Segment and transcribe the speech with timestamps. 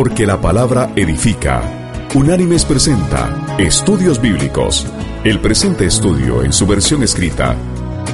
[0.00, 1.60] Porque la palabra edifica.
[2.14, 4.86] Unánimes presenta Estudios Bíblicos.
[5.24, 7.54] El presente estudio en su versión escrita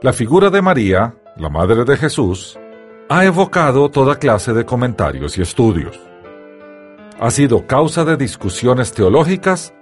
[0.02, 2.60] la figura de María, la Madre de Jesús,
[3.10, 6.00] ha evocado toda clase de comentarios y estudios.
[7.20, 9.74] Ha sido causa de discusiones teológicas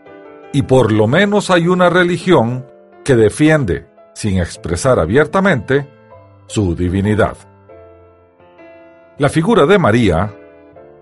[0.54, 2.66] y por lo menos hay una religión
[3.04, 5.90] que defiende, sin expresar abiertamente,
[6.48, 7.38] su divinidad.
[9.18, 10.34] La figura de María,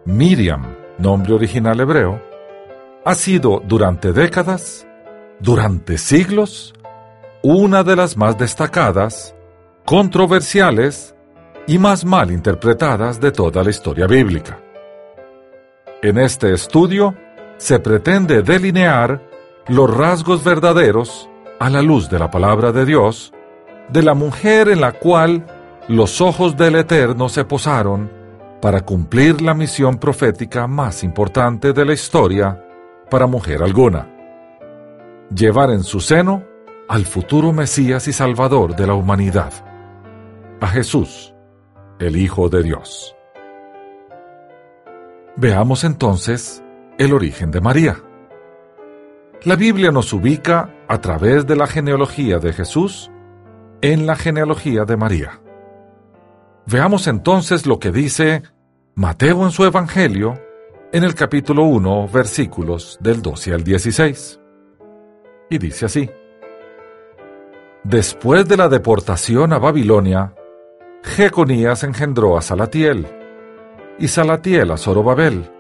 [0.05, 2.21] Miriam, nombre original hebreo,
[3.05, 4.87] ha sido durante décadas,
[5.39, 6.73] durante siglos,
[7.41, 9.35] una de las más destacadas,
[9.85, 11.13] controversiales
[11.67, 14.59] y más mal interpretadas de toda la historia bíblica.
[16.01, 17.15] En este estudio
[17.57, 19.21] se pretende delinear
[19.67, 23.33] los rasgos verdaderos, a la luz de la palabra de Dios,
[23.89, 25.45] de la mujer en la cual
[25.87, 28.11] los ojos del Eterno se posaron
[28.61, 32.61] para cumplir la misión profética más importante de la historia
[33.09, 34.09] para mujer alguna.
[35.33, 36.43] Llevar en su seno
[36.89, 39.53] al futuro Mesías y Salvador de la humanidad,
[40.63, 41.35] a Jesús,
[41.99, 43.17] el Hijo de Dios.
[45.35, 46.63] Veamos entonces
[46.97, 47.97] el origen de María.
[49.43, 53.11] La Biblia nos ubica a través de la genealogía de Jesús
[53.81, 55.41] en la genealogía de María.
[56.65, 58.43] Veamos entonces lo que dice
[58.95, 60.39] Mateo en su Evangelio
[60.93, 64.39] en el capítulo 1, versículos del 12 al 16.
[65.49, 66.09] Y dice así.
[67.83, 70.33] Después de la deportación a Babilonia,
[71.03, 73.05] Jeconías engendró a Salatiel,
[73.99, 75.51] y Salatiel a Zorobabel.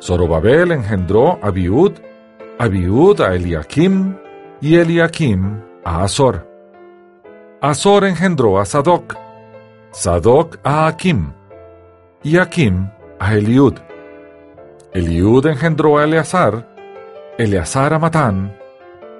[0.00, 1.92] Zorobabel engendró a Abiud,
[2.58, 4.16] Abiud a Eliakim,
[4.60, 6.48] y Eliakim a Azor.
[7.60, 9.16] Azor engendró a Sadoc,
[9.90, 11.32] Sadoc a Akim,
[12.22, 12.88] y Akim
[13.18, 13.74] a Eliud.
[14.92, 16.68] Eliud engendró a Eleazar,
[17.38, 18.56] Eleazar a Matán,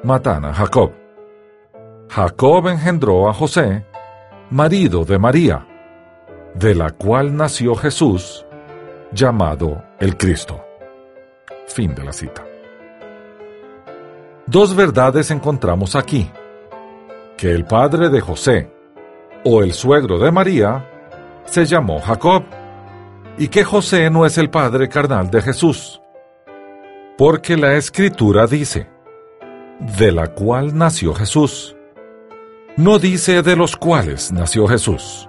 [0.05, 0.93] Matán a Jacob.
[2.09, 3.85] Jacob engendró a José,
[4.51, 5.67] marido de María,
[6.55, 8.47] de la cual nació Jesús,
[9.13, 10.65] llamado el Cristo.
[11.67, 12.45] Fin de la cita.
[14.47, 16.31] Dos verdades encontramos aquí.
[17.37, 18.71] Que el padre de José,
[19.45, 20.89] o el suegro de María,
[21.47, 22.45] se llamó Jacob
[23.37, 26.01] y que José no es el padre carnal de Jesús.
[27.17, 28.89] Porque la escritura dice,
[29.81, 31.77] de la cual nació Jesús.
[32.77, 35.29] No dice de los cuales nació Jesús.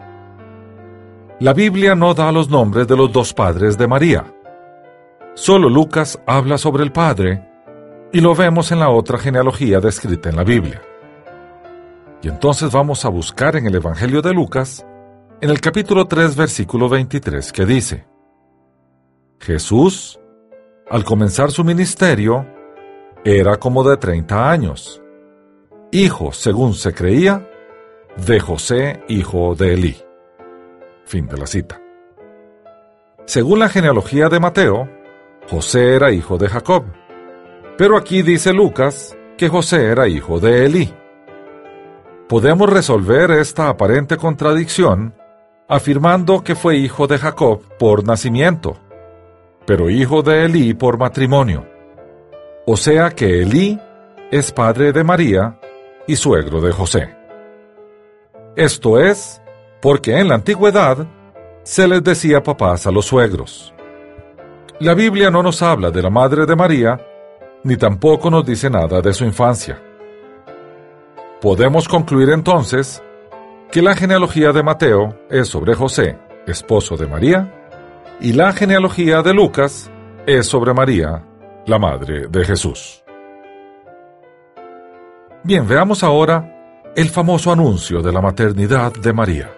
[1.39, 4.25] La Biblia no da los nombres de los dos padres de María.
[5.35, 7.47] Solo Lucas habla sobre el padre
[8.11, 10.81] y lo vemos en la otra genealogía descrita en la Biblia.
[12.23, 14.83] Y entonces vamos a buscar en el Evangelio de Lucas
[15.39, 18.07] en el capítulo 3, versículo 23, que dice,
[19.39, 20.19] Jesús,
[20.89, 22.47] al comenzar su ministerio,
[23.23, 25.03] era como de 30 años,
[26.03, 27.47] hijo, según se creía,
[28.17, 29.97] de José, hijo de Elí.
[31.05, 31.81] Fin de la cita.
[33.25, 34.89] Según la genealogía de Mateo,
[35.49, 36.83] José era hijo de Jacob,
[37.77, 40.93] pero aquí dice Lucas que José era hijo de Elí.
[42.27, 45.13] Podemos resolver esta aparente contradicción
[45.67, 48.77] afirmando que fue hijo de Jacob por nacimiento,
[49.65, 51.65] pero hijo de Elí por matrimonio.
[52.65, 53.79] O sea que Elí
[54.31, 55.59] es padre de María
[56.07, 57.15] y suegro de José.
[58.55, 59.41] Esto es
[59.81, 61.07] porque en la antigüedad
[61.63, 63.73] se les decía papás a los suegros.
[64.79, 66.99] La Biblia no nos habla de la madre de María,
[67.63, 69.81] ni tampoco nos dice nada de su infancia.
[71.41, 73.01] Podemos concluir entonces
[73.71, 77.51] que la genealogía de Mateo es sobre José, esposo de María,
[78.19, 79.89] y la genealogía de Lucas
[80.25, 81.23] es sobre María,
[81.65, 83.04] la madre de Jesús.
[85.45, 89.51] Bien, veamos ahora el famoso anuncio de la maternidad de María.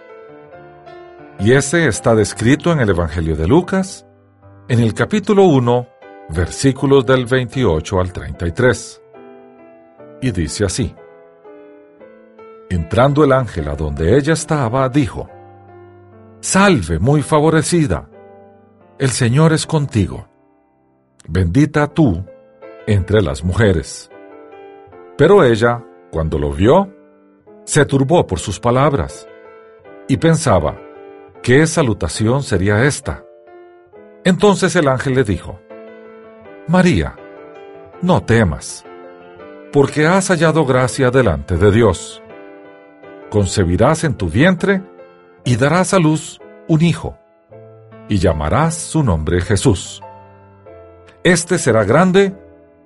[1.40, 4.06] Y ese está descrito en el Evangelio de Lucas,
[4.68, 5.88] en el capítulo 1,
[6.28, 9.02] versículos del 28 al 33.
[10.20, 10.94] Y dice así.
[12.68, 15.26] Entrando el ángel a donde ella estaba, dijo,
[16.40, 18.10] Salve, muy favorecida,
[18.98, 20.28] el Señor es contigo,
[21.26, 22.22] bendita tú
[22.86, 24.10] entre las mujeres.
[25.18, 26.94] Pero ella, cuando lo vio,
[27.64, 29.28] se turbó por sus palabras,
[30.06, 30.78] y pensaba,
[31.42, 33.24] ¿qué salutación sería esta?
[34.22, 35.58] Entonces el ángel le dijo,
[36.68, 37.16] María,
[38.00, 38.84] no temas,
[39.72, 42.22] porque has hallado gracia delante de Dios.
[43.28, 44.82] Concebirás en tu vientre
[45.44, 47.18] y darás a luz un hijo,
[48.08, 50.00] y llamarás su nombre Jesús.
[51.24, 52.36] Este será grande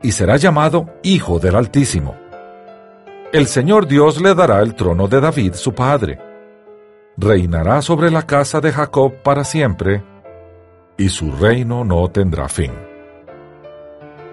[0.02, 2.21] y será llamado Hijo del Altísimo.
[3.32, 6.18] El Señor Dios le dará el trono de David su padre.
[7.16, 10.04] Reinará sobre la casa de Jacob para siempre,
[10.98, 12.72] y su reino no tendrá fin.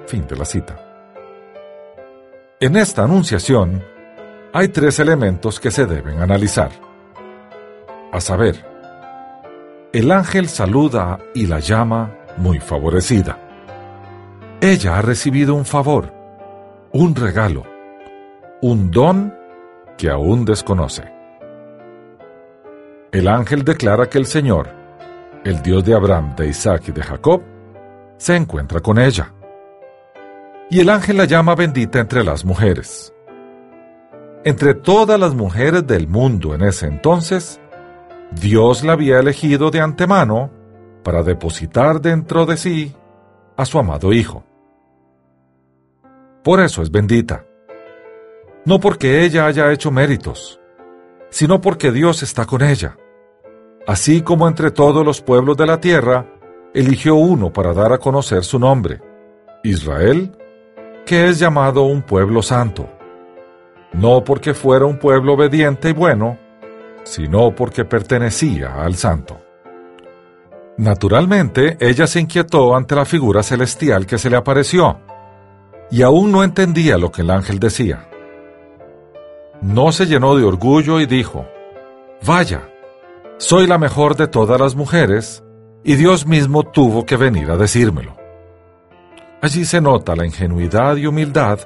[0.06, 0.76] Fin de la cita.
[2.60, 3.82] En esta anunciación
[4.52, 6.72] hay tres elementos que se deben analizar.
[8.12, 8.66] A saber,
[9.94, 13.38] el ángel saluda y la llama muy favorecida.
[14.60, 16.12] Ella ha recibido un favor,
[16.92, 17.64] un regalo,
[18.62, 19.34] un don
[19.98, 21.04] que aún desconoce.
[23.12, 24.70] El ángel declara que el Señor,
[25.44, 27.42] el Dios de Abraham, de Isaac y de Jacob,
[28.18, 29.34] se encuentra con ella
[30.70, 33.14] y el ángel la llama bendita entre las mujeres.
[34.44, 37.60] Entre todas las mujeres del mundo en ese entonces,
[38.32, 40.52] Dios la había elegido de antemano
[41.04, 42.96] para depositar dentro de sí
[43.58, 44.44] a su amado Hijo.
[46.44, 47.49] Por eso es bendita.
[48.70, 50.62] No porque ella haya hecho méritos,
[51.32, 52.98] sino porque Dios está con ella.
[53.88, 56.28] Así como entre todos los pueblos de la tierra,
[56.76, 59.02] eligió uno para dar a conocer su nombre,
[59.64, 60.38] Israel,
[61.04, 62.88] que es llamado un pueblo santo,
[63.94, 66.38] no porque fuera un pueblo obediente y bueno,
[67.02, 69.42] sino porque pertenecía al santo.
[70.78, 75.00] Naturalmente, ella se inquietó ante la figura celestial que se le apareció,
[75.90, 78.06] y aún no entendía lo que el ángel decía.
[79.62, 81.46] No se llenó de orgullo y dijo,
[82.26, 82.70] Vaya,
[83.38, 85.44] soy la mejor de todas las mujeres,
[85.84, 88.16] y Dios mismo tuvo que venir a decírmelo.
[89.42, 91.60] Allí se nota la ingenuidad y humildad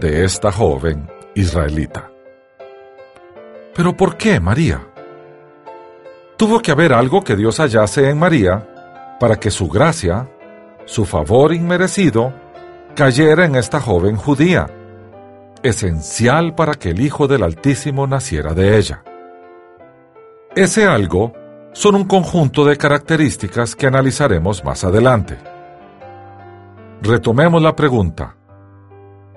[0.00, 2.10] de esta joven israelita.
[3.74, 4.80] Pero ¿por qué María?
[6.36, 10.28] Tuvo que haber algo que Dios hallase en María para que su gracia,
[10.84, 12.32] su favor inmerecido,
[12.94, 14.66] cayera en esta joven judía,
[15.68, 19.02] esencial para que el Hijo del Altísimo naciera de ella.
[20.54, 21.34] Ese algo
[21.72, 25.36] son un conjunto de características que analizaremos más adelante.
[27.02, 28.36] Retomemos la pregunta.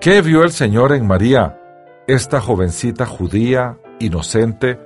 [0.00, 1.60] ¿Qué vio el Señor en María,
[2.06, 4.80] esta jovencita judía, inocente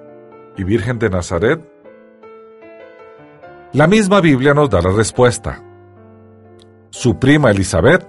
[0.57, 1.61] y virgen de Nazaret?
[3.73, 5.63] La misma Biblia nos da la respuesta.
[6.91, 8.07] Su prima Elizabeth,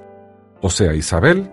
[0.62, 1.52] o sea Isabel,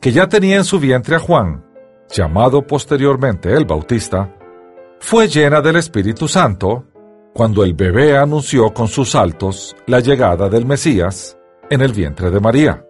[0.00, 1.64] que ya tenía en su vientre a Juan,
[2.10, 4.34] llamado posteriormente el Bautista,
[5.00, 6.86] fue llena del Espíritu Santo
[7.34, 11.38] cuando el bebé anunció con sus saltos la llegada del Mesías
[11.70, 12.84] en el vientre de María.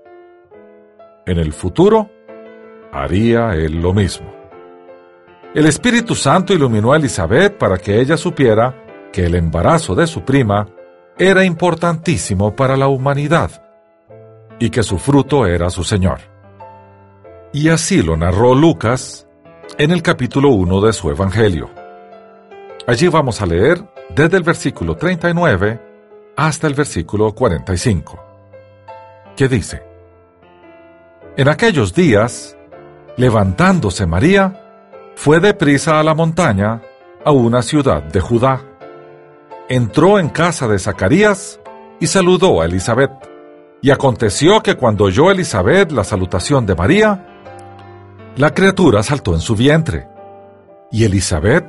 [1.27, 2.11] En el futuro,
[2.93, 4.33] haría él lo mismo.
[5.55, 10.23] El Espíritu Santo iluminó a Elizabeth para que ella supiera que el embarazo de su
[10.23, 10.67] prima
[11.19, 13.51] era importantísimo para la humanidad
[14.59, 16.38] y que su fruto era su Señor.
[17.53, 19.27] Y así lo narró Lucas
[19.79, 21.71] en el capítulo 1 de su Evangelio.
[22.87, 23.83] Allí vamos a leer
[24.15, 25.81] desde el versículo 39
[26.37, 28.29] hasta el versículo 45
[29.39, 29.85] que dice,
[31.37, 32.57] En aquellos días,
[33.17, 34.61] levantándose María,
[35.15, 36.83] fue deprisa a la montaña,
[37.25, 38.63] a una ciudad de Judá.
[39.69, 41.61] Entró en casa de Zacarías
[42.01, 43.13] y saludó a Elizabeth.
[43.81, 47.38] Y aconteció que cuando oyó Elizabeth la salutación de María,
[48.39, 50.07] la criatura saltó en su vientre.
[50.93, 51.67] Y Elizabeth,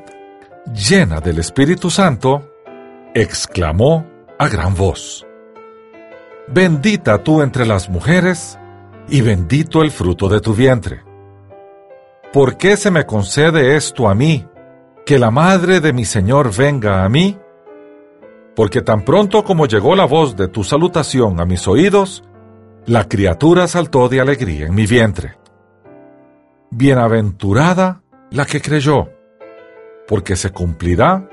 [0.71, 2.47] llena del Espíritu Santo,
[3.15, 4.05] exclamó
[4.37, 5.25] a gran voz,
[6.47, 8.57] Bendita tú entre las mujeres,
[9.07, 11.03] y bendito el fruto de tu vientre.
[12.31, 14.47] ¿Por qué se me concede esto a mí,
[15.07, 17.35] que la madre de mi Señor venga a mí?
[18.55, 22.23] Porque tan pronto como llegó la voz de tu salutación a mis oídos,
[22.85, 25.39] la criatura saltó de alegría en mi vientre.
[26.71, 29.09] Bienaventurada la que creyó,
[30.07, 31.27] porque se cumplirá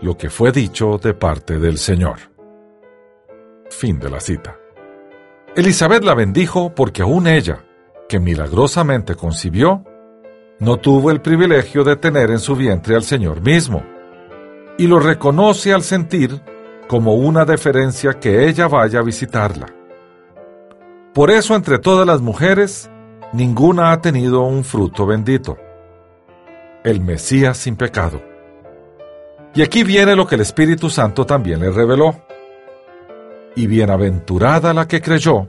[0.00, 2.18] lo que fue dicho de parte del Señor.
[3.70, 4.58] Fin de la cita.
[5.54, 7.64] Elizabeth la bendijo porque aún ella,
[8.08, 9.84] que milagrosamente concibió,
[10.58, 13.84] no tuvo el privilegio de tener en su vientre al Señor mismo,
[14.78, 16.40] y lo reconoce al sentir
[16.88, 19.66] como una deferencia que ella vaya a visitarla.
[21.14, 22.90] Por eso entre todas las mujeres,
[23.32, 25.56] ninguna ha tenido un fruto bendito,
[26.84, 28.22] el Mesías sin pecado.
[29.54, 32.22] Y aquí viene lo que el Espíritu Santo también le reveló.
[33.54, 35.46] Y bienaventurada la que creyó,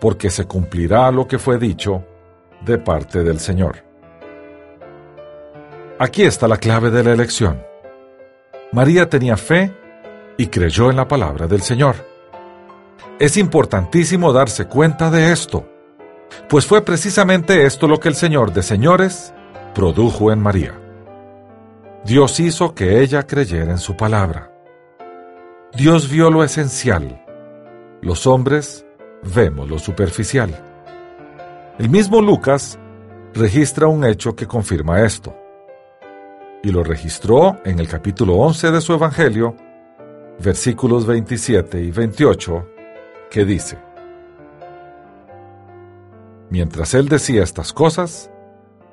[0.00, 2.04] porque se cumplirá lo que fue dicho
[2.62, 3.84] de parte del Señor.
[5.98, 7.62] Aquí está la clave de la elección.
[8.72, 9.74] María tenía fe
[10.36, 11.96] y creyó en la palabra del Señor.
[13.18, 15.66] Es importantísimo darse cuenta de esto,
[16.48, 19.32] pues fue precisamente esto lo que el Señor de señores
[19.74, 20.74] produjo en María.
[22.04, 24.52] Dios hizo que ella creyera en su palabra.
[25.74, 27.24] Dios vio lo esencial.
[28.00, 28.86] Los hombres
[29.34, 30.54] vemos lo superficial.
[31.78, 32.78] El mismo Lucas
[33.34, 35.36] registra un hecho que confirma esto.
[36.62, 39.54] Y lo registró en el capítulo 11 de su Evangelio,
[40.40, 42.66] versículos 27 y 28,
[43.30, 43.78] que dice,
[46.50, 48.30] Mientras él decía estas cosas,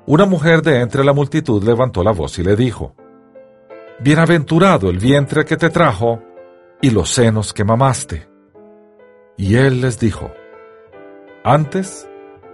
[0.06, 2.94] una mujer de entre la multitud levantó la voz y le dijo,
[3.98, 6.22] Bienaventurado el vientre que te trajo
[6.82, 8.28] y los senos que mamaste.
[9.38, 10.30] Y él les dijo,
[11.44, 12.08] Antes,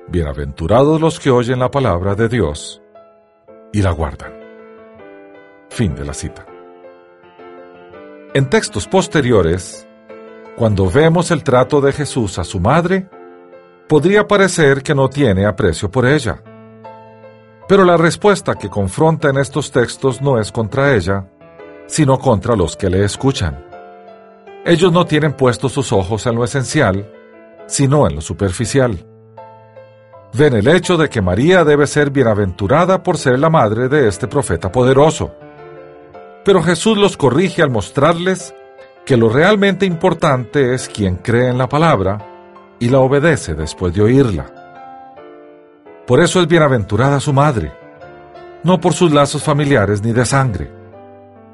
[0.08, 2.80] bienaventurados los que oyen la palabra de Dios
[3.72, 4.32] y la guardan.
[5.68, 6.46] Fin de la cita.
[8.34, 9.86] En textos posteriores,
[10.56, 13.08] cuando vemos el trato de Jesús a su madre,
[13.88, 16.42] podría parecer que no tiene aprecio por ella.
[17.68, 21.26] Pero la respuesta que confronta en estos textos no es contra ella,
[21.86, 23.64] sino contra los que le escuchan.
[24.64, 27.10] Ellos no tienen puestos sus ojos en lo esencial,
[27.66, 29.06] sino en lo superficial.
[30.34, 34.28] Ven el hecho de que María debe ser bienaventurada por ser la madre de este
[34.28, 35.34] profeta poderoso.
[36.44, 38.54] Pero Jesús los corrige al mostrarles
[39.04, 42.31] que lo realmente importante es quien cree en la palabra
[42.82, 44.44] y la obedece después de oírla.
[46.04, 47.72] Por eso es bienaventurada su madre,
[48.64, 50.68] no por sus lazos familiares ni de sangre,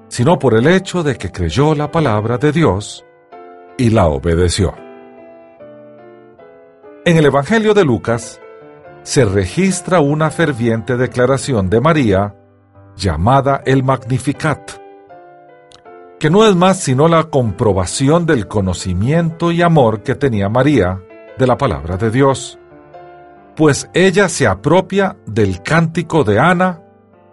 [0.09, 3.05] sino por el hecho de que creyó la palabra de Dios
[3.77, 4.75] y la obedeció.
[7.05, 8.41] En el Evangelio de Lucas
[9.03, 12.37] se registra una ferviente declaración de María
[12.97, 14.71] llamada el Magnificat,
[16.19, 21.03] que no es más sino la comprobación del conocimiento y amor que tenía María
[21.39, 22.59] de la palabra de Dios,
[23.57, 26.83] pues ella se apropia del cántico de Ana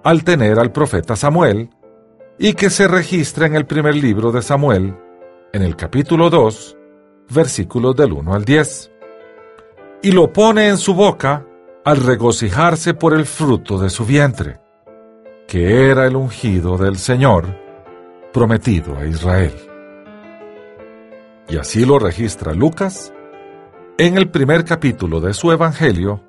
[0.03, 1.69] al tener al profeta Samuel,
[2.37, 4.95] y que se registra en el primer libro de Samuel,
[5.53, 6.77] en el capítulo 2,
[7.29, 8.91] versículos del 1 al 10,
[10.03, 11.45] y lo pone en su boca
[11.83, 14.59] al regocijarse por el fruto de su vientre,
[15.47, 17.45] que era el ungido del Señor,
[18.33, 19.53] prometido a Israel.
[21.47, 23.13] Y así lo registra Lucas
[23.97, 26.21] en el primer capítulo de su Evangelio,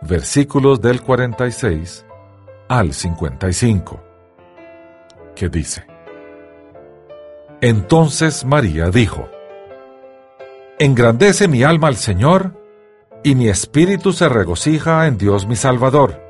[0.00, 2.06] versículos del 46
[2.68, 4.00] al 55,
[5.36, 5.86] que dice,
[7.60, 9.28] Entonces María dijo,
[10.78, 12.58] Engrandece mi alma al Señor,
[13.22, 16.22] y mi espíritu se regocija en Dios mi Salvador,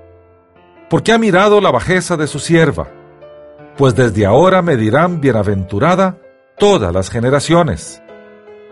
[0.91, 2.89] porque ha mirado la bajeza de su sierva,
[3.77, 6.19] pues desde ahora me dirán bienaventurada
[6.59, 8.04] todas las generaciones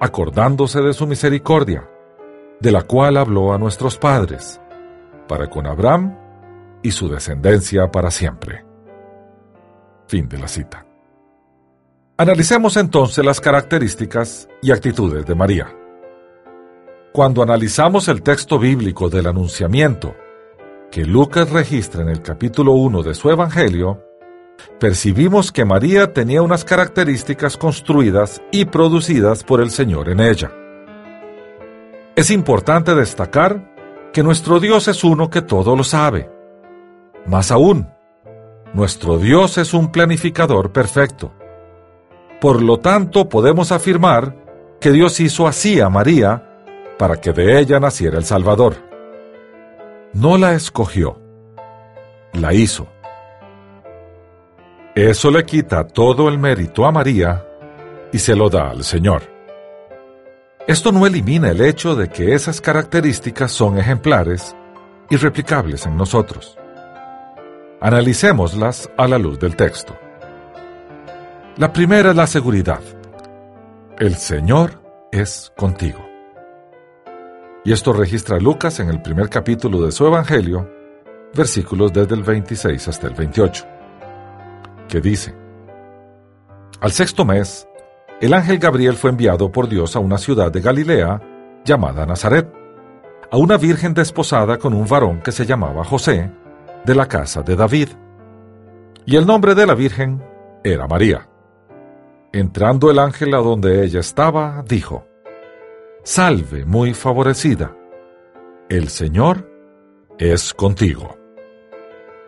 [0.00, 1.88] acordándose de su misericordia,
[2.60, 4.60] de la cual habló a nuestros padres,
[5.28, 6.16] para con Abraham
[6.82, 8.64] y su descendencia para siempre.
[10.06, 10.86] Fin de la cita.
[12.16, 15.74] Analicemos entonces las características y actitudes de María.
[17.12, 20.14] Cuando analizamos el texto bíblico del anunciamiento
[20.90, 24.00] que Lucas registra en el capítulo 1 de su Evangelio,
[24.78, 30.50] percibimos que María tenía unas características construidas y producidas por el Señor en ella.
[32.16, 33.74] Es importante destacar
[34.12, 36.30] que nuestro Dios es uno que todo lo sabe.
[37.26, 37.88] Más aún,
[38.72, 41.32] nuestro Dios es un planificador perfecto.
[42.40, 44.36] Por lo tanto, podemos afirmar
[44.80, 46.50] que Dios hizo así a María
[46.98, 48.76] para que de ella naciera el Salvador.
[50.12, 51.18] No la escogió,
[52.32, 52.93] la hizo.
[54.94, 57.44] Eso le quita todo el mérito a María
[58.12, 59.22] y se lo da al Señor.
[60.68, 64.54] Esto no elimina el hecho de que esas características son ejemplares
[65.10, 66.56] y replicables en nosotros.
[67.80, 69.98] Analicémoslas a la luz del texto.
[71.56, 72.80] La primera es la seguridad.
[73.98, 76.06] El Señor es contigo.
[77.64, 80.70] Y esto registra Lucas en el primer capítulo de su Evangelio,
[81.34, 83.73] versículos desde el 26 hasta el 28,
[84.88, 85.34] que dice,
[86.80, 87.68] Al sexto mes,
[88.20, 91.20] el ángel Gabriel fue enviado por Dios a una ciudad de Galilea
[91.64, 92.52] llamada Nazaret,
[93.30, 96.30] a una virgen desposada con un varón que se llamaba José,
[96.84, 97.88] de la casa de David.
[99.06, 100.22] Y el nombre de la virgen
[100.62, 101.28] era María.
[102.32, 105.06] Entrando el ángel a donde ella estaba, dijo,
[106.02, 107.76] Salve, muy favorecida,
[108.68, 109.50] el Señor
[110.18, 111.16] es contigo.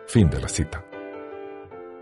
[0.07, 0.86] Fin de la cita.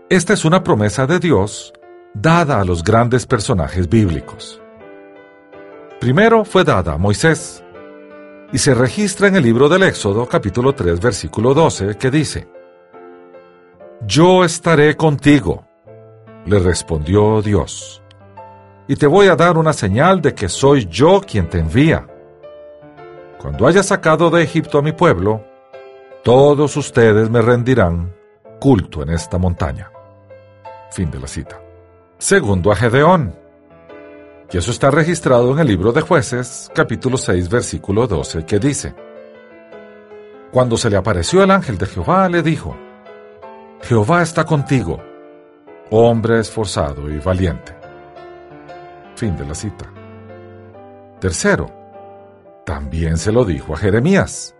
[0.08, 1.72] Esta es una promesa de Dios
[2.14, 4.62] dada a los grandes personajes bíblicos.
[5.98, 7.64] Primero fue dada a Moisés,
[8.52, 12.48] y se registra en el libro del Éxodo capítulo 3 versículo 12 que dice,
[14.06, 15.66] Yo estaré contigo
[16.44, 18.00] le respondió Dios,
[18.86, 22.06] y te voy a dar una señal de que soy yo quien te envía.
[23.38, 25.44] Cuando haya sacado de Egipto a mi pueblo,
[26.22, 28.14] todos ustedes me rendirán
[28.60, 29.90] culto en esta montaña.
[30.90, 31.60] Fin de la cita.
[32.18, 33.34] Segundo a Gedeón.
[34.50, 38.94] Y eso está registrado en el libro de jueces, capítulo 6, versículo 12, que dice,
[40.52, 42.76] Cuando se le apareció el ángel de Jehová, le dijo,
[43.82, 45.00] Jehová está contigo
[45.90, 47.74] hombre esforzado y valiente.
[49.14, 49.90] Fin de la cita.
[51.20, 51.70] Tercero,
[52.64, 54.54] también se lo dijo a Jeremías,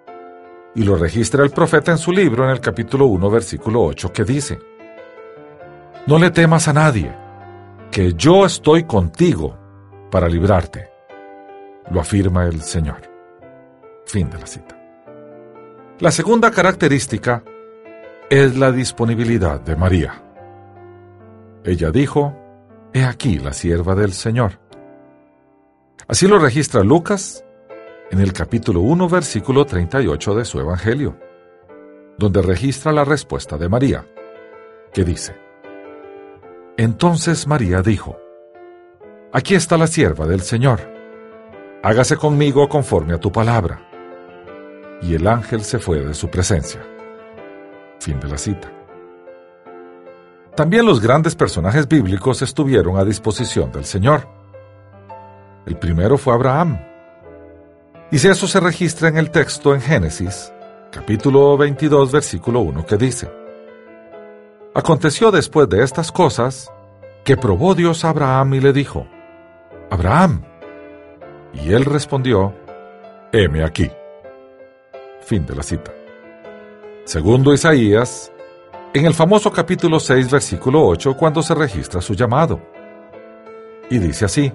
[0.75, 4.25] y lo registra el profeta en su libro en el capítulo 1, versículo 8, que
[4.25, 4.59] dice,
[6.07, 7.13] No le temas a nadie,
[7.91, 9.59] que yo estoy contigo
[10.09, 10.89] para librarte,
[11.91, 13.01] lo afirma el Señor.
[14.07, 14.79] Fin de la cita.
[15.99, 17.43] La segunda característica
[18.31, 20.23] es la disponibilidad de María.
[21.65, 22.37] Ella dijo,
[22.93, 24.61] He aquí la sierva del Señor.
[26.07, 27.45] Así lo registra Lucas
[28.13, 31.19] en el capítulo 1, versículo 38 de su Evangelio,
[32.17, 34.07] donde registra la respuesta de María,
[34.93, 35.46] que dice,
[36.79, 38.19] Entonces María dijo,
[39.33, 40.81] Aquí está la sierva del Señor,
[41.83, 43.81] hágase conmigo conforme a tu palabra.
[45.01, 46.83] Y el ángel se fue de su presencia.
[47.99, 48.71] Fin de la cita.
[50.55, 54.29] También los grandes personajes bíblicos estuvieron a disposición del Señor.
[55.65, 56.79] El primero fue Abraham.
[58.11, 60.53] Y si eso se registra en el texto en Génesis,
[60.93, 63.46] capítulo 22, versículo 1, que dice,
[64.77, 66.71] Aconteció después de estas cosas,
[67.25, 69.07] que probó Dios a Abraham y le dijo,
[69.91, 70.43] Abraham.
[71.55, 72.53] Y él respondió,
[73.33, 73.91] heme aquí.
[75.23, 75.95] Fin de la cita.
[77.07, 78.31] Segundo Isaías,
[78.93, 82.61] en el famoso capítulo 6, versículo 8, cuando se registra su llamado.
[83.89, 84.53] Y dice así,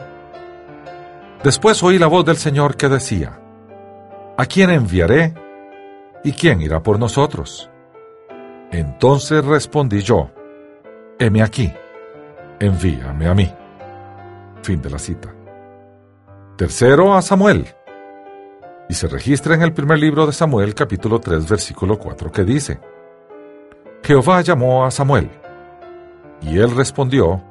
[1.43, 3.41] Después oí la voz del Señor que decía,
[4.37, 5.33] ¿A quién enviaré?
[6.23, 7.70] ¿Y quién irá por nosotros?
[8.71, 10.31] Entonces respondí yo,
[11.19, 11.71] heme aquí,
[12.59, 13.53] envíame a mí.
[14.63, 15.33] Fin de la cita.
[16.57, 17.67] Tercero a Samuel.
[18.87, 22.79] Y se registra en el primer libro de Samuel, capítulo 3, versículo 4, que dice,
[24.03, 25.29] Jehová llamó a Samuel,
[26.41, 27.41] y él respondió,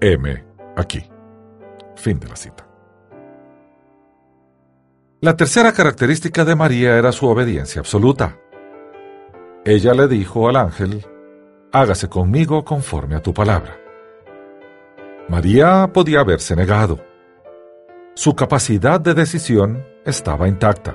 [0.00, 0.44] heme
[0.76, 1.04] aquí.
[1.96, 2.66] Fin de la cita.
[5.20, 8.38] La tercera característica de María era su obediencia absoluta.
[9.66, 11.06] Ella le dijo al ángel,
[11.72, 13.78] hágase conmigo conforme a tu palabra.
[15.26, 17.00] María podía haberse negado.
[18.12, 20.94] Su capacidad de decisión estaba intacta.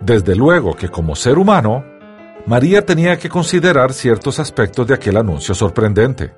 [0.00, 1.84] Desde luego que como ser humano,
[2.46, 6.32] María tenía que considerar ciertos aspectos de aquel anuncio sorprendente.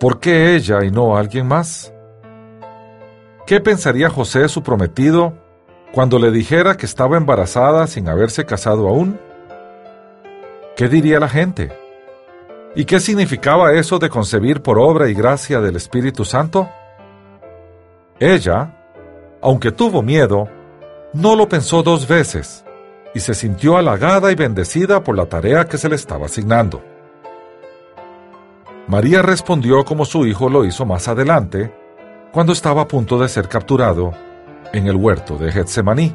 [0.00, 1.94] ¿Por qué ella y no alguien más?
[3.46, 5.32] ¿Qué pensaría José, su prometido,
[5.92, 9.16] cuando le dijera que estaba embarazada sin haberse casado aún?
[10.76, 11.70] ¿Qué diría la gente?
[12.74, 16.68] ¿Y qué significaba eso de concebir por obra y gracia del Espíritu Santo?
[18.18, 18.74] Ella,
[19.40, 20.48] aunque tuvo miedo,
[21.12, 22.64] no lo pensó dos veces
[23.14, 26.82] y se sintió halagada y bendecida por la tarea que se le estaba asignando.
[28.88, 31.72] María respondió como su hijo lo hizo más adelante,
[32.32, 34.12] cuando estaba a punto de ser capturado
[34.72, 36.12] en el huerto de Getsemaní.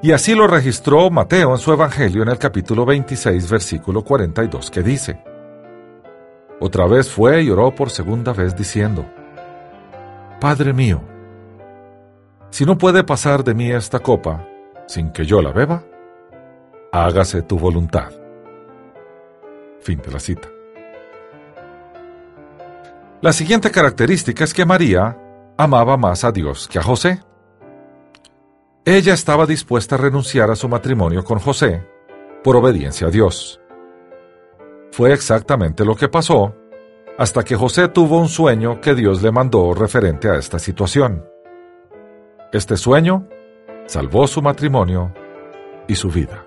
[0.00, 4.82] Y así lo registró Mateo en su Evangelio en el capítulo 26, versículo 42, que
[4.82, 5.20] dice,
[6.60, 9.04] Otra vez fue y oró por segunda vez diciendo,
[10.40, 11.02] Padre mío,
[12.50, 14.46] si no puede pasar de mí esta copa,
[14.86, 15.82] sin que yo la beba,
[16.92, 18.12] hágase tu voluntad.
[19.80, 20.48] Fin de la cita.
[23.20, 25.18] La siguiente característica es que María
[25.56, 27.20] amaba más a Dios que a José.
[28.90, 31.86] Ella estaba dispuesta a renunciar a su matrimonio con José
[32.42, 33.60] por obediencia a Dios.
[34.92, 36.54] Fue exactamente lo que pasó
[37.18, 41.22] hasta que José tuvo un sueño que Dios le mandó referente a esta situación.
[42.50, 43.28] Este sueño
[43.84, 45.12] salvó su matrimonio
[45.86, 46.46] y su vida.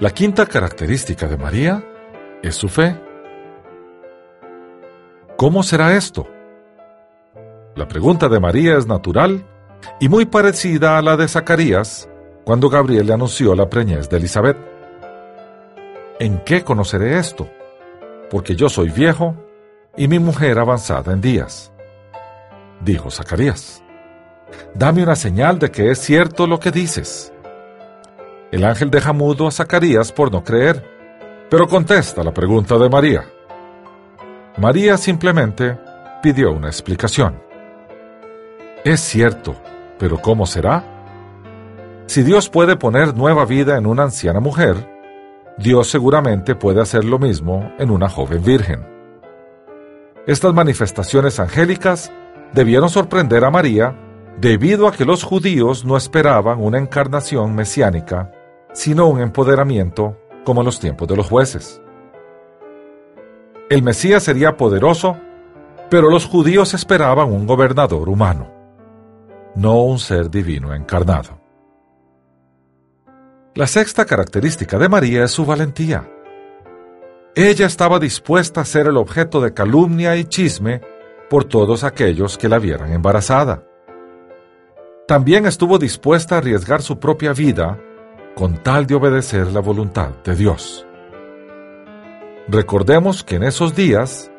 [0.00, 1.84] La quinta característica de María
[2.42, 3.00] es su fe.
[5.36, 6.26] ¿Cómo será esto?
[7.76, 9.46] La pregunta de María es natural
[10.00, 12.08] y muy parecida a la de Zacarías
[12.44, 14.56] cuando Gabriel le anunció la preñez de Elizabeth.
[16.18, 17.48] ¿En qué conoceré esto?
[18.30, 19.34] Porque yo soy viejo
[19.96, 21.72] y mi mujer avanzada en días.
[22.80, 23.82] Dijo Zacarías.
[24.74, 27.32] Dame una señal de que es cierto lo que dices.
[28.52, 30.84] El ángel deja mudo a Zacarías por no creer,
[31.50, 33.24] pero contesta la pregunta de María.
[34.56, 35.76] María simplemente
[36.22, 37.42] pidió una explicación.
[38.84, 39.56] Es cierto,
[39.98, 40.84] pero ¿cómo será?
[42.06, 44.76] Si Dios puede poner nueva vida en una anciana mujer,
[45.56, 48.86] Dios seguramente puede hacer lo mismo en una joven virgen.
[50.26, 52.12] Estas manifestaciones angélicas
[52.52, 53.96] debieron sorprender a María
[54.40, 58.32] debido a que los judíos no esperaban una encarnación mesiánica,
[58.72, 61.80] sino un empoderamiento como en los tiempos de los jueces.
[63.70, 65.16] El Mesías sería poderoso,
[65.88, 68.53] pero los judíos esperaban un gobernador humano
[69.54, 71.40] no un ser divino encarnado.
[73.54, 76.10] La sexta característica de María es su valentía.
[77.36, 80.80] Ella estaba dispuesta a ser el objeto de calumnia y chisme
[81.30, 83.64] por todos aquellos que la vieran embarazada.
[85.06, 87.78] También estuvo dispuesta a arriesgar su propia vida
[88.34, 90.86] con tal de obedecer la voluntad de Dios.
[92.48, 94.30] Recordemos que en esos días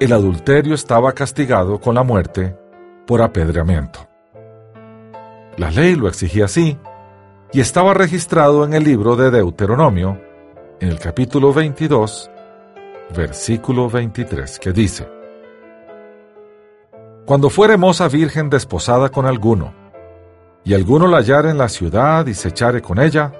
[0.00, 2.56] el adulterio estaba castigado con la muerte
[3.06, 4.13] por apedreamiento.
[5.56, 6.76] La ley lo exigía así,
[7.52, 10.20] y estaba registrado en el libro de Deuteronomio,
[10.80, 12.28] en el capítulo 22,
[13.16, 15.08] versículo 23, que dice,
[17.24, 19.72] Cuando fuere moza virgen desposada con alguno,
[20.64, 23.30] y alguno la hallare en la ciudad y se echare con ella,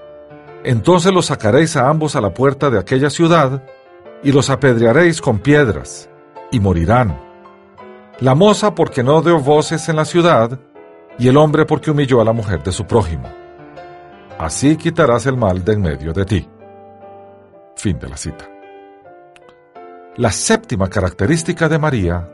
[0.62, 3.64] entonces los sacaréis a ambos a la puerta de aquella ciudad,
[4.22, 6.09] y los apedrearéis con piedras,
[6.53, 7.18] y morirán.
[8.20, 10.61] La moza porque no dio voces en la ciudad,
[11.18, 13.29] y el hombre porque humilló a la mujer de su prójimo.
[14.38, 16.48] Así quitarás el mal de en medio de ti.
[17.77, 18.48] Fin de la cita.
[20.16, 22.29] La séptima característica de María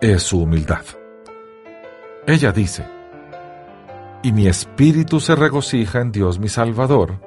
[0.00, 0.84] es su humildad.
[2.26, 2.84] Ella dice,
[4.22, 7.20] y mi espíritu se regocija en Dios mi Salvador,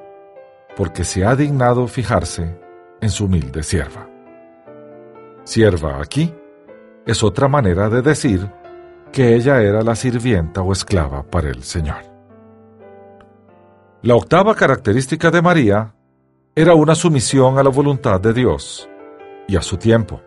[0.76, 2.58] porque se ha dignado fijarse
[3.00, 4.08] en su humilde sierva.
[5.44, 6.34] Sierva aquí
[7.04, 8.50] es otra manera de decir
[9.12, 12.02] que ella era la sirvienta o esclava para el Señor.
[14.02, 15.94] La octava característica de María
[16.54, 18.88] era una sumisión a la voluntad de Dios
[19.48, 20.20] y a su tiempo.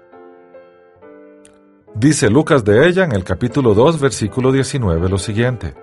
[1.96, 5.74] Dice Lucas de ella en el capítulo 2, versículo 19 lo siguiente.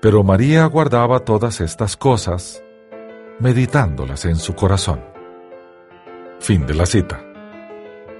[0.00, 2.62] Pero María guardaba todas estas cosas,
[3.38, 5.00] meditándolas en su corazón.
[6.38, 7.22] Fin de la cita.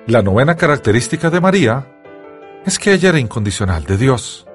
[0.06, 1.99] La novena característica de María
[2.64, 4.46] es que ella era incondicional de Dios.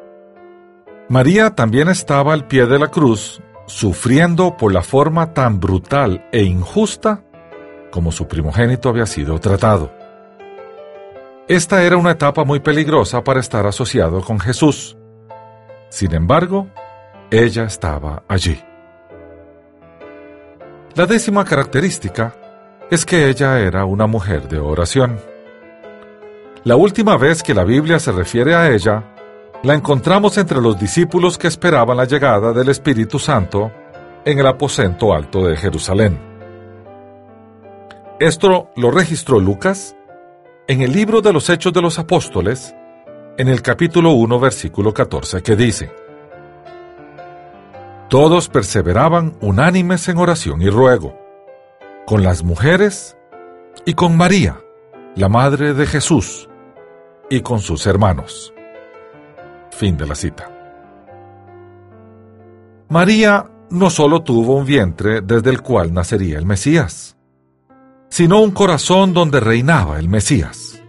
[1.10, 6.44] María también estaba al pie de la cruz, sufriendo por la forma tan brutal e
[6.44, 7.26] injusta
[7.96, 9.90] como su primogénito había sido tratado.
[11.48, 14.98] Esta era una etapa muy peligrosa para estar asociado con Jesús.
[15.88, 16.68] Sin embargo,
[17.32, 18.62] ella estaba allí.
[20.94, 22.36] La décima característica
[22.92, 25.18] es que ella era una mujer de oración.
[26.66, 29.04] La última vez que la Biblia se refiere a ella,
[29.62, 33.72] la encontramos entre los discípulos que esperaban la llegada del Espíritu Santo
[34.26, 36.20] en el aposento alto de Jerusalén.
[38.20, 39.96] Esto lo registró Lucas
[40.68, 42.74] en el libro de los Hechos de los Apóstoles,
[43.38, 45.92] en el capítulo 1, versículo 14, que dice,
[48.10, 51.16] Todos perseveraban unánimes en oración y ruego,
[52.08, 53.16] con las mujeres
[53.86, 54.58] y con María,
[55.14, 56.50] la Madre de Jesús,
[57.30, 58.54] y con sus hermanos.
[59.72, 60.52] Fin de la cita.
[62.90, 67.18] María no solo tuvo un vientre desde el cual nacería el Mesías,
[68.10, 70.82] sino un corazón donde reinaba el Mesías.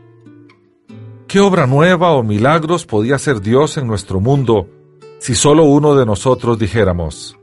[1.27, 4.69] ¿Qué obra nueva o milagros podía hacer Dios en nuestro mundo
[5.19, 7.37] si solo uno de nosotros dijéramos,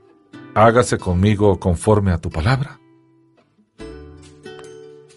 [0.55, 2.79] hágase conmigo conforme a tu palabra?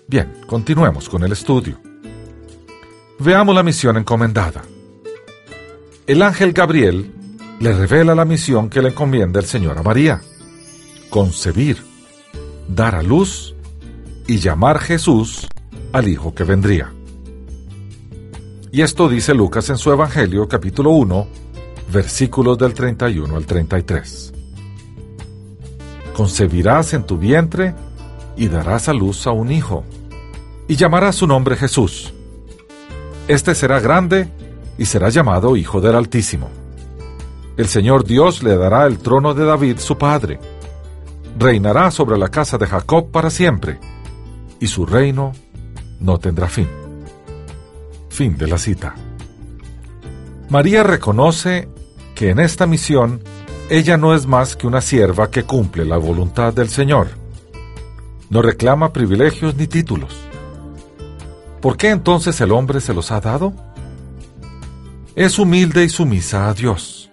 [0.09, 1.86] Bien, continuemos con el estudio.
[3.19, 4.63] Veamos la misión encomendada.
[6.07, 7.13] El ángel Gabriel
[7.61, 10.21] le revela la misión que le encomienda el Señor a María.
[11.09, 11.79] Concebir,
[12.69, 13.55] dar a luz
[14.27, 15.47] y llamar Jesús
[15.93, 16.93] al Hijo que vendría.
[18.71, 21.27] Y esto dice Lucas en su Evangelio capítulo 1,
[21.91, 24.35] versículos del 31 al 33.
[26.13, 27.75] Concebirás en tu vientre
[28.37, 29.85] y darás a luz a un hijo,
[30.69, 32.13] y llamarás su nombre Jesús.
[33.29, 34.29] Este será grande
[34.79, 36.49] y será llamado Hijo del Altísimo.
[37.57, 40.39] El Señor Dios le dará el trono de David su padre.
[41.37, 43.81] Reinará sobre la casa de Jacob para siempre,
[44.61, 45.33] y su reino
[45.99, 46.69] no tendrá fin.
[48.11, 48.95] Fin de la cita.
[50.49, 51.69] María reconoce
[52.15, 53.23] que en esta misión
[53.69, 57.09] ella no es más que una sierva que cumple la voluntad del Señor.
[58.31, 60.26] No reclama privilegios ni títulos.
[61.61, 63.53] ¿Por qué entonces el hombre se los ha dado?
[65.15, 67.11] Es humilde y sumisa a Dios.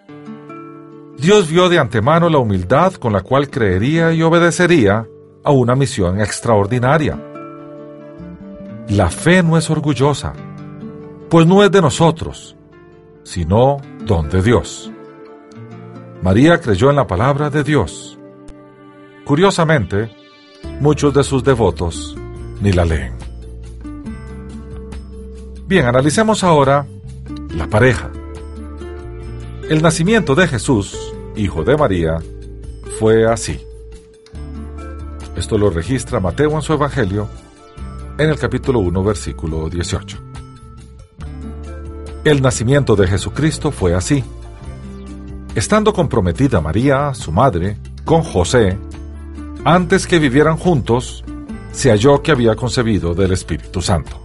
[1.18, 5.08] Dios vio de antemano la humildad con la cual creería y obedecería
[5.44, 7.18] a una misión extraordinaria.
[8.90, 10.34] La fe no es orgullosa,
[11.30, 12.58] pues no es de nosotros,
[13.24, 14.92] sino don de Dios.
[16.22, 18.20] María creyó en la palabra de Dios.
[19.26, 20.10] Curiosamente,
[20.82, 22.18] muchos de sus devotos
[22.62, 23.23] ni la leen.
[25.66, 26.86] Bien, analicemos ahora
[27.56, 28.12] la pareja.
[29.70, 32.20] El nacimiento de Jesús, hijo de María,
[33.00, 33.66] fue así.
[35.38, 37.30] Esto lo registra Mateo en su Evangelio
[38.18, 40.18] en el capítulo 1, versículo 18.
[42.26, 44.24] El nacimiento de Jesucristo fue así.
[45.56, 48.78] Estando comprometida María, su madre, con José,
[49.64, 51.24] antes que vivieran juntos,
[51.72, 54.23] se halló que había concebido del Espíritu Santo.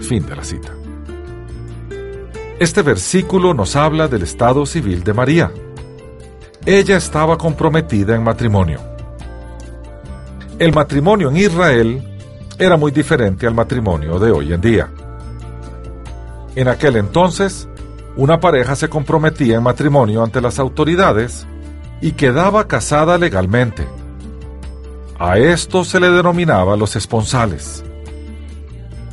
[0.00, 0.72] Fin de la cita.
[2.58, 5.52] Este versículo nos habla del estado civil de María.
[6.66, 8.80] Ella estaba comprometida en matrimonio.
[10.58, 12.02] El matrimonio en Israel
[12.58, 14.90] era muy diferente al matrimonio de hoy en día.
[16.56, 17.68] En aquel entonces,
[18.16, 21.46] una pareja se comprometía en matrimonio ante las autoridades
[22.00, 23.86] y quedaba casada legalmente.
[25.20, 27.84] A esto se le denominaba los esponsales.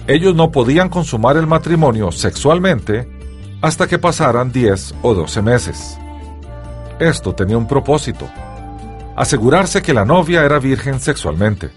[0.07, 3.09] Ellos no podían consumar el matrimonio sexualmente
[3.61, 5.97] hasta que pasaran 10 o 12 meses.
[6.99, 8.29] Esto tenía un propósito,
[9.15, 11.71] asegurarse que la novia era virgen sexualmente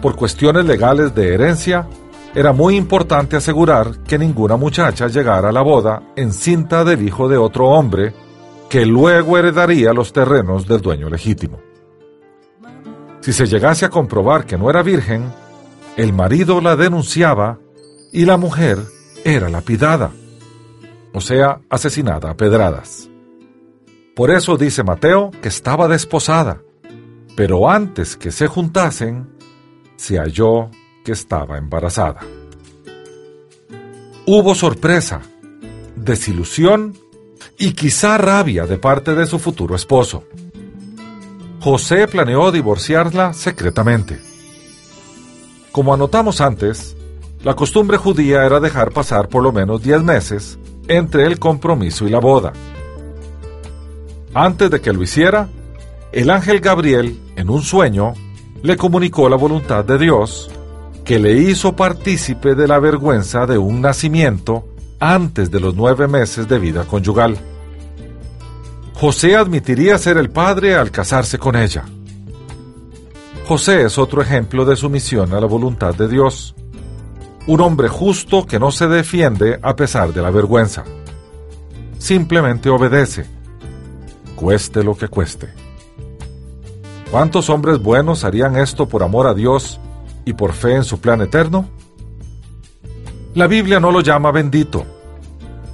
[0.00, 1.88] por cuestiones legales de herencia,
[2.34, 7.36] era muy importante asegurar que ninguna muchacha llegara a la boda encinta del hijo de
[7.36, 8.14] otro hombre
[8.68, 11.58] que luego heredaría los terrenos del dueño legítimo.
[13.20, 15.24] Si se llegase a comprobar que no era virgen,
[15.98, 17.58] el marido la denunciaba
[18.12, 18.78] y la mujer
[19.24, 20.12] era lapidada,
[21.12, 23.08] o sea, asesinada a pedradas.
[24.14, 26.62] Por eso dice Mateo que estaba desposada,
[27.34, 29.28] pero antes que se juntasen,
[29.96, 30.70] se halló
[31.04, 32.20] que estaba embarazada.
[34.24, 35.20] Hubo sorpresa,
[35.96, 36.96] desilusión
[37.58, 40.22] y quizá rabia de parte de su futuro esposo.
[41.58, 44.27] José planeó divorciarla secretamente.
[45.78, 46.96] Como anotamos antes,
[47.44, 52.10] la costumbre judía era dejar pasar por lo menos 10 meses entre el compromiso y
[52.10, 52.52] la boda.
[54.34, 55.48] Antes de que lo hiciera,
[56.10, 58.14] el ángel Gabriel, en un sueño,
[58.60, 60.50] le comunicó la voluntad de Dios,
[61.04, 64.64] que le hizo partícipe de la vergüenza de un nacimiento
[64.98, 67.38] antes de los nueve meses de vida conyugal.
[68.94, 71.84] José admitiría ser el padre al casarse con ella.
[73.48, 76.54] José es otro ejemplo de sumisión a la voluntad de Dios.
[77.46, 80.84] Un hombre justo que no se defiende a pesar de la vergüenza.
[81.96, 83.24] Simplemente obedece,
[84.36, 85.48] cueste lo que cueste.
[87.10, 89.80] ¿Cuántos hombres buenos harían esto por amor a Dios
[90.26, 91.70] y por fe en su plan eterno?
[93.32, 94.84] La Biblia no lo llama bendito,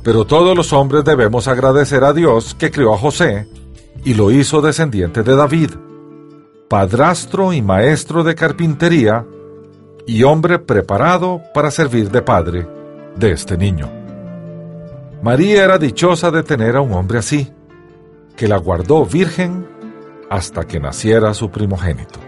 [0.04, 3.48] pero todos los hombres debemos agradecer a Dios que creó a José
[4.04, 5.70] y lo hizo descendiente de David,
[6.74, 9.24] padrastro y maestro de carpintería
[10.08, 12.66] y hombre preparado para servir de padre
[13.14, 13.88] de este niño.
[15.22, 17.48] María era dichosa de tener a un hombre así,
[18.34, 19.68] que la guardó virgen
[20.28, 22.18] hasta que naciera su primogénito.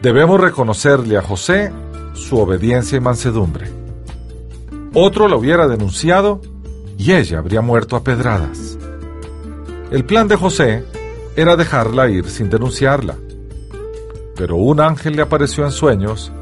[0.00, 1.70] Debemos reconocerle a José
[2.14, 3.70] su obediencia y mansedumbre.
[4.94, 6.40] Otro la hubiera denunciado
[6.96, 8.78] y ella habría muerto a pedradas.
[9.90, 10.93] El plan de José
[11.36, 13.16] era dejarla ir sin denunciarla.
[14.36, 16.32] Pero un ángel le apareció en sueños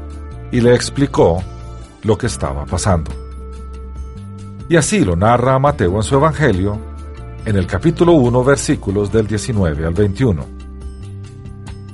[0.51, 1.43] y le explicó
[2.03, 3.11] lo que estaba pasando.
[4.69, 6.77] Y así lo narra Mateo en su Evangelio,
[7.45, 10.45] en el capítulo 1, versículos del 19 al 21,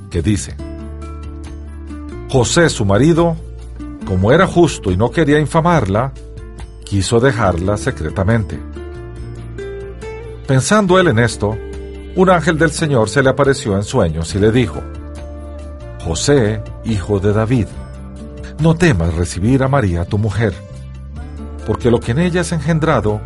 [0.09, 0.55] que dice,
[2.29, 3.35] José, su marido,
[4.05, 6.13] como era justo y no quería infamarla,
[6.85, 8.59] quiso dejarla secretamente.
[10.47, 11.57] Pensando él en esto,
[12.19, 14.83] un ángel del Señor se le apareció en sueños y le dijo,
[16.03, 17.67] José, hijo de David,
[18.61, 20.53] no temas recibir a María tu mujer,
[21.65, 23.21] porque lo que en ella es engendrado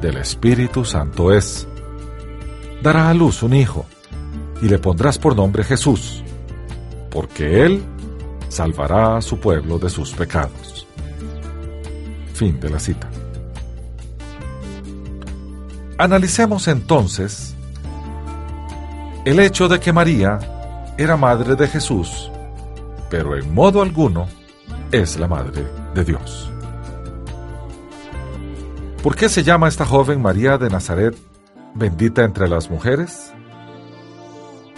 [0.00, 1.66] del Espíritu Santo es.
[2.80, 3.84] Dará a luz un hijo,
[4.62, 6.22] y le pondrás por nombre Jesús,
[7.10, 7.82] porque él
[8.48, 10.86] salvará a su pueblo de sus pecados.
[12.32, 13.10] Fin de la cita.
[15.98, 17.56] Analicemos entonces
[19.24, 20.38] el hecho de que María
[20.96, 22.30] era madre de Jesús,
[23.10, 24.26] pero en modo alguno
[24.92, 26.50] es la madre de Dios.
[29.02, 31.16] ¿Por qué se llama esta joven María de Nazaret
[31.74, 33.32] bendita entre las mujeres?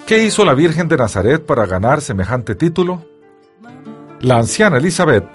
[0.06, 3.04] ¿Qué hizo la Virgen de Nazaret para ganar semejante título?
[4.20, 5.26] La anciana Elizabeth,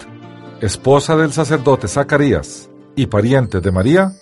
[0.60, 4.12] esposa del sacerdote Zacarías y pariente de María,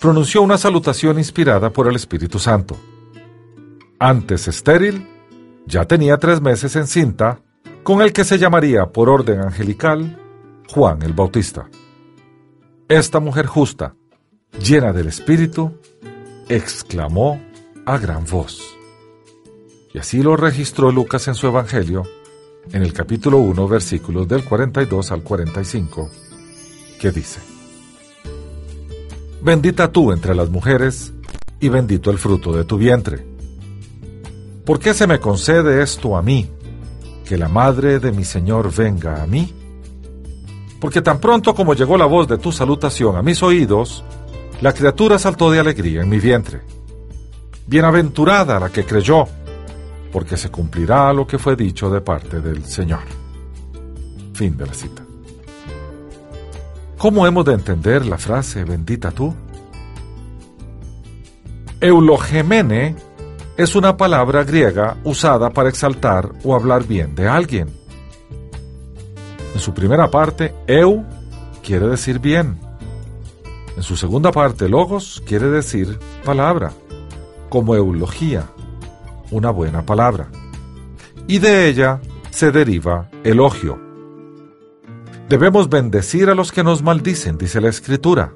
[0.00, 2.76] pronunció una salutación inspirada por el Espíritu Santo.
[3.98, 5.08] Antes estéril,
[5.66, 7.40] ya tenía tres meses encinta,
[7.82, 10.18] con el que se llamaría por orden angelical
[10.68, 11.68] Juan el Bautista.
[12.88, 13.94] Esta mujer justa,
[14.58, 15.78] llena del Espíritu,
[16.48, 17.40] exclamó
[17.86, 18.60] a gran voz.
[19.92, 22.02] Y así lo registró Lucas en su Evangelio,
[22.72, 26.10] en el capítulo 1, versículos del 42 al 45,
[27.00, 27.40] que dice,
[29.40, 31.12] Bendita tú entre las mujeres,
[31.60, 33.33] y bendito el fruto de tu vientre.
[34.64, 36.48] ¿Por qué se me concede esto a mí,
[37.26, 39.52] que la madre de mi Señor venga a mí?
[40.80, 44.04] Porque tan pronto como llegó la voz de tu salutación a mis oídos,
[44.62, 46.62] la criatura saltó de alegría en mi vientre.
[47.66, 49.26] Bienaventurada la que creyó,
[50.10, 53.02] porque se cumplirá lo que fue dicho de parte del Señor.
[54.32, 55.02] Fin de la cita.
[56.96, 59.34] ¿Cómo hemos de entender la frase bendita tú?
[61.82, 62.96] Eulogemene
[63.56, 67.68] es una palabra griega usada para exaltar o hablar bien de alguien.
[69.54, 71.04] En su primera parte, eu
[71.62, 72.58] quiere decir bien.
[73.76, 76.72] En su segunda parte, logos quiere decir palabra,
[77.48, 78.46] como eulogía,
[79.30, 80.28] una buena palabra.
[81.28, 83.78] Y de ella se deriva elogio.
[85.28, 88.34] Debemos bendecir a los que nos maldicen, dice la Escritura.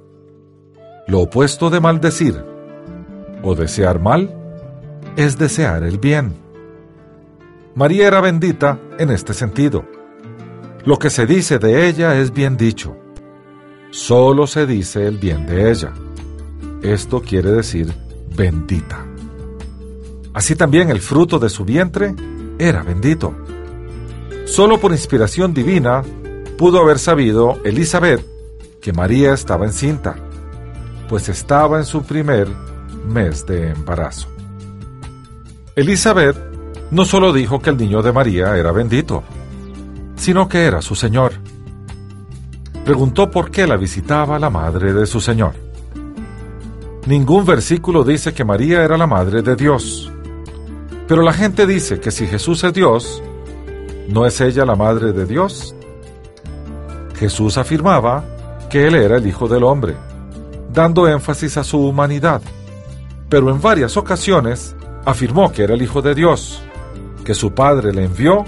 [1.09, 2.45] Lo opuesto de maldecir
[3.43, 4.38] o desear mal
[5.19, 6.33] es desear el bien.
[7.75, 9.85] María era bendita en este sentido.
[10.85, 12.97] Lo que se dice de ella es bien dicho.
[13.91, 15.93] Solo se dice el bien de ella.
[16.83, 17.93] Esto quiere decir
[18.37, 19.05] bendita.
[20.35, 22.15] Así también el fruto de su vientre
[22.57, 23.35] era bendito.
[24.45, 26.05] Solo por inspiración divina
[26.57, 28.25] pudo haber sabido Elizabeth
[28.81, 30.15] que María estaba encinta,
[31.09, 32.47] pues estaba en su primer
[33.09, 34.38] mes de embarazo.
[35.79, 36.37] Elizabeth
[36.91, 39.23] no solo dijo que el niño de María era bendito,
[40.17, 41.35] sino que era su Señor.
[42.85, 45.53] Preguntó por qué la visitaba la madre de su Señor.
[47.07, 50.11] Ningún versículo dice que María era la madre de Dios,
[51.07, 53.23] pero la gente dice que si Jesús es Dios,
[54.09, 55.77] ¿no es ella la madre de Dios?
[57.15, 58.25] Jesús afirmaba
[58.69, 59.95] que Él era el Hijo del Hombre,
[60.73, 62.43] dando énfasis a su humanidad,
[63.29, 64.75] pero en varias ocasiones
[65.09, 66.63] afirmó que era el Hijo de Dios,
[67.25, 68.45] que su Padre le envió,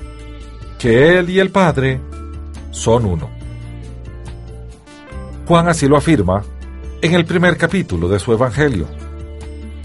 [0.78, 2.00] que Él y el Padre
[2.70, 3.30] son uno.
[5.46, 6.42] Juan así lo afirma
[7.00, 8.86] en el primer capítulo de su Evangelio.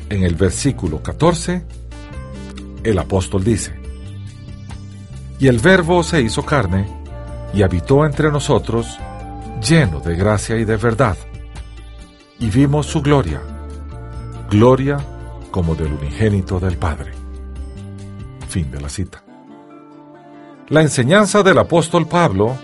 [0.10, 1.64] En el versículo 14,
[2.84, 3.74] el apóstol dice,
[5.40, 6.88] Y el Verbo se hizo carne
[7.54, 9.00] y habitó entre nosotros,
[9.66, 11.18] lleno de gracia y de verdad,
[12.38, 13.42] y vimos su gloria,
[14.50, 15.00] gloria
[15.56, 17.14] como del unigénito del Padre.
[18.50, 19.24] Fin de la cita.
[20.68, 22.58] La enseñanza del apóstol Pablo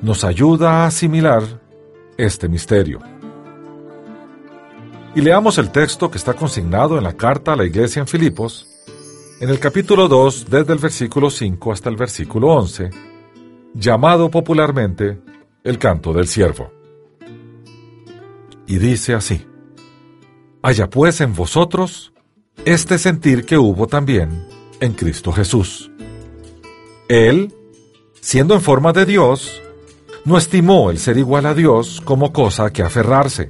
[0.00, 1.44] nos ayuda a asimilar
[2.16, 2.98] este misterio.
[5.14, 8.66] Y leamos el texto que está consignado en la carta a la iglesia en Filipos,
[9.38, 12.90] en el capítulo 2, desde el versículo 5 hasta el versículo 11,
[13.72, 15.20] llamado popularmente
[15.62, 16.72] el canto del siervo.
[18.66, 19.46] Y dice así,
[20.60, 22.11] Haya pues en vosotros
[22.64, 24.46] este sentir que hubo también
[24.80, 25.90] en Cristo Jesús.
[27.08, 27.52] Él,
[28.20, 29.60] siendo en forma de Dios,
[30.24, 33.48] no estimó el ser igual a Dios como cosa que aferrarse,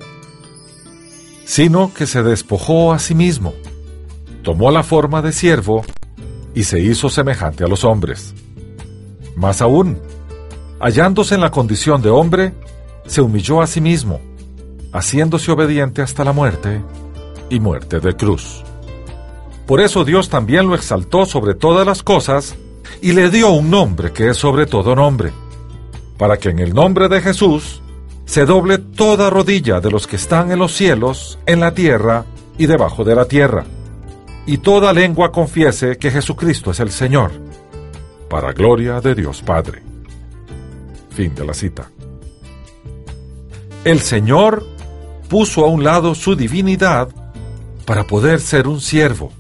[1.44, 3.52] sino que se despojó a sí mismo,
[4.42, 5.84] tomó la forma de siervo
[6.54, 8.34] y se hizo semejante a los hombres.
[9.36, 9.98] Más aún,
[10.80, 12.54] hallándose en la condición de hombre,
[13.06, 14.20] se humilló a sí mismo,
[14.92, 16.82] haciéndose obediente hasta la muerte
[17.50, 18.64] y muerte de cruz.
[19.72, 22.56] Por eso Dios también lo exaltó sobre todas las cosas
[23.00, 25.32] y le dio un nombre que es sobre todo nombre,
[26.18, 27.80] para que en el nombre de Jesús
[28.26, 32.26] se doble toda rodilla de los que están en los cielos, en la tierra
[32.58, 33.64] y debajo de la tierra,
[34.44, 37.30] y toda lengua confiese que Jesucristo es el Señor,
[38.28, 39.82] para gloria de Dios Padre.
[41.16, 41.90] Fin de la cita.
[43.86, 44.66] El Señor
[45.30, 47.08] puso a un lado su divinidad
[47.86, 49.32] para poder ser un siervo,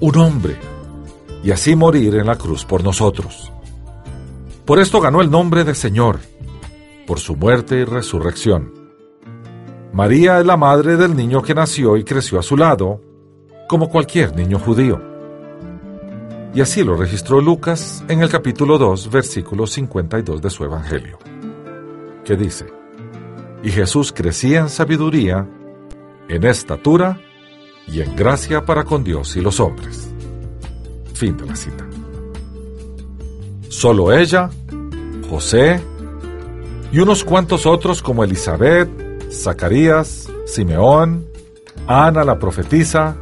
[0.00, 0.56] un hombre,
[1.42, 3.52] y así morir en la cruz por nosotros.
[4.64, 6.18] Por esto ganó el nombre de Señor,
[7.06, 8.72] por su muerte y resurrección.
[9.92, 13.00] María es la madre del niño que nació y creció a su lado,
[13.68, 15.00] como cualquier niño judío.
[16.54, 21.18] Y así lo registró Lucas en el capítulo 2, versículo 52 de su Evangelio,
[22.24, 22.66] que dice,
[23.62, 25.48] Y Jesús crecía en sabiduría,
[26.28, 27.20] en estatura
[27.86, 30.08] y en gracia para con Dios y los hombres.
[31.14, 31.86] Fin de la cita.
[33.68, 34.50] Solo ella,
[35.28, 35.80] José
[36.92, 38.88] y unos cuantos otros como Elizabeth,
[39.30, 41.26] Zacarías, Simeón,
[41.86, 43.16] Ana la profetisa,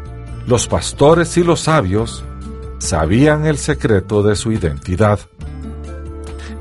[0.47, 2.25] los pastores y los sabios
[2.79, 5.19] sabían el secreto de su identidad.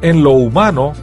[0.01, 0.93] En lo humano,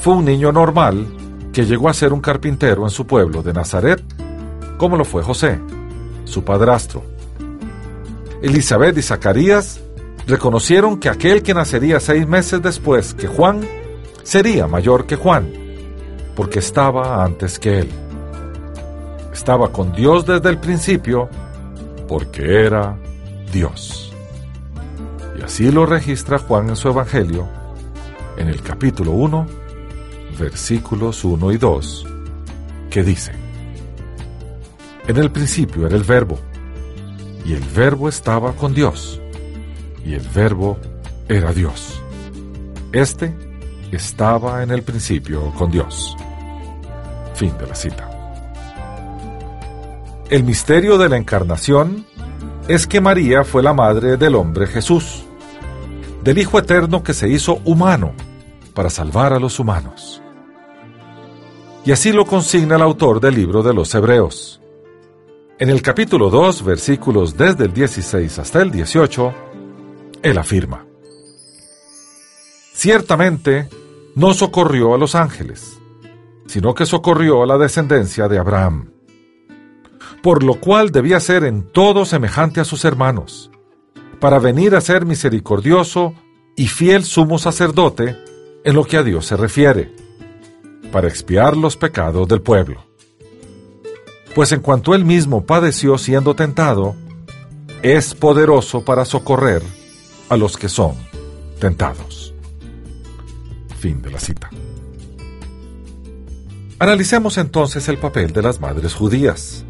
[0.00, 1.06] fue un niño normal
[1.52, 4.02] que llegó a ser un carpintero en su pueblo de Nazaret,
[4.78, 5.58] como lo fue José,
[6.26, 7.02] su padrastro.
[8.42, 9.80] Elizabeth y Zacarías
[10.26, 13.66] reconocieron que aquel que nacería seis meses después que Juan
[14.22, 15.50] sería mayor que Juan,
[16.34, 17.88] porque estaba antes que él.
[19.32, 21.28] Estaba con Dios desde el principio,
[22.08, 22.96] porque era
[23.52, 24.12] Dios.
[25.38, 27.46] Y así lo registra Juan en su Evangelio,
[28.36, 29.46] en el capítulo 1,
[30.38, 32.06] versículos 1 y 2,
[32.90, 33.32] que dice,
[35.08, 36.38] En el principio era el verbo,
[37.44, 39.20] y el verbo estaba con Dios
[40.06, 40.78] y el verbo
[41.28, 42.02] era Dios.
[42.92, 43.34] Este
[43.90, 46.16] estaba en el principio con Dios.
[47.34, 48.10] Fin de la cita.
[50.30, 52.06] El misterio de la encarnación
[52.68, 55.24] es que María fue la madre del hombre Jesús,
[56.22, 58.12] del Hijo Eterno que se hizo humano
[58.74, 60.22] para salvar a los humanos.
[61.84, 64.60] Y así lo consigna el autor del libro de los Hebreos.
[65.58, 69.34] En el capítulo 2, versículos desde el 16 hasta el 18,
[70.22, 70.84] él afirma,
[72.74, 73.70] Ciertamente
[74.14, 75.78] no socorrió a los ángeles,
[76.46, 78.90] sino que socorrió a la descendencia de Abraham,
[80.22, 83.50] por lo cual debía ser en todo semejante a sus hermanos,
[84.20, 86.12] para venir a ser misericordioso
[86.54, 88.14] y fiel sumo sacerdote
[88.62, 89.90] en lo que a Dios se refiere,
[90.92, 92.85] para expiar los pecados del pueblo.
[94.36, 96.94] Pues en cuanto él mismo padeció siendo tentado,
[97.80, 99.62] es poderoso para socorrer
[100.28, 100.94] a los que son
[101.58, 102.34] tentados.
[103.78, 104.50] Fin de la cita.
[106.78, 109.64] Analicemos entonces el papel de las madres judías.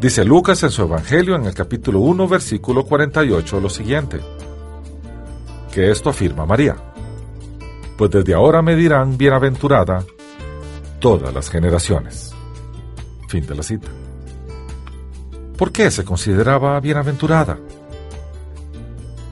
[0.00, 4.18] Dice Lucas en su Evangelio en el capítulo 1, versículo 48 lo siguiente,
[5.70, 6.74] que esto afirma María,
[7.96, 10.04] pues desde ahora me dirán bienaventurada
[10.98, 12.35] todas las generaciones.
[13.28, 13.88] Fin de la cita.
[15.56, 17.58] ¿Por qué se consideraba bienaventurada?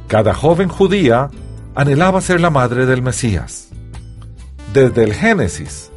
[0.09, 1.31] Cada joven judía
[1.75, 3.69] anhelaba ser la madre del Mesías.
[4.73, 5.91] Desde el Génesis,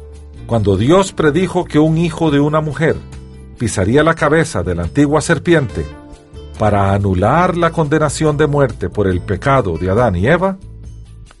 [0.46, 2.96] cuando Dios predijo que un hijo de una mujer
[3.58, 5.84] pisaría la cabeza de la antigua serpiente
[6.58, 10.58] para anular la condenación de muerte por el pecado de Adán y Eva,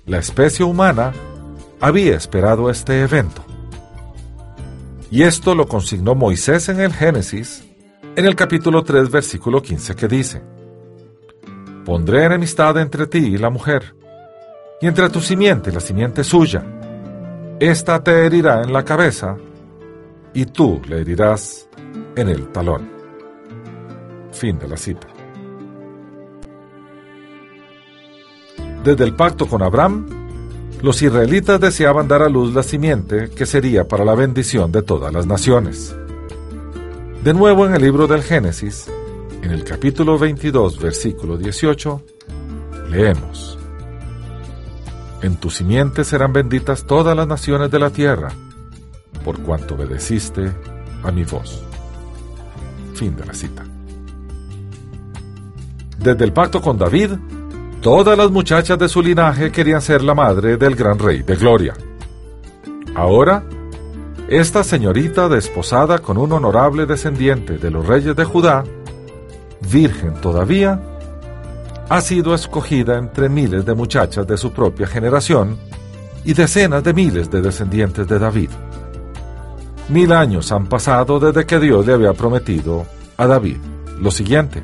[0.06, 1.12] la especie humana
[1.80, 3.42] había esperado este evento.
[5.10, 7.64] Y esto lo consignó Moisés en el Génesis,
[8.14, 10.42] en el capítulo 3, versículo 15, que dice,
[11.84, 13.94] Pondré enemistad entre ti y la mujer,
[14.82, 16.62] y entre tu simiente y la simiente suya.
[17.58, 19.36] Esta te herirá en la cabeza,
[20.34, 21.68] y tú le herirás
[22.14, 22.90] en el talón.
[24.30, 25.08] Fin de la cita.
[28.84, 30.27] Desde el pacto con Abraham,
[30.82, 35.12] los israelitas deseaban dar a luz la simiente que sería para la bendición de todas
[35.12, 35.94] las naciones.
[37.24, 38.86] De nuevo en el libro del Génesis,
[39.42, 42.02] en el capítulo 22, versículo 18,
[42.90, 43.58] leemos.
[45.20, 48.32] En tu simiente serán benditas todas las naciones de la tierra,
[49.24, 50.52] por cuanto obedeciste
[51.02, 51.60] a mi voz.
[52.94, 53.64] Fin de la cita.
[55.98, 57.12] Desde el pacto con David,
[57.80, 61.74] todas las muchachas de su linaje querían ser la madre del gran rey de gloria.
[62.94, 63.44] Ahora,
[64.28, 68.64] esta señorita desposada con un honorable descendiente de los reyes de Judá,
[69.70, 70.80] virgen todavía,
[71.88, 75.56] ha sido escogida entre miles de muchachas de su propia generación
[76.24, 78.50] y decenas de miles de descendientes de David.
[79.88, 82.84] Mil años han pasado desde que Dios le había prometido
[83.16, 83.56] a David
[83.98, 84.62] lo siguiente.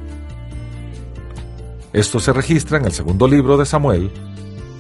[1.95, 4.11] Esto se registra en el segundo libro de Samuel,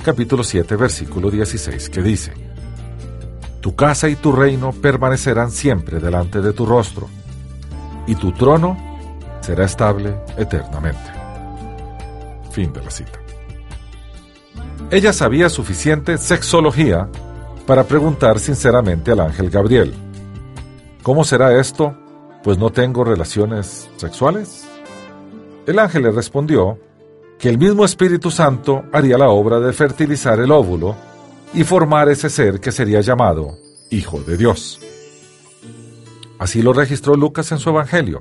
[0.04, 2.32] capítulo 7, versículo 16, que dice,
[3.60, 7.08] Tu casa y tu reino permanecerán siempre delante de tu rostro,
[8.08, 8.76] y tu trono
[9.42, 11.12] será estable eternamente.
[12.50, 13.20] Fin de la cita.
[14.90, 17.08] Ella sabía suficiente sexología
[17.64, 19.94] para preguntar sinceramente al ángel Gabriel,
[21.04, 21.96] ¿cómo será esto?
[22.42, 24.66] Pues no tengo relaciones sexuales.
[25.64, 26.80] El ángel le respondió
[27.38, 30.96] que el mismo Espíritu Santo haría la obra de fertilizar el óvulo
[31.52, 33.58] y formar ese ser que sería llamado
[33.90, 34.80] Hijo de Dios.
[36.38, 38.18] Así lo registró Lucas en su Evangelio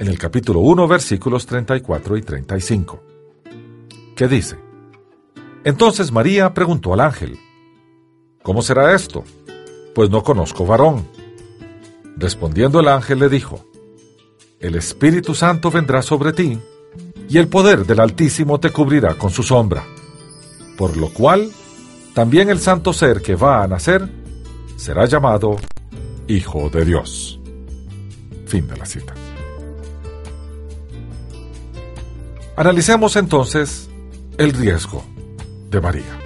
[0.00, 3.02] en el capítulo 1, versículos 34 y 35.
[4.16, 4.58] ¿Qué dice?
[5.62, 7.38] Entonces María preguntó al ángel,
[8.42, 9.24] ¿Cómo será esto?
[9.94, 11.06] Pues no conozco varón.
[12.16, 13.66] Respondiendo el ángel le dijo,
[14.58, 16.58] El Espíritu Santo vendrá sobre ti,
[17.30, 19.84] y el poder del Altísimo te cubrirá con su sombra.
[20.76, 21.50] Por lo cual,
[22.12, 24.10] también el santo ser que va a nacer
[24.76, 25.56] será llamado
[26.26, 27.38] Hijo de Dios.
[28.46, 29.14] Fin de la cita.
[32.56, 33.88] Analicemos entonces
[34.36, 35.04] el riesgo
[35.70, 36.18] de María.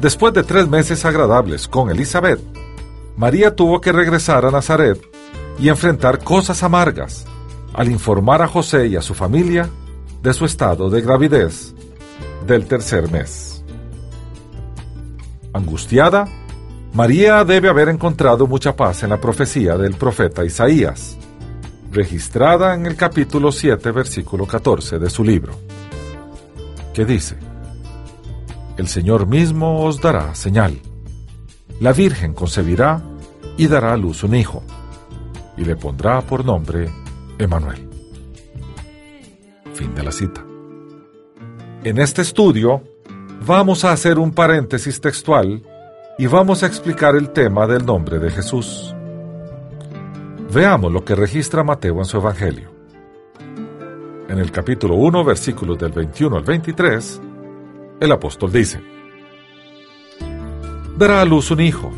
[0.00, 2.40] Después de tres meses agradables con Elizabeth,
[3.16, 5.00] María tuvo que regresar a Nazaret
[5.60, 7.24] y enfrentar cosas amargas
[7.74, 9.68] al informar a José y a su familia
[10.22, 11.74] de su estado de gravidez
[12.46, 13.62] del tercer mes.
[15.52, 16.26] Angustiada,
[16.94, 21.18] María debe haber encontrado mucha paz en la profecía del profeta Isaías,
[21.90, 25.54] registrada en el capítulo 7, versículo 14 de su libro,
[26.92, 27.36] que dice,
[28.76, 30.80] El Señor mismo os dará señal.
[31.80, 33.02] La Virgen concebirá
[33.56, 34.62] y dará a luz un hijo,
[35.56, 36.88] y le pondrá por nombre
[37.38, 37.88] Emanuel.
[39.74, 40.44] Fin de la cita.
[41.82, 42.82] En este estudio
[43.46, 45.62] vamos a hacer un paréntesis textual
[46.16, 48.94] y vamos a explicar el tema del nombre de Jesús.
[50.52, 52.70] Veamos lo que registra Mateo en su Evangelio.
[54.28, 57.20] En el capítulo 1, versículos del 21 al 23,
[58.00, 58.80] el apóstol dice,
[60.96, 61.90] Dará a luz un hijo,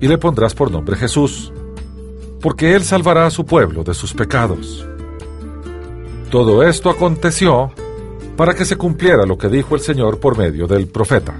[0.00, 1.52] y le pondrás por nombre Jesús,
[2.42, 4.84] porque él salvará a su pueblo de sus pecados.
[6.30, 7.72] Todo esto aconteció
[8.36, 11.34] para que se cumpliera lo que dijo el Señor por medio del profeta.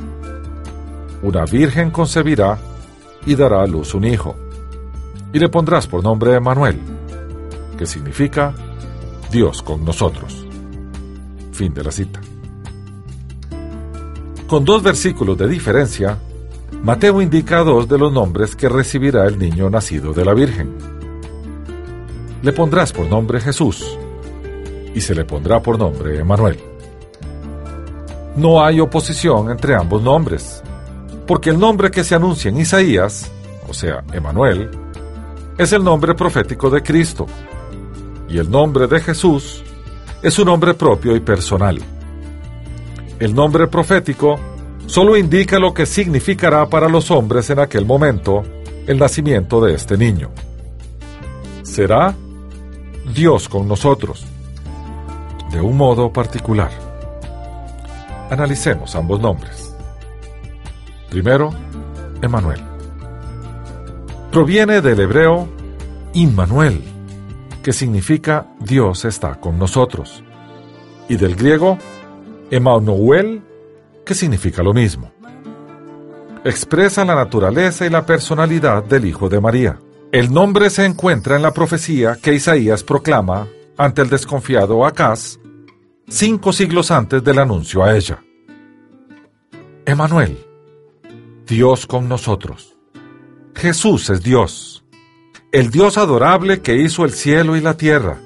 [1.23, 2.59] Una virgen concebirá
[3.27, 4.37] y dará a luz un hijo
[5.33, 6.79] y le pondrás por nombre Emanuel,
[7.77, 8.55] que significa
[9.31, 10.47] Dios con nosotros.
[11.53, 12.21] Fin de la cita.
[14.47, 16.19] Con dos versículos de diferencia,
[16.83, 20.77] Mateo indica dos de los nombres que recibirá el niño nacido de la Virgen.
[22.43, 23.97] Le pondrás por nombre Jesús
[24.93, 26.59] y se le pondrá por nombre Emanuel.
[28.35, 30.61] No hay oposición entre ambos nombres,
[31.25, 33.31] porque el nombre que se anuncia en Isaías,
[33.69, 34.69] o sea, Emanuel,
[35.59, 37.27] es el nombre profético de Cristo,
[38.29, 39.63] y el nombre de Jesús
[40.21, 41.79] es un nombre propio y personal.
[43.21, 44.41] El nombre profético
[44.87, 48.43] solo indica lo que significará para los hombres en aquel momento
[48.87, 50.31] el nacimiento de este niño.
[51.63, 52.15] Será
[53.15, 54.25] Dios con nosotros,
[55.51, 56.71] de un modo particular.
[58.31, 59.75] Analicemos ambos nombres.
[61.11, 61.51] Primero,
[62.23, 62.73] Emanuel
[64.33, 65.47] proviene del hebreo
[66.15, 66.83] Immanuel,
[67.63, 70.25] que significa Dios está con nosotros,
[71.07, 71.77] y del griego
[72.51, 73.43] Emmanuel,
[74.05, 75.13] que significa lo mismo.
[76.45, 79.79] Expresa la naturaleza y la personalidad del Hijo de María.
[80.11, 83.47] El nombre se encuentra en la profecía que Isaías proclama
[83.77, 85.39] ante el desconfiado Acaz
[86.09, 88.23] cinco siglos antes del anuncio a ella.
[89.87, 90.45] Emanuel,
[91.47, 92.77] Dios con nosotros.
[93.55, 94.85] Jesús es Dios,
[95.53, 98.21] el Dios adorable que hizo el cielo y la tierra,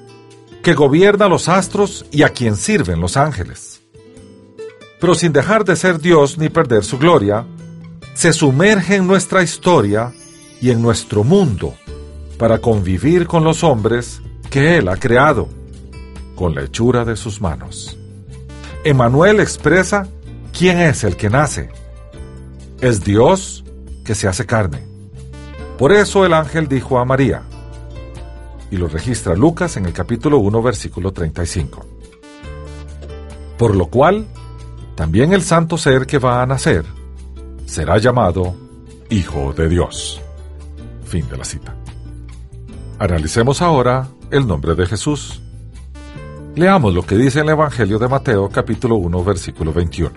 [0.63, 3.76] que gobierna los astros y a quien sirven los ángeles.
[4.99, 7.45] Pero sin dejar de ser Dios ni perder su gloria,
[8.13, 10.11] se sumerge en nuestra historia
[10.59, 11.75] y en nuestro mundo
[12.37, 15.49] para convivir con los hombres que Él ha creado,
[16.35, 17.97] con la hechura de sus manos.
[18.83, 20.07] Emanuel expresa
[20.57, 21.69] quién es el que nace.
[22.79, 23.63] Es Dios
[24.05, 24.85] que se hace carne.
[25.77, 27.43] Por eso el ángel dijo a María,
[28.71, 31.85] y lo registra Lucas en el capítulo 1, versículo 35.
[33.57, 34.27] Por lo cual,
[34.97, 36.83] también el santo ser que va a nacer
[37.67, 38.55] será llamado
[39.11, 40.19] Hijo de Dios.
[41.05, 41.75] Fin de la cita.
[42.97, 45.39] Analicemos ahora el nombre de Jesús.
[46.55, 50.11] Leamos lo que dice el Evangelio de Mateo capítulo 1 versículo 21.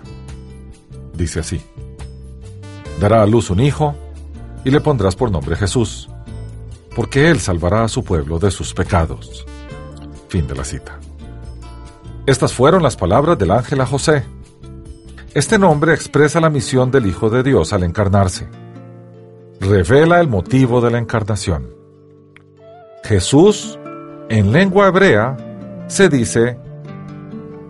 [1.13, 1.61] Dice así.
[2.99, 3.95] Dará a luz un hijo
[4.65, 6.09] y le pondrás por nombre Jesús
[6.95, 9.45] porque Él salvará a su pueblo de sus pecados.
[10.27, 10.99] Fin de la cita.
[12.25, 14.25] Estas fueron las palabras del ángel a José.
[15.33, 18.49] Este nombre expresa la misión del Hijo de Dios al encarnarse.
[19.61, 21.73] Revela el motivo de la encarnación.
[23.05, 23.79] Jesús,
[24.27, 25.37] en lengua hebrea,
[25.87, 26.59] se dice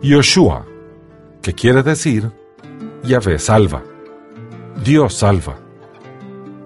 [0.02, 0.66] Yoshua,
[1.44, 2.32] que quiere decir
[3.04, 3.84] Yahvé salva.
[4.84, 5.56] Dios salva.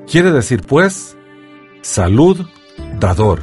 [0.10, 1.18] Quiere decir, pues,
[1.82, 2.40] salud
[3.02, 3.42] dador,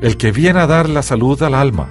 [0.00, 1.90] el que viene a dar la salud al alma,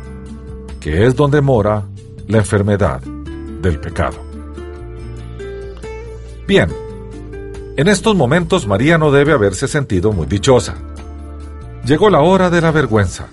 [0.80, 1.86] que es donde mora
[2.28, 4.27] la enfermedad del pecado.
[6.48, 6.70] Bien,
[7.76, 10.76] en estos momentos María no debe haberse sentido muy dichosa.
[11.86, 13.28] Llegó la hora de la vergüenza.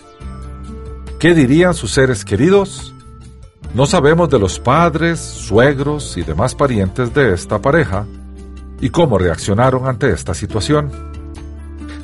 [1.20, 2.92] ¿Qué dirían sus seres queridos?
[3.72, 8.04] No sabemos de los padres, suegros y demás parientes de esta pareja
[8.80, 10.90] y cómo reaccionaron ante esta situación.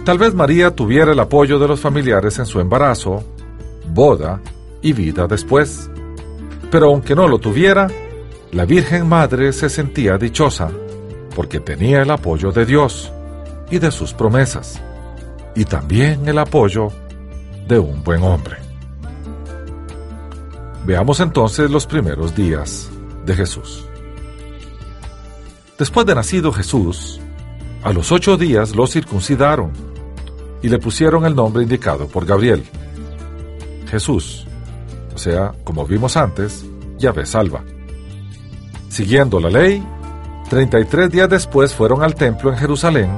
[0.04, 3.24] Tal vez María tuviera el apoyo de los familiares en su embarazo,
[3.92, 4.40] boda
[4.80, 5.90] y vida después.
[6.70, 7.88] Pero aunque no lo tuviera,
[8.52, 10.70] la Virgen Madre se sentía dichosa
[11.41, 13.11] porque tenía el apoyo de Dios
[13.70, 14.78] y de sus promesas,
[15.57, 16.88] y también el apoyo
[17.66, 18.59] de un buen hombre.
[20.84, 22.91] Veamos entonces los primeros días
[23.24, 23.86] de Jesús.
[25.78, 27.18] Después de nacido Jesús,
[27.84, 29.72] a los ocho días lo circuncidaron
[30.61, 32.64] y le pusieron el nombre indicado por Gabriel,
[33.91, 34.47] Jesús,
[35.14, 36.66] o sea, como vimos antes,
[36.99, 37.64] Yahvé salva.
[38.91, 39.82] Siguiendo la ley,
[40.51, 43.11] 33 días después fueron al templo en Jerusalén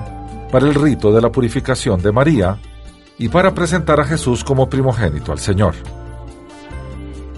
[0.53, 2.59] para el rito de la purificación de María
[3.19, 5.75] y para presentar a Jesús como primogénito al Señor.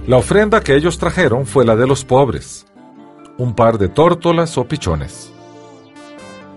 [0.06, 2.66] La ofrenda que ellos trajeron fue la de los pobres,
[3.38, 5.30] un par de tórtolas o pichones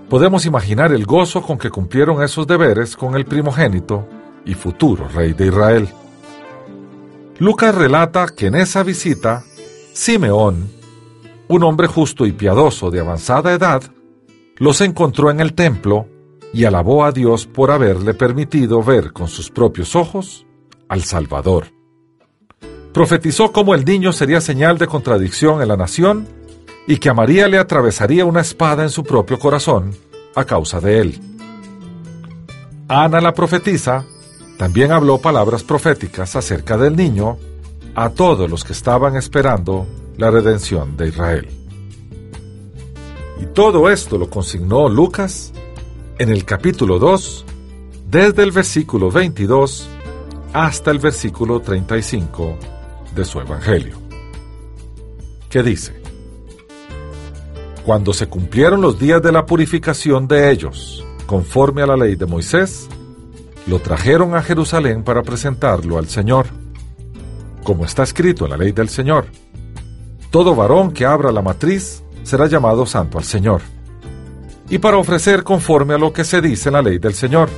[0.10, 4.08] podemos imaginar el gozo con que cumplieron esos deberes con el primogénito
[4.46, 5.90] y futuro rey de Israel.
[7.40, 9.44] Lucas relata que en esa visita,
[9.94, 10.72] Simeón,
[11.48, 13.84] un hombre justo y piadoso de avanzada edad,
[14.58, 16.08] los encontró en el templo
[16.54, 20.46] y alabó a Dios por haberle permitido ver con sus propios ojos
[20.90, 21.68] al Salvador.
[22.94, 26.28] Profetizó cómo el niño sería señal de contradicción en la nación
[26.88, 29.94] y que a María le atravesaría una espada en su propio corazón
[30.36, 31.20] a causa de él.
[32.88, 34.06] Ana la profetisa
[34.58, 37.38] también habló palabras proféticas acerca del niño
[37.94, 39.86] a todos los que estaban esperando
[40.18, 41.48] la redención de Israel.
[43.40, 45.54] Y todo esto lo consignó Lucas
[46.18, 47.46] en el capítulo 2,
[48.10, 49.90] desde el versículo 22
[50.54, 52.58] hasta el versículo 35
[53.14, 53.98] de su Evangelio,
[55.50, 56.02] que dice,
[57.86, 62.26] cuando se cumplieron los días de la purificación de ellos, conforme a la ley de
[62.26, 62.90] Moisés,
[63.68, 66.48] lo trajeron a Jerusalén para presentarlo al Señor.
[67.64, 69.28] Como está escrito en la ley del Señor,
[70.30, 73.62] todo varón que abra la matriz será llamado santo al Señor.
[74.70, 77.50] Y para ofrecer conforme a lo que se dice en la ley del Señor,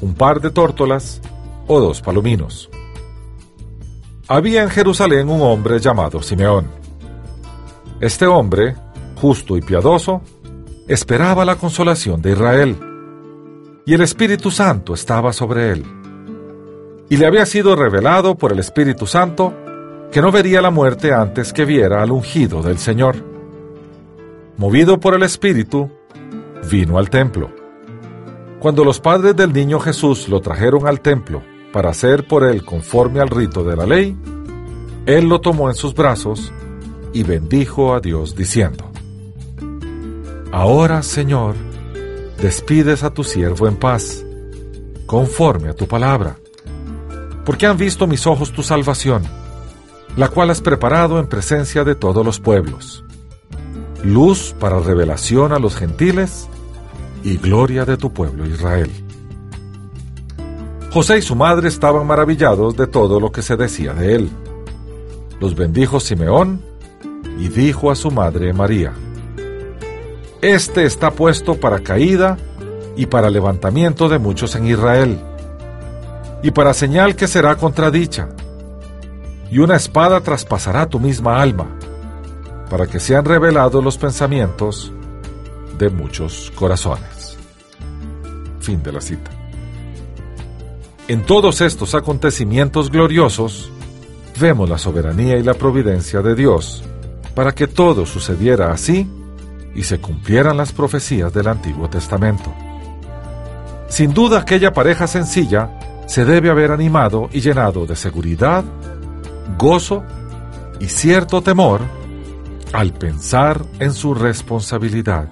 [0.00, 1.20] un par de tórtolas
[1.66, 2.68] o dos palominos.
[4.28, 6.66] Había en Jerusalén un hombre llamado Simeón.
[8.00, 8.74] Este hombre
[9.16, 10.22] justo y piadoso,
[10.86, 12.76] esperaba la consolación de Israel,
[13.84, 15.84] y el Espíritu Santo estaba sobre él.
[17.08, 19.54] Y le había sido revelado por el Espíritu Santo
[20.10, 23.16] que no vería la muerte antes que viera al ungido del Señor.
[24.56, 25.90] Movido por el Espíritu,
[26.70, 27.50] vino al templo.
[28.58, 31.42] Cuando los padres del niño Jesús lo trajeron al templo
[31.72, 34.16] para hacer por él conforme al rito de la ley,
[35.04, 36.52] él lo tomó en sus brazos
[37.12, 38.90] y bendijo a Dios diciendo,
[40.52, 41.54] Ahora, Señor,
[42.40, 44.24] despides a tu siervo en paz,
[45.06, 46.38] conforme a tu palabra,
[47.44, 49.22] porque han visto mis ojos tu salvación,
[50.16, 53.04] la cual has preparado en presencia de todos los pueblos,
[54.02, 56.48] luz para revelación a los gentiles
[57.22, 58.90] y gloria de tu pueblo Israel.
[60.90, 64.30] José y su madre estaban maravillados de todo lo que se decía de él.
[65.38, 66.62] Los bendijo Simeón
[67.38, 68.94] y dijo a su madre María,
[70.40, 72.38] Este está puesto para caída
[72.96, 75.20] y para levantamiento de muchos en Israel,
[76.42, 78.28] y para señal que será contradicha
[79.50, 81.66] y una espada traspasará tu misma alma,
[82.70, 84.92] para que sean revelados los pensamientos
[85.78, 87.36] de muchos corazones.
[88.60, 89.30] Fin de la cita.
[91.08, 93.70] En todos estos acontecimientos gloriosos,
[94.40, 96.82] vemos la soberanía y la providencia de Dios
[97.36, 99.08] para que todo sucediera así
[99.74, 102.52] y se cumplieran las profecías del Antiguo Testamento.
[103.88, 105.70] Sin duda aquella pareja sencilla
[106.06, 108.64] se debe haber animado y llenado de seguridad
[109.58, 110.04] gozo
[110.80, 111.80] y cierto temor
[112.72, 115.30] al pensar en su responsabilidad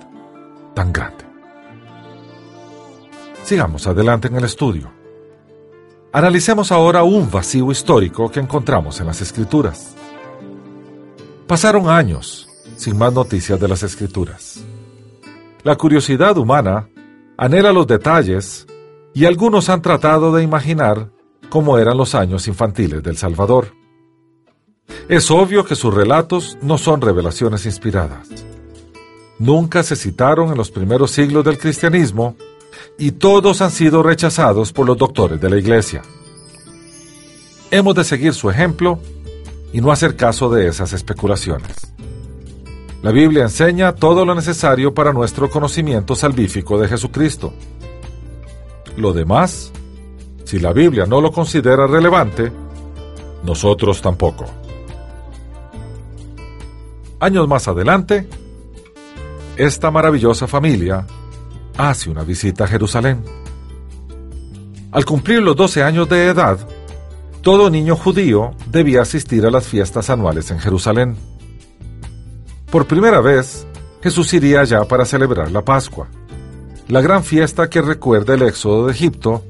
[0.75, 1.25] tan grande.
[3.43, 4.91] Sigamos adelante en el estudio.
[6.13, 9.95] Analicemos ahora un vacío histórico que encontramos en las escrituras.
[11.47, 14.65] Pasaron años sin más noticias de las escrituras.
[15.63, 16.89] La curiosidad humana
[17.37, 18.67] anhela los detalles
[19.13, 21.11] y algunos han tratado de imaginar
[21.49, 23.73] cómo eran los años infantiles del Salvador.
[25.09, 28.29] Es obvio que sus relatos no son revelaciones inspiradas.
[29.39, 32.37] Nunca se citaron en los primeros siglos del cristianismo
[32.99, 36.03] y todos han sido rechazados por los doctores de la Iglesia.
[37.71, 39.01] Hemos de seguir su ejemplo
[39.73, 41.77] y no hacer caso de esas especulaciones.
[43.03, 47.53] La Biblia enseña todo lo necesario para nuestro conocimiento salvífico de Jesucristo.
[48.97, 49.73] Lo demás,
[50.45, 52.51] si la Biblia no lo considera relevante,
[53.43, 54.64] nosotros tampoco.
[57.21, 58.29] Años más adelante,
[59.57, 61.07] esta maravillosa familia
[61.77, 63.23] hace una visita a Jerusalén.
[64.91, 66.59] Al cumplir los 12 años de edad,
[67.43, 71.17] todo niño judío debía asistir a las fiestas anuales en Jerusalén.
[72.71, 73.67] Por primera vez,
[74.03, 76.09] Jesús iría allá para celebrar la Pascua,
[76.89, 79.45] la gran fiesta que recuerda el éxodo de Egipto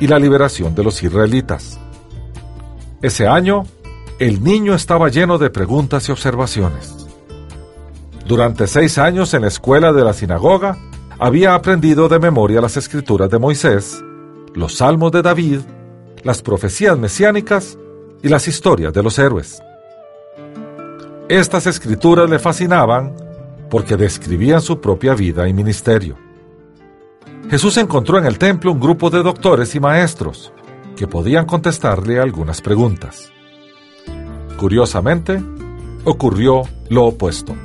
[0.00, 1.78] y la liberación de los israelitas.
[3.02, 3.64] Ese año,
[4.18, 7.07] el niño estaba lleno de preguntas y observaciones.
[8.28, 10.76] Durante seis años en la escuela de la sinagoga,
[11.18, 14.04] había aprendido de memoria las escrituras de Moisés,
[14.52, 15.60] los salmos de David,
[16.24, 17.78] las profecías mesiánicas
[18.22, 19.62] y las historias de los héroes.
[21.30, 23.14] Estas escrituras le fascinaban
[23.70, 26.18] porque describían su propia vida y ministerio.
[27.48, 30.52] Jesús encontró en el templo un grupo de doctores y maestros
[30.96, 33.32] que podían contestarle algunas preguntas.
[34.58, 35.42] Curiosamente,
[36.04, 36.60] ocurrió
[36.90, 37.56] lo opuesto.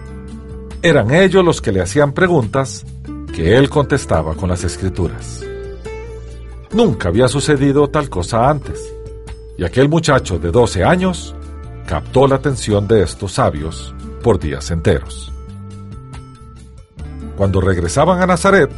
[0.85, 2.85] Eran ellos los que le hacían preguntas
[3.33, 5.41] que él contestaba con las escrituras.
[6.73, 8.93] Nunca había sucedido tal cosa antes,
[9.57, 11.35] y aquel muchacho de 12 años
[11.85, 15.31] captó la atención de estos sabios por días enteros.
[17.37, 18.69] Cuando regresaban a Nazaret,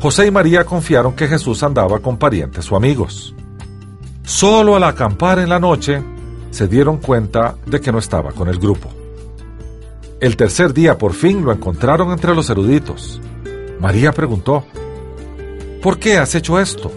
[0.00, 3.34] José y María confiaron que Jesús andaba con parientes o amigos.
[4.22, 6.02] Solo al acampar en la noche
[6.50, 9.03] se dieron cuenta de que no estaba con el grupo.
[10.24, 13.20] El tercer día por fin lo encontraron entre los eruditos.
[13.78, 14.64] María preguntó,
[15.82, 16.90] ¿Por qué has hecho esto?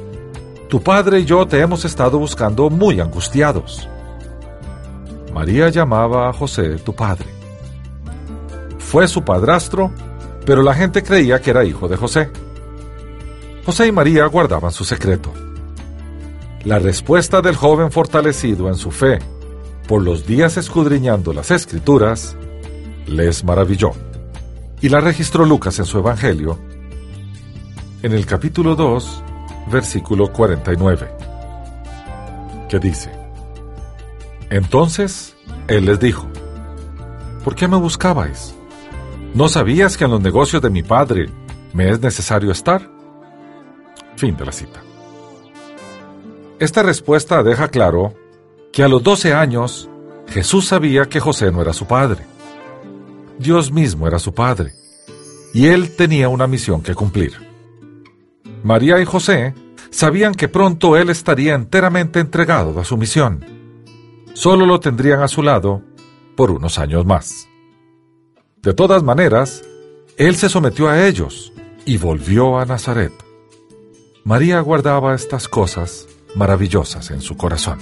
[0.69, 3.89] Tu padre y yo te hemos estado buscando muy angustiados.
[5.34, 7.25] María llamaba a José tu padre.
[8.78, 9.91] Fue su padrastro,
[10.45, 12.30] pero la gente creía que era hijo de José.
[13.65, 15.34] José y María guardaban su secreto.
[16.63, 19.19] La respuesta del joven fortalecido en su fe
[19.86, 22.38] por los días escudriñando las escrituras
[23.07, 23.91] les maravilló.
[24.81, 26.59] Y la registró Lucas en su Evangelio,
[28.03, 29.23] en el capítulo 2,
[29.71, 31.09] versículo 49,
[32.69, 33.11] que dice,
[34.49, 35.35] Entonces
[35.67, 36.27] él les dijo,
[37.43, 38.53] ¿por qué me buscabais?
[39.33, 41.29] ¿No sabías que en los negocios de mi padre
[41.73, 42.87] me es necesario estar?
[44.15, 44.81] Fin de la cita.
[46.59, 48.13] Esta respuesta deja claro
[48.71, 49.89] que a los 12 años
[50.27, 52.36] Jesús sabía que José no era su padre
[53.39, 54.73] Dios mismo era su padre,
[55.53, 57.33] y él tenía una misión que cumplir.
[58.63, 59.53] María y José
[59.91, 63.45] sabían que pronto él estaría enteramente entregado a su misión.
[64.33, 65.81] Solo lo tendrían a su lado
[66.35, 67.47] por unos años más.
[68.61, 69.63] De todas maneras,
[70.17, 71.53] él se sometió a ellos
[71.85, 73.13] y volvió a Nazaret.
[74.23, 77.79] María guardaba estas cosas maravillosas en su corazón.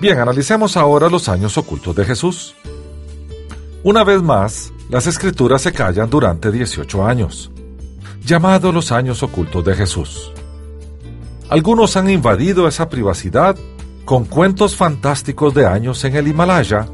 [0.00, 2.56] Bien, analicemos ahora los años ocultos de Jesús.
[3.84, 7.50] Una vez más, las escrituras se callan durante 18 años,
[8.24, 10.32] llamados los años ocultos de Jesús.
[11.48, 13.56] Algunos han invadido esa privacidad
[14.04, 16.86] con cuentos fantásticos de años en el Himalaya,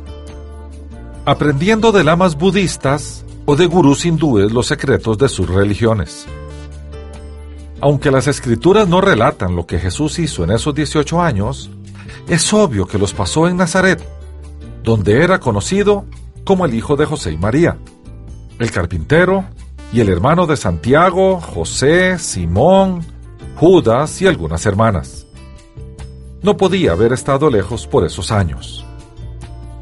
[1.27, 6.27] aprendiendo de lamas budistas o de gurús hindúes los secretos de sus religiones.
[7.83, 11.69] Aunque las escrituras no relatan lo que Jesús hizo en esos 18 años,
[12.29, 14.03] es obvio que los pasó en Nazaret,
[14.83, 16.07] donde era conocido
[16.49, 17.77] como el hijo de José y María,
[18.59, 19.45] el carpintero
[19.93, 23.05] y el hermano de Santiago, José, Simón,
[23.57, 25.27] Judas y algunas hermanas.
[26.41, 28.83] No podía haber estado lejos por esos años.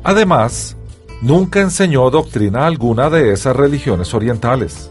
[0.02, 0.76] Además,
[1.22, 4.90] nunca enseñó doctrina alguna de esas religiones orientales.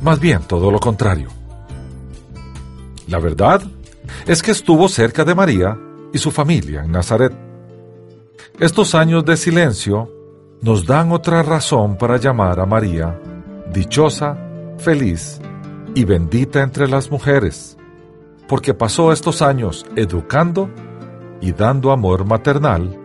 [0.00, 1.28] Más bien todo lo contrario.
[3.08, 3.62] La verdad
[4.26, 5.78] es que estuvo cerca de María
[6.14, 7.34] y su familia en Nazaret.
[8.58, 10.13] Estos años de silencio
[10.64, 13.20] nos dan otra razón para llamar a María
[13.70, 14.34] dichosa,
[14.78, 15.38] feliz
[15.94, 17.76] y bendita entre las mujeres,
[18.48, 20.70] porque pasó estos años educando
[21.42, 22.98] y dando amor maternal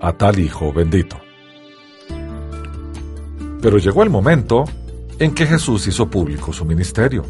[0.00, 1.18] a tal hijo bendito.
[3.60, 4.64] Pero llegó el momento
[5.18, 7.22] en que Jesús hizo público su ministerio.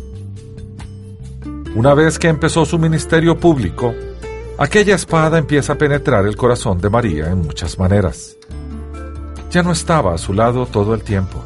[1.74, 3.92] Una vez que empezó su ministerio público,
[4.56, 8.36] aquella espada empieza a penetrar el corazón de María en muchas maneras.
[9.54, 11.40] Ya no estaba a su lado todo el tiempo.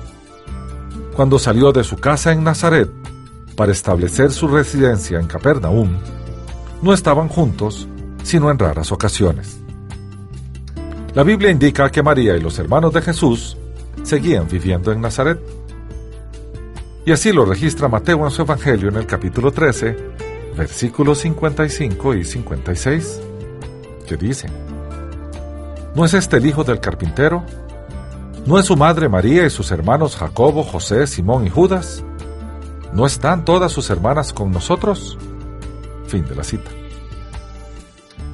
[1.14, 2.88] Cuando salió de su casa en Nazaret
[3.54, 5.90] para establecer su residencia en Capernaum,
[6.80, 7.86] no estaban juntos,
[8.22, 9.60] sino en raras ocasiones.
[11.12, 13.58] La Biblia indica que María y los hermanos de Jesús
[14.04, 15.38] seguían viviendo en Nazaret.
[17.04, 19.96] Y así lo registra Mateo en su Evangelio en el capítulo 13,
[20.56, 23.20] versículos 55 y 56,
[24.08, 24.48] que dice,
[25.94, 27.44] ¿No es este el hijo del carpintero?
[28.48, 32.02] ¿No es su madre María y sus hermanos Jacobo, José, Simón y Judas?
[32.94, 35.18] ¿No están todas sus hermanas con nosotros?
[36.06, 36.70] Fin de la cita.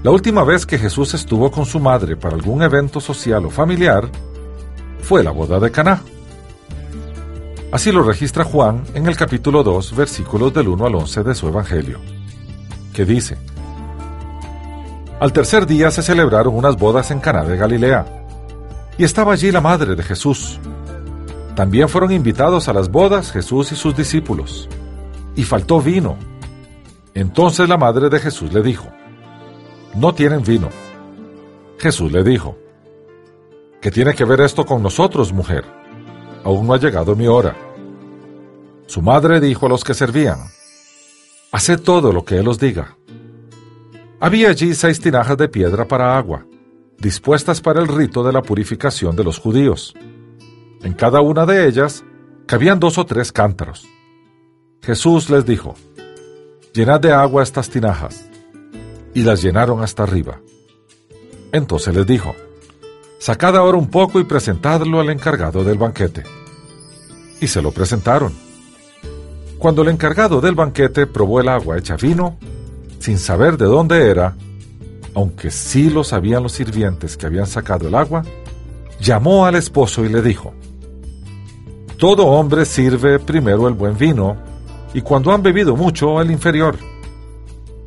[0.05, 4.09] La última vez que Jesús estuvo con su madre para algún evento social o familiar
[5.01, 6.01] fue la boda de Caná.
[7.73, 11.49] Así lo registra Juan en el capítulo 2, versículos del 1 al 11 de su
[11.49, 11.99] Evangelio,
[12.93, 13.37] que dice,
[15.19, 18.24] Al tercer día se celebraron unas bodas en Caná de Galilea,
[18.97, 20.59] y estaba allí la madre de Jesús.
[21.55, 24.69] También fueron invitados a las bodas Jesús y sus discípulos,
[25.37, 26.17] y faltó vino.
[27.15, 28.89] Entonces la madre de Jesús le dijo,
[29.95, 30.69] No tienen vino.
[31.79, 32.59] Jesús le dijo,
[33.81, 35.65] ¿Qué tiene que ver esto con nosotros, mujer?
[36.43, 37.55] Aún no ha llegado mi hora.
[38.87, 40.39] Su madre dijo a los que servían,
[41.53, 42.97] Haced todo lo que Él os diga.
[44.19, 46.47] Había allí seis tinajas de piedra para agua,
[47.05, 49.95] dispuestas para el rito de la purificación de los judíos.
[50.83, 52.03] En cada una de ellas
[52.47, 53.87] cabían dos o tres cántaros.
[54.81, 55.75] Jesús les dijo,
[56.73, 58.25] Llenad de agua estas tinajas.
[59.13, 60.41] Y las llenaron hasta arriba.
[61.53, 62.35] Entonces les dijo,
[63.19, 66.25] Sacad ahora un poco y presentadlo al encargado del banquete.
[67.39, 68.33] Y se lo presentaron.
[69.59, 72.39] Cuando el encargado del banquete probó el agua hecha vino,
[72.99, 74.35] sin saber de dónde era,
[75.15, 78.25] aunque sí lo sabían los sirvientes que habían sacado el agua,
[79.01, 80.53] llamó al esposo y le dijo,
[81.99, 84.37] Todo hombre sirve primero el buen vino,
[84.93, 86.77] y cuando han bebido mucho el inferior.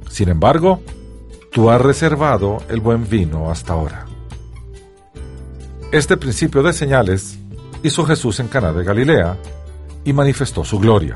[0.09, 0.81] Sin embargo,
[1.51, 4.05] tú has reservado el buen vino hasta ahora.
[5.91, 7.37] Este principio de señales
[7.83, 9.37] hizo Jesús en Caná de Galilea
[10.03, 11.15] y manifestó su gloria.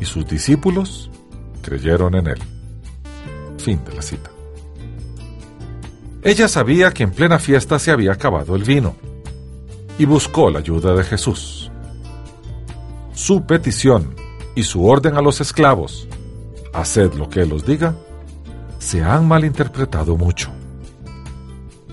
[0.00, 1.10] Y sus discípulos
[1.62, 2.38] creyeron en él.
[3.58, 4.30] Fin de la cita.
[6.22, 8.96] Ella sabía que en plena fiesta se había acabado el vino
[9.98, 11.70] y buscó la ayuda de Jesús.
[13.12, 14.14] Su petición
[14.54, 16.08] y su orden a los esclavos,
[16.72, 17.94] haced lo que Él os diga,
[18.78, 20.50] se han malinterpretado mucho.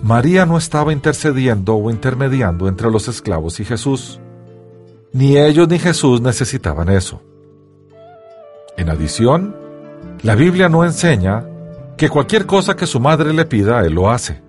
[0.01, 4.19] María no estaba intercediendo o intermediando entre los esclavos y Jesús.
[5.13, 7.21] Ni ellos ni Jesús necesitaban eso.
[8.77, 9.55] En adición,
[10.21, 11.45] la Biblia no enseña
[11.97, 14.41] que cualquier cosa que su madre le pida, Él lo hace.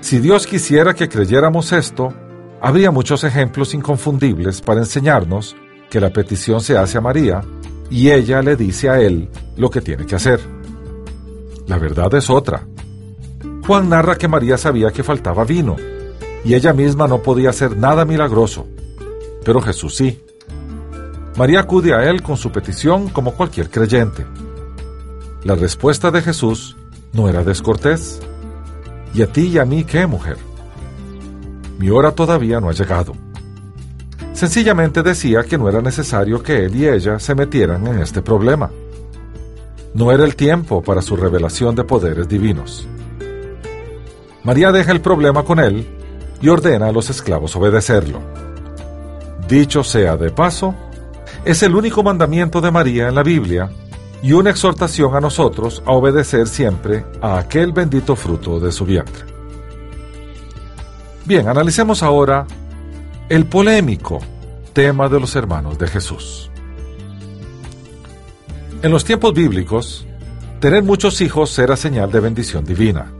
[0.00, 2.12] Si Dios quisiera que creyéramos esto,
[2.60, 5.56] habría muchos ejemplos inconfundibles para enseñarnos
[5.90, 7.42] que la petición se hace a María
[7.90, 10.40] y ella le dice a Él lo que tiene que hacer.
[11.66, 12.66] La verdad es otra.
[13.66, 15.76] Juan narra que María sabía que faltaba vino,
[16.44, 18.66] y ella misma no podía hacer nada milagroso,
[19.44, 20.22] pero Jesús sí.
[21.36, 24.24] María acude a él con su petición como cualquier creyente.
[25.46, 26.76] La respuesta de Jesús
[27.12, 28.20] no era descortés,
[29.14, 30.38] ¿Y a ti y a mí qué, mujer?
[31.78, 33.12] Mi hora todavía no ha llegado.
[34.32, 38.72] Sencillamente decía que no era necesario que él y ella se metieran en este problema.
[39.94, 42.88] No era el tiempo para su revelación de poderes divinos.
[44.42, 45.86] María deja el problema con él
[46.42, 48.20] y ordena a los esclavos obedecerlo.
[49.48, 50.74] Dicho sea de paso,
[51.44, 53.70] es el único mandamiento de María en la Biblia
[54.22, 59.24] y una exhortación a nosotros a obedecer siempre a aquel bendito fruto de su vientre.
[61.24, 62.46] Bien, analicemos ahora
[63.28, 64.20] el polémico
[64.72, 66.50] tema de los hermanos de Jesús.
[68.82, 70.06] En los tiempos bíblicos,
[70.60, 73.12] tener muchos hijos era señal de bendición divina.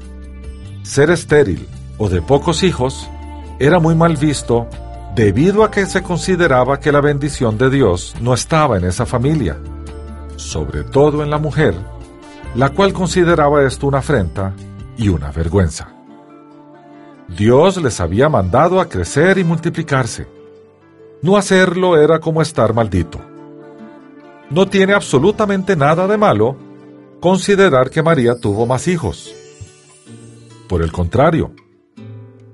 [0.82, 1.66] Ser estéril
[1.98, 3.08] o de pocos hijos
[3.58, 4.68] era muy mal visto
[5.16, 9.56] debido a que se consideraba que la bendición de Dios no estaba en esa familia,
[10.36, 11.74] sobre todo en la mujer,
[12.54, 14.54] la cual consideraba esto una afrenta
[14.96, 15.88] y una vergüenza.
[17.28, 20.28] Dios les había mandado a crecer y multiplicarse.
[21.22, 23.20] No hacerlo era como estar maldito.
[24.50, 26.56] No tiene absolutamente nada de malo
[27.20, 29.34] considerar que María tuvo más hijos.
[30.68, 31.52] Por el contrario,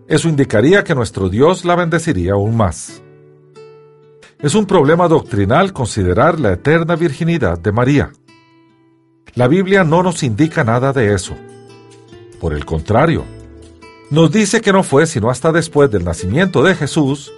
[0.09, 3.03] eso indicaría que nuestro Dios la bendeciría aún más.
[4.43, 8.11] Es un problema doctrinal considerar la eterna virginidad de María.
[9.35, 11.37] La Biblia no nos indica nada de eso.
[12.41, 13.25] Por el contrario,
[14.11, 17.33] nos dice que no fue sino hasta después del nacimiento de Jesús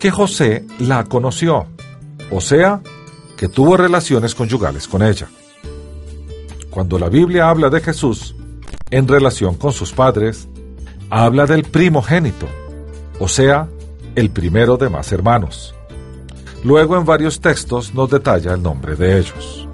[0.00, 1.68] que José la conoció,
[2.32, 2.80] o sea,
[3.36, 5.28] que tuvo relaciones conyugales con ella.
[6.70, 8.34] Cuando la Biblia habla de Jesús
[8.90, 10.48] en relación con sus padres,
[11.08, 12.48] habla del primogénito,
[13.20, 13.68] o sea,
[14.16, 15.76] el primero de más hermanos.
[16.64, 19.68] Luego en varios textos nos detalla el nombre de ellos.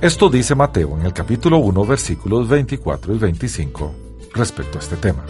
[0.00, 3.94] Esto dice Mateo en el capítulo 1 versículos 24 y 25
[4.34, 5.24] respecto a este tema.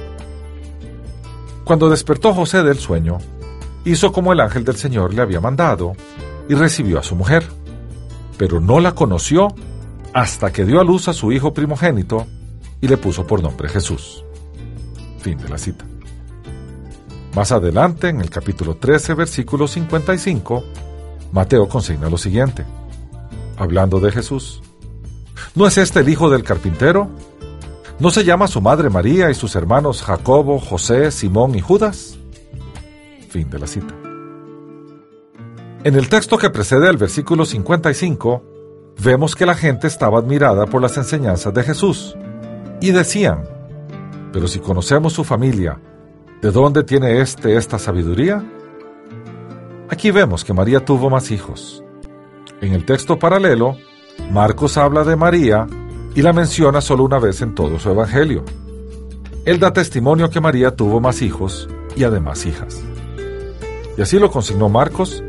[1.64, 3.18] Cuando despertó José del sueño,
[3.84, 5.92] hizo como el ángel del Señor le había mandado
[6.48, 7.44] y recibió a su mujer,
[8.36, 9.48] pero no la conoció
[10.12, 12.26] hasta que dio a luz a su hijo primogénito
[12.80, 14.24] y le puso por nombre Jesús.
[15.20, 15.89] Fin de la cita.
[17.34, 20.64] Más adelante, en el capítulo 13, versículo 55,
[21.32, 22.64] Mateo consigna lo siguiente,
[23.56, 24.62] hablando de Jesús.
[25.54, 27.08] ¿No es este el hijo del carpintero?
[28.00, 32.18] ¿No se llama su madre María y sus hermanos Jacobo, José, Simón y Judas?
[33.28, 33.94] Fin de la cita.
[35.84, 38.42] En el texto que precede al versículo 55,
[39.04, 42.16] vemos que la gente estaba admirada por las enseñanzas de Jesús
[42.80, 43.44] y decían,
[44.32, 45.80] pero si conocemos su familia,
[46.40, 48.44] ¿de dónde tiene éste esta sabiduría?
[49.88, 51.82] Aquí vemos que María tuvo más hijos.
[52.60, 53.76] En el texto paralelo,
[54.30, 55.66] Marcos habla de María
[56.14, 58.44] y la menciona solo una vez en todo su evangelio.
[59.44, 62.82] Él da testimonio que María tuvo más hijos y además hijas.
[63.96, 65.22] Y así lo consignó Marcos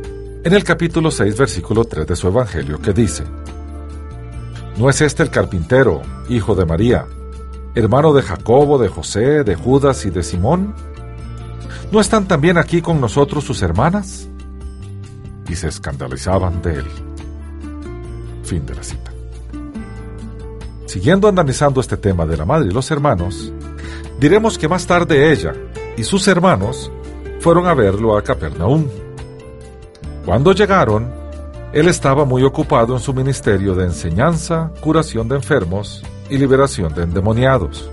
[0.43, 3.23] en el capítulo 6, versículo 3 de su evangelio, que dice,
[4.77, 7.05] ¿No es este el carpintero, hijo de María,
[7.75, 10.73] hermano de Jacobo, de José, de Judas y de Simón?
[11.91, 14.29] ¿No están también aquí con nosotros sus hermanas?
[15.49, 16.85] Y se escandalizaban de él.
[18.43, 19.11] Fin de la cita.
[20.85, 23.51] Siguiendo analizando este tema de la madre y los hermanos,
[24.19, 25.53] diremos que más tarde ella
[25.97, 26.89] y sus hermanos
[27.41, 28.87] fueron a verlo a Capernaum.
[30.25, 31.11] Cuando llegaron,
[31.73, 37.03] él estaba muy ocupado en su ministerio de enseñanza, curación de enfermos y liberación de
[37.03, 37.89] endemoniados.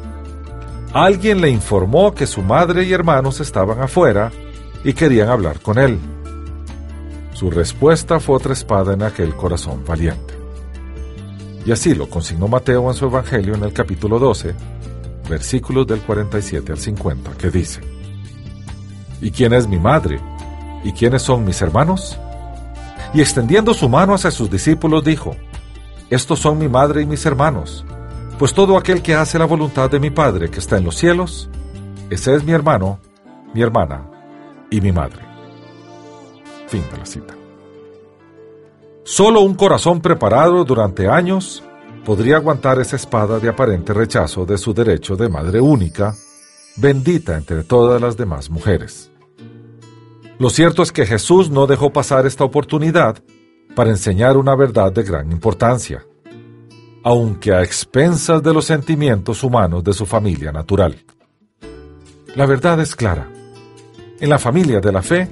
[0.92, 4.32] Alguien le informó que su madre y hermanos estaban afuera
[4.82, 5.98] y querían hablar con él.
[7.34, 10.34] Su respuesta fue otra espada en aquel corazón valiente.
[11.66, 14.54] Y así lo consignó Mateo en su Evangelio en el capítulo 12,
[15.28, 17.82] versículos del 47 al 50, que dice,
[19.20, 20.18] ¿Y quién es mi madre?
[20.84, 22.18] ¿Y quiénes son mis hermanos?
[23.12, 25.36] Y extendiendo su mano hacia sus discípulos dijo,
[26.08, 27.84] Estos son mi madre y mis hermanos
[28.38, 31.50] pues todo aquel que hace la voluntad de mi Padre que está en los cielos,
[32.08, 33.00] ese es mi hermano,
[33.52, 34.08] mi hermana
[34.70, 35.22] y mi madre.
[36.68, 37.34] Fin de la cita.
[39.02, 41.64] Solo un corazón preparado durante años
[42.04, 46.14] podría aguantar esa espada de aparente rechazo de su derecho de madre única,
[46.76, 49.10] bendita entre todas las demás mujeres.
[50.38, 53.20] Lo cierto es que Jesús no dejó pasar esta oportunidad
[53.74, 56.06] para enseñar una verdad de gran importancia
[57.08, 60.94] aunque a expensas de los sentimientos humanos de su familia natural.
[62.34, 63.26] La verdad es clara.
[64.20, 65.26] En la familia de la fe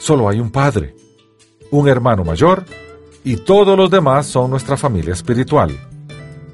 [0.00, 0.96] solo hay un padre,
[1.70, 2.64] un hermano mayor
[3.24, 5.78] y todos los demás son nuestra familia espiritual,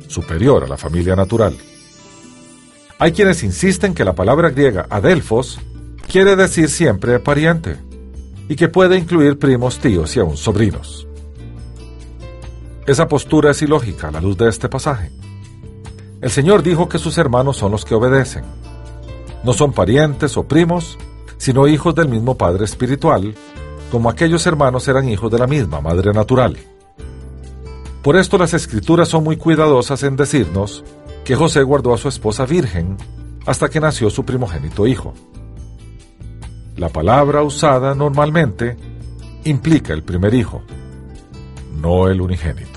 [0.09, 1.55] superior a la familia natural.
[2.99, 5.61] Hay quienes insisten que la palabra griega adelfos
[6.11, 7.77] quiere decir siempre pariente
[8.49, 11.07] y que puede incluir primos, tíos y aún sobrinos.
[12.87, 15.11] Esa postura es ilógica a la luz de este pasaje.
[16.21, 18.45] El Señor dijo que sus hermanos son los que obedecen.
[19.43, 20.99] No son parientes o primos,
[21.39, 23.35] sino hijos del mismo Padre Espiritual,
[23.91, 26.59] como aquellos hermanos eran hijos de la misma Madre Natural.
[28.03, 30.85] Por esto las escrituras son muy cuidadosas en decirnos
[31.25, 32.99] que José guardó a su esposa virgen
[33.47, 35.15] hasta que nació su primogénito hijo.
[36.77, 38.77] La palabra usada normalmente
[39.45, 40.63] implica el primer hijo,
[41.81, 42.74] no el unigénito.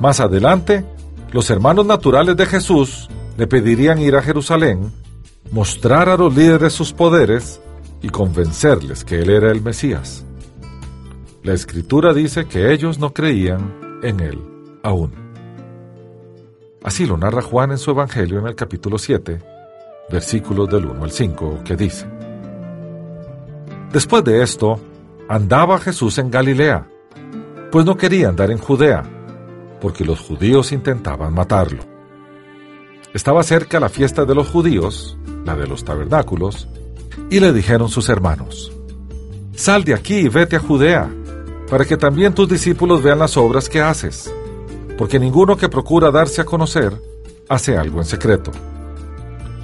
[0.00, 0.84] Más adelante,
[1.32, 4.92] los hermanos naturales de Jesús le pedirían ir a Jerusalén,
[5.50, 7.60] mostrar a los líderes sus poderes
[8.00, 10.24] y convencerles que él era el Mesías.
[11.42, 14.40] La escritura dice que ellos no creían en él
[14.82, 15.12] aún.
[16.84, 19.40] Así lo narra Juan en su Evangelio en el capítulo 7,
[20.10, 22.06] versículos del 1 al 5, que dice,
[23.92, 24.78] Después de esto,
[25.28, 26.88] andaba Jesús en Galilea,
[27.72, 29.02] pues no quería andar en Judea,
[29.80, 31.82] porque los judíos intentaban matarlo.
[33.14, 36.68] Estaba cerca la fiesta de los judíos, la de los tabernáculos,
[37.30, 38.72] y le dijeron sus hermanos,
[39.54, 41.10] Sal de aquí y vete a Judea,
[41.68, 44.32] para que también tus discípulos vean las obras que haces,
[44.96, 47.00] porque ninguno que procura darse a conocer
[47.48, 48.52] hace algo en secreto.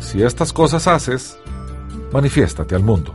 [0.00, 1.38] Si estas cosas haces,
[2.12, 3.14] manifiéstate al mundo.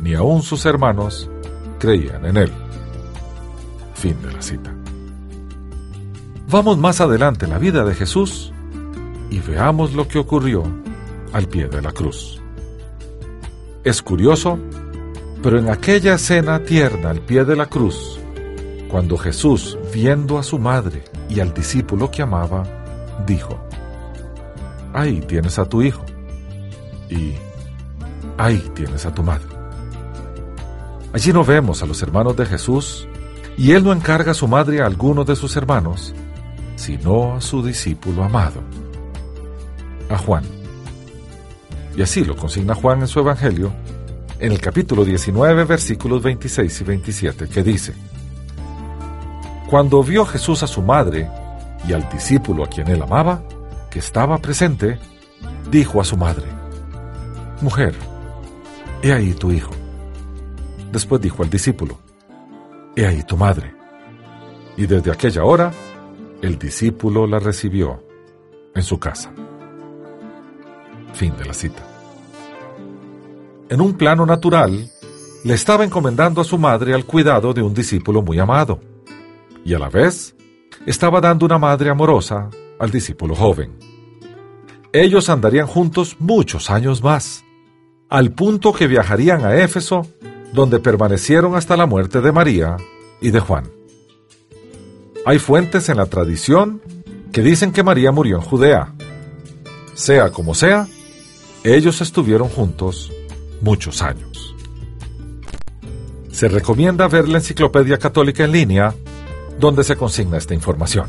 [0.00, 1.30] Ni aun sus hermanos
[1.78, 2.52] creían en él.
[3.94, 4.81] Fin de la cita.
[6.52, 8.52] Vamos más adelante en la vida de Jesús
[9.30, 10.62] y veamos lo que ocurrió
[11.32, 12.40] al pie de la cruz.
[13.82, 14.58] Es curioso
[15.42, 18.20] pero en aquella escena tierna al pie de la cruz,
[18.88, 22.62] cuando Jesús, viendo a su madre y al discípulo que amaba,
[23.26, 23.58] dijo,
[24.92, 26.04] Ahí tienes a tu hijo
[27.08, 27.32] y
[28.38, 29.48] ahí tienes a tu madre.
[31.12, 33.08] Allí no vemos a los hermanos de Jesús
[33.56, 36.14] y él no encarga a su madre a alguno de sus hermanos,
[36.82, 38.60] sino a su discípulo amado,
[40.10, 40.42] a Juan.
[41.96, 43.72] Y así lo consigna Juan en su Evangelio
[44.40, 47.94] en el capítulo 19, versículos 26 y 27, que dice,
[49.70, 51.30] Cuando vio Jesús a su madre
[51.86, 53.44] y al discípulo a quien él amaba,
[53.88, 54.98] que estaba presente,
[55.70, 56.46] dijo a su madre,
[57.60, 57.94] Mujer,
[59.02, 59.70] he ahí tu hijo.
[60.90, 62.00] Después dijo al discípulo,
[62.96, 63.72] He ahí tu madre.
[64.76, 65.72] Y desde aquella hora,
[66.42, 68.02] el discípulo la recibió
[68.74, 69.32] en su casa.
[71.14, 71.82] Fin de la cita
[73.72, 74.90] en un plano natural,
[75.44, 78.80] le estaba encomendando a su madre al cuidado de un discípulo muy amado,
[79.64, 80.36] y a la vez
[80.84, 83.78] estaba dando una madre amorosa al discípulo joven.
[84.92, 87.44] Ellos andarían juntos muchos años más,
[88.10, 90.06] al punto que viajarían a Éfeso,
[90.52, 92.76] donde permanecieron hasta la muerte de María
[93.22, 93.70] y de Juan.
[95.24, 96.82] Hay fuentes en la tradición
[97.32, 98.92] que dicen que María murió en Judea.
[99.94, 100.88] Sea como sea,
[101.62, 103.12] ellos estuvieron juntos
[103.60, 104.54] muchos años.
[106.32, 108.94] Se recomienda ver la Enciclopedia Católica en línea,
[109.60, 111.06] donde se consigna esta información.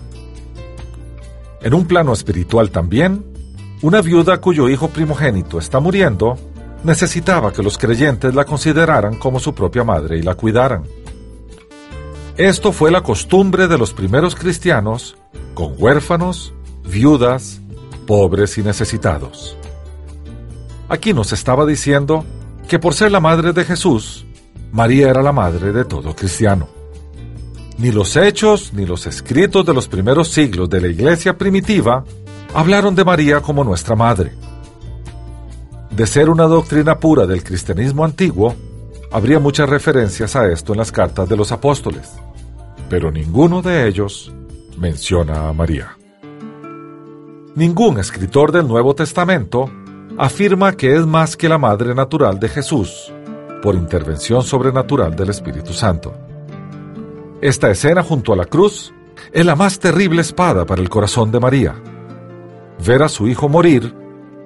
[1.64, 3.26] En un plano espiritual también,
[3.82, 6.38] una viuda cuyo hijo primogénito está muriendo
[6.84, 10.84] necesitaba que los creyentes la consideraran como su propia madre y la cuidaran.
[12.38, 15.16] Esto fue la costumbre de los primeros cristianos
[15.54, 16.52] con huérfanos,
[16.84, 17.62] viudas,
[18.08, 19.56] pobres y necesitados.
[20.90, 22.26] Aquí nos estaba diciendo
[22.68, 24.26] que por ser la madre de Jesús,
[24.72, 26.68] María era la madre de todo cristiano.
[27.78, 32.04] Ni los hechos ni los escritos de los primeros siglos de la iglesia primitiva
[32.56, 34.34] hablaron de María como nuestra madre.
[35.92, 38.56] De ser una doctrina pura del cristianismo antiguo,
[39.14, 42.12] habría muchas referencias a esto en las cartas de los apóstoles,
[42.90, 44.34] pero ninguno de ellos
[44.80, 45.96] menciona a María.
[47.56, 49.70] Ningún escritor del Nuevo Testamento
[50.18, 53.14] afirma que es más que la madre natural de Jesús,
[53.62, 56.12] por intervención sobrenatural del Espíritu Santo.
[57.40, 58.96] Esta escena junto a la cruz
[59.32, 61.76] es la más terrible espada para el corazón de María.
[62.84, 63.94] Ver a su hijo morir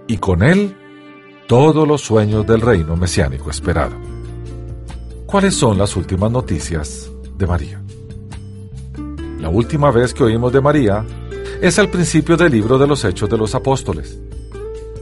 [0.07, 0.76] y con él
[1.48, 4.16] todos los sueños del reino mesiánico esperado.
[5.28, 7.84] ¿Cuáles son las últimas noticias de María?
[9.41, 11.06] La última vez que oímos de María
[11.62, 14.18] es al principio del libro de los Hechos de los Apóstoles.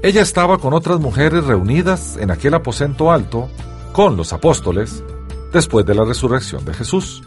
[0.02, 3.50] Ella estaba con otras mujeres reunidas en aquel aposento alto
[3.94, 5.04] con los apóstoles
[5.54, 7.22] después de la resurrección de Jesús.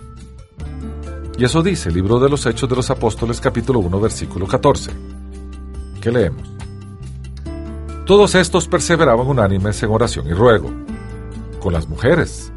[1.39, 4.91] Y eso dice el libro de los Hechos de los Apóstoles capítulo 1 versículo 14.
[6.01, 6.51] ¿Qué leemos?
[8.05, 10.73] Todos estos perseveraban unánimes en oración y ruego,
[11.61, 12.53] con las mujeres,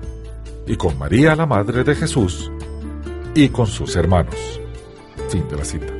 [0.65, 2.51] y con María, la Madre de Jesús,
[3.33, 4.35] y con sus hermanos.
[5.29, 5.93] Fin de la cita.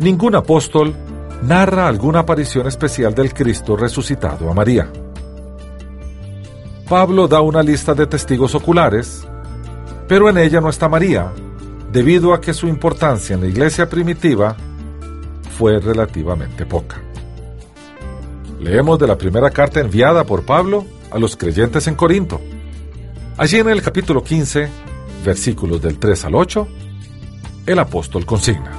[0.00, 0.94] Ningún apóstol
[1.42, 4.90] narra alguna aparición especial del Cristo resucitado a María.
[6.88, 9.26] Pablo da una lista de testigos oculares,
[10.06, 11.32] pero en ella no está María,
[11.92, 14.56] debido a que su importancia en la iglesia primitiva
[15.58, 17.02] fue relativamente poca.
[18.60, 22.40] Leemos de la primera carta enviada por Pablo a los creyentes en Corinto.
[23.38, 24.68] Allí en el capítulo 15,
[25.24, 26.68] versículos del 3 al 8,
[27.66, 28.72] el apóstol consigna.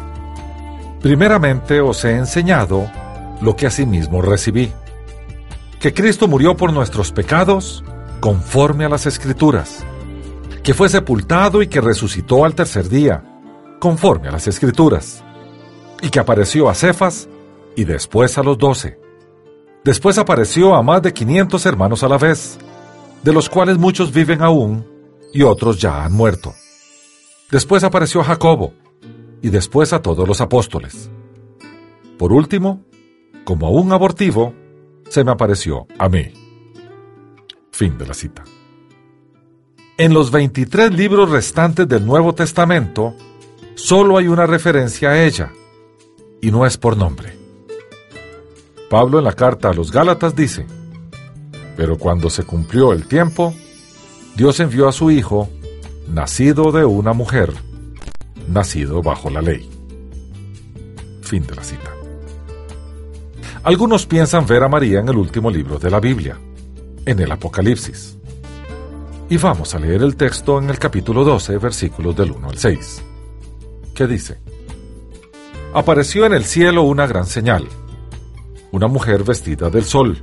[1.02, 2.92] Primeramente os he enseñado
[3.42, 4.70] lo que asimismo recibí,
[5.80, 7.86] que Cristo murió por nuestros pecados
[8.20, 9.86] conforme a las escrituras,
[10.62, 13.24] que fue sepultado y que resucitó al tercer día,
[13.80, 15.24] conforme a las escrituras,
[16.02, 17.30] y que apareció a Cefas
[17.78, 19.00] y después a los doce.
[19.86, 22.60] Después apareció a más de quinientos hermanos a la vez,
[23.24, 24.86] de los cuales muchos viven aún
[25.34, 26.54] y otros ya han muerto.
[27.52, 28.74] Después apareció a Jacobo,
[29.42, 31.10] y después a todos los apóstoles.
[32.18, 32.84] Por último,
[33.44, 34.54] como a un abortivo,
[35.10, 36.34] se me apareció a mí.
[37.72, 38.44] Fin de la cita.
[39.98, 43.16] En los 23 libros restantes del Nuevo Testamento,
[43.76, 45.52] solo hay una referencia a ella,
[46.42, 47.38] y no es por nombre.
[48.90, 50.66] Pablo en la carta a los Gálatas dice,
[51.80, 53.54] pero cuando se cumplió el tiempo,
[54.36, 55.48] Dios envió a su Hijo,
[56.10, 57.54] nacido de una mujer,
[58.50, 59.70] nacido bajo la ley.
[61.22, 61.90] Fin de la cita.
[63.64, 66.38] Algunos piensan ver a María en el último libro de la Biblia,
[67.06, 68.18] en el Apocalipsis.
[69.30, 73.04] Y vamos a leer el texto en el capítulo 12, versículos del 1 al 6,
[73.96, 74.38] que dice,
[75.74, 77.70] Apareció en el cielo una gran señal,
[78.74, 80.22] una mujer vestida del sol,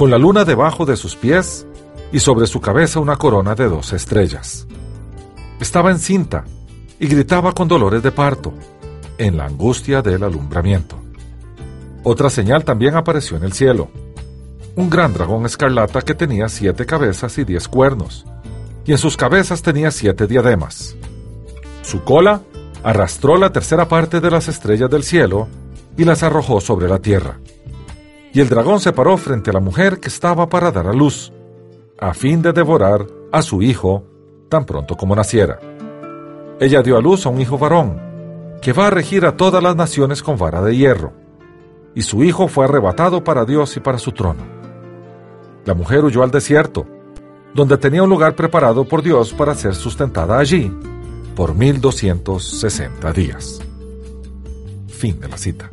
[0.00, 1.66] con la luna debajo de sus pies
[2.10, 4.66] y sobre su cabeza una corona de dos estrellas.
[5.60, 6.46] Estaba encinta
[6.98, 8.54] y gritaba con dolores de parto,
[9.18, 10.96] en la angustia del alumbramiento.
[12.02, 13.90] Otra señal también apareció en el cielo.
[14.74, 18.24] Un gran dragón escarlata que tenía siete cabezas y diez cuernos,
[18.86, 20.96] y en sus cabezas tenía siete diademas.
[21.82, 22.40] Su cola
[22.82, 25.46] arrastró la tercera parte de las estrellas del cielo
[25.98, 27.36] y las arrojó sobre la tierra.
[28.32, 31.32] Y el dragón se paró frente a la mujer que estaba para dar a luz,
[31.98, 34.04] a fin de devorar a su hijo
[34.48, 35.58] tan pronto como naciera.
[36.60, 38.00] Ella dio a luz a un hijo varón,
[38.60, 41.12] que va a regir a todas las naciones con vara de hierro,
[41.94, 44.42] y su hijo fue arrebatado para Dios y para su trono.
[45.64, 46.86] La mujer huyó al desierto,
[47.54, 50.72] donde tenía un lugar preparado por Dios para ser sustentada allí
[51.34, 53.60] por 1260 días.
[54.88, 55.70] Fin de la cita.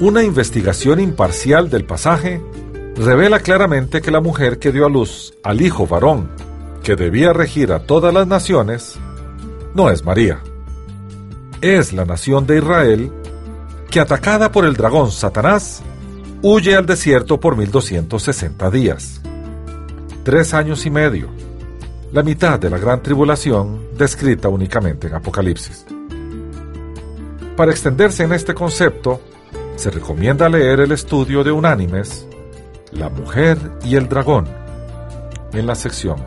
[0.00, 2.42] Una investigación imparcial del pasaje
[2.96, 6.30] revela claramente que la mujer que dio a luz al hijo varón
[6.82, 8.98] que debía regir a todas las naciones,
[9.74, 10.40] no es María.
[11.60, 13.12] Es la nación de Israel
[13.90, 15.82] que atacada por el dragón Satanás,
[16.40, 19.20] huye al desierto por 1260 días.
[20.24, 21.28] Tres años y medio.
[22.10, 25.84] La mitad de la gran tribulación descrita únicamente en Apocalipsis.
[27.54, 29.20] Para extenderse en este concepto,
[29.80, 32.26] se recomienda leer el estudio de Unánimes,
[32.92, 34.46] La mujer y el dragón,
[35.54, 36.22] en la sección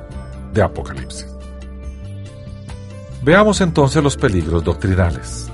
[0.54, 1.28] de Apocalipsis.
[3.22, 5.52] Veamos entonces los peligros doctrinales.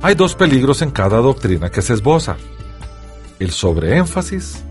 [0.00, 2.38] Hay dos peligros en cada doctrina que se esboza,
[3.38, 4.64] el sobreénfasis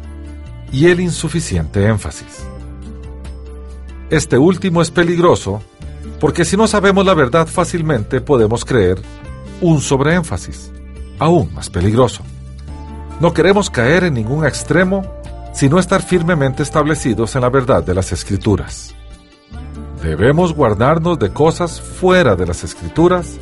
[0.71, 2.43] y el insuficiente énfasis.
[4.09, 5.61] Este último es peligroso
[6.19, 8.99] porque si no sabemos la verdad fácilmente podemos creer
[9.61, 10.71] un sobreénfasis,
[11.19, 12.23] aún más peligroso.
[13.19, 15.03] No queremos caer en ningún extremo
[15.53, 18.95] sino estar firmemente establecidos en la verdad de las escrituras.
[20.01, 23.37] Debemos guardarnos de cosas fuera de las escrituras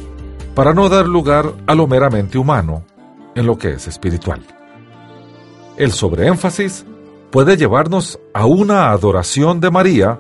[0.56, 2.84] para no dar lugar a lo meramente humano
[3.36, 4.42] en lo que es espiritual.
[5.78, 6.86] El sobreénfasis
[7.30, 10.18] puede llevarnos a una adoración de María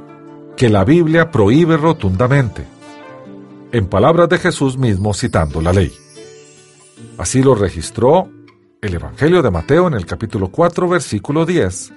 [0.56, 2.64] que la Biblia prohíbe rotundamente,
[3.72, 5.92] en palabras de Jesús mismo citando la ley.
[7.18, 8.30] Así lo registró
[8.82, 11.94] el Evangelio de Mateo en el capítulo 4, versículo 10,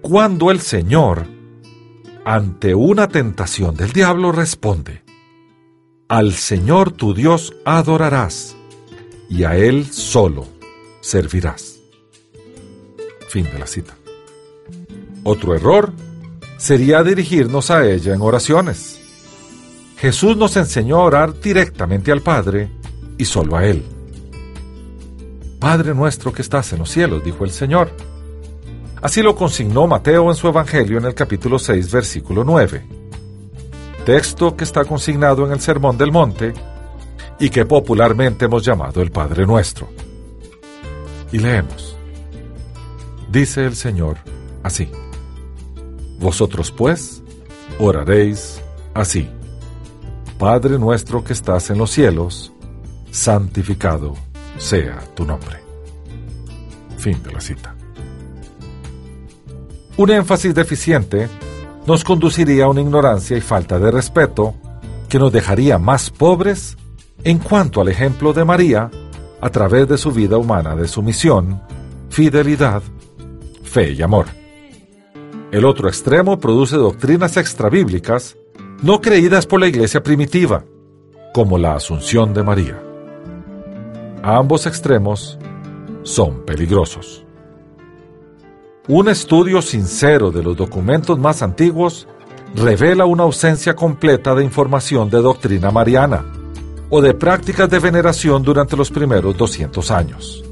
[0.00, 1.26] cuando el Señor
[2.24, 5.02] ante una tentación del diablo responde,
[6.08, 8.56] Al Señor tu Dios adorarás,
[9.28, 10.46] y a Él solo
[11.00, 11.80] servirás.
[13.28, 13.96] Fin de la cita.
[15.24, 15.92] Otro error
[16.58, 19.00] sería dirigirnos a ella en oraciones.
[19.96, 22.70] Jesús nos enseñó a orar directamente al Padre
[23.16, 23.84] y solo a Él.
[25.62, 27.92] Padre nuestro que estás en los cielos, dijo el Señor.
[29.00, 32.84] Así lo consignó Mateo en su Evangelio en el capítulo 6, versículo 9.
[34.04, 36.52] Texto que está consignado en el Sermón del Monte
[37.38, 39.88] y que popularmente hemos llamado el Padre Nuestro.
[41.30, 41.96] Y leemos.
[43.30, 44.16] Dice el Señor
[44.64, 44.90] así.
[46.18, 47.22] Vosotros pues
[47.78, 48.60] oraréis
[48.94, 49.30] así.
[50.40, 52.52] Padre nuestro que estás en los cielos,
[53.12, 54.16] santificado
[54.62, 55.58] sea tu nombre.
[56.96, 57.74] Fin de la cita.
[59.96, 61.28] Un énfasis deficiente
[61.84, 64.54] nos conduciría a una ignorancia y falta de respeto
[65.08, 66.76] que nos dejaría más pobres
[67.24, 68.90] en cuanto al ejemplo de María
[69.40, 71.60] a través de su vida humana de sumisión,
[72.08, 72.82] fidelidad,
[73.64, 74.26] fe y amor.
[75.50, 78.36] El otro extremo produce doctrinas extrabíblicas
[78.80, 80.64] no creídas por la iglesia primitiva,
[81.34, 82.91] como la Asunción de María.
[84.22, 85.36] Ambos extremos
[86.04, 87.24] son peligrosos.
[88.86, 92.06] Un estudio sincero de los documentos más antiguos
[92.54, 96.24] revela una ausencia completa de información de doctrina mariana
[96.88, 100.44] o de prácticas de veneración durante los primeros 200 años.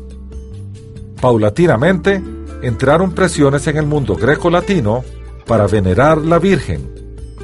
[1.21, 2.21] Paulatinamente,
[2.63, 5.05] entraron presiones en el mundo greco-latino
[5.47, 6.93] para venerar la Virgen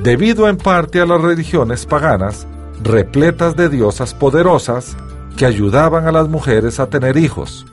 [0.02, 2.48] debido en parte a las religiones paganas
[2.82, 4.96] repletas de diosas poderosas
[5.36, 7.66] que ayudaban a las mujeres a tener hijos,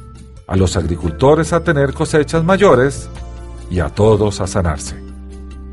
[0.48, 3.10] a los agricultores a tener cosechas mayores
[3.70, 5.02] y a todos a sanarse.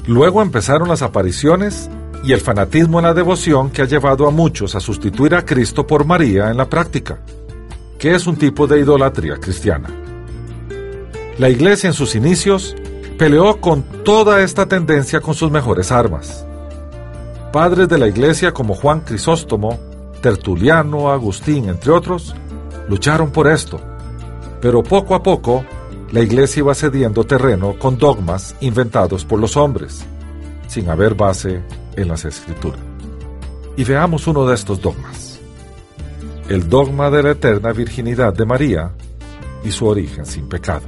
[0.07, 1.91] Luego empezaron las apariciones
[2.23, 5.87] y el fanatismo en la devoción que ha llevado a muchos a sustituir a Cristo
[5.87, 7.19] por María en la práctica,
[7.99, 9.91] que es un tipo de idolatría cristiana.
[11.39, 12.77] La iglesia en sus inicios
[13.19, 16.47] peleó con toda esta tendencia con sus mejores armas.
[17.53, 19.79] Padres de la iglesia como Juan Crisóstomo,
[20.21, 22.35] Tertuliano, Agustín, entre otros,
[22.89, 23.81] lucharon por esto,
[24.61, 25.65] pero poco a poco
[26.13, 30.05] la iglesia iba cediendo terreno con dogmas inventados por los hombres,
[30.67, 31.63] sin haber base
[31.97, 32.81] en las escrituras.
[33.77, 35.39] Y veamos uno de estos dogmas.
[36.49, 38.91] El dogma de la eterna virginidad de María
[39.65, 40.87] y su origen sin pecado.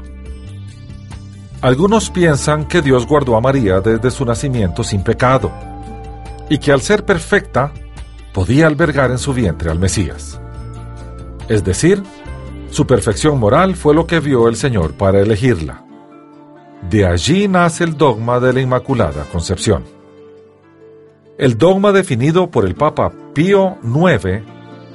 [1.61, 5.53] Algunos piensan que Dios guardó a María desde su nacimiento sin pecado
[6.51, 7.73] y que al ser perfecta
[8.33, 10.41] podía albergar en su vientre al Mesías.
[11.49, 12.03] Es decir,
[12.71, 15.85] su perfección moral fue lo que vio el Señor para elegirla.
[16.89, 19.85] De allí nace el dogma de la Inmaculada Concepción.
[21.39, 24.43] El dogma definido por el Papa Pío IX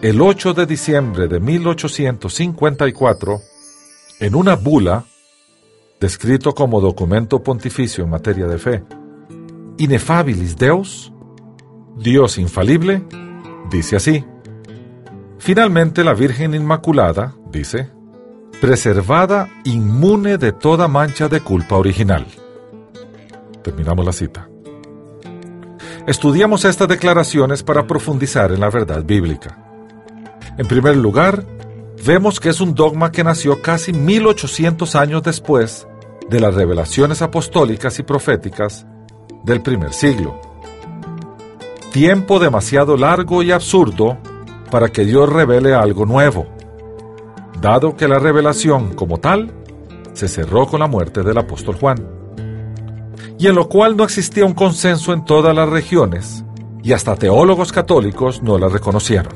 [0.02, 3.40] el 8 de diciembre de 1854
[4.20, 5.06] en una bula
[6.00, 8.84] descrito como documento pontificio en materia de fe.
[9.78, 11.12] Inefabilis Deus,
[11.96, 13.04] Dios infalible,
[13.70, 14.26] dice así.
[15.40, 17.90] Finalmente la Virgen Inmaculada, dice,
[18.60, 22.26] preservada inmune de toda mancha de culpa original.
[23.64, 24.50] Terminamos la cita.
[26.08, 29.58] Estudiamos estas declaraciones para profundizar en la verdad bíblica.
[30.58, 31.44] En primer lugar,
[32.06, 35.86] vemos que es un dogma que nació casi 1800 años después
[36.30, 38.86] de las revelaciones apostólicas y proféticas
[39.44, 40.47] del primer siglo.
[41.98, 44.20] Tiempo demasiado largo y absurdo
[44.70, 46.46] para que Dios revele algo nuevo,
[47.60, 49.52] dado que la revelación como tal
[50.14, 52.08] se cerró con la muerte del apóstol Juan,
[53.40, 56.46] y en lo cual no existía un consenso en todas las regiones,
[56.84, 59.34] y hasta teólogos católicos no la reconocieron.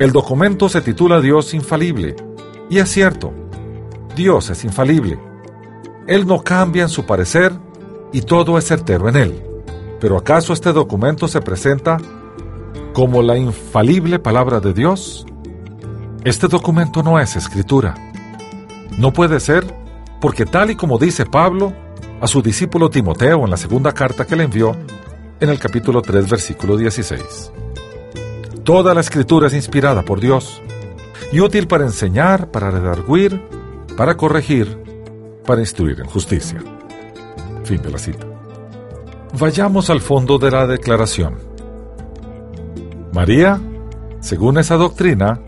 [0.00, 2.16] El documento se titula Dios infalible,
[2.68, 3.32] y es cierto,
[4.16, 5.16] Dios es infalible.
[6.08, 7.52] Él no cambia en su parecer
[8.12, 9.51] y todo es certero en él.
[10.02, 11.96] Pero ¿acaso este documento se presenta
[12.92, 15.24] como la infalible palabra de Dios?
[16.24, 17.94] Este documento no es escritura.
[18.98, 19.64] No puede ser
[20.20, 21.72] porque tal y como dice Pablo
[22.20, 24.76] a su discípulo Timoteo en la segunda carta que le envió
[25.38, 27.52] en el capítulo 3 versículo 16.
[28.64, 30.60] Toda la escritura es inspirada por Dios
[31.30, 33.40] y útil para enseñar, para redarguir,
[33.96, 34.82] para corregir,
[35.46, 36.60] para instruir en justicia.
[37.62, 38.31] Fin de la cita.
[39.38, 41.38] Vayamos al fondo de la declaración.
[43.14, 43.58] María,
[44.20, 45.40] según esa doctrina,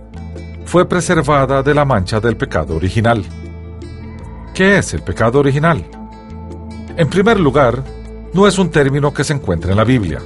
[0.65, 3.23] fue preservada de la mancha del pecado original.
[4.55, 5.85] ¿Qué es el pecado original?
[6.97, 7.85] En primer lugar,
[8.33, 10.21] no es un término que se encuentra en la Biblia.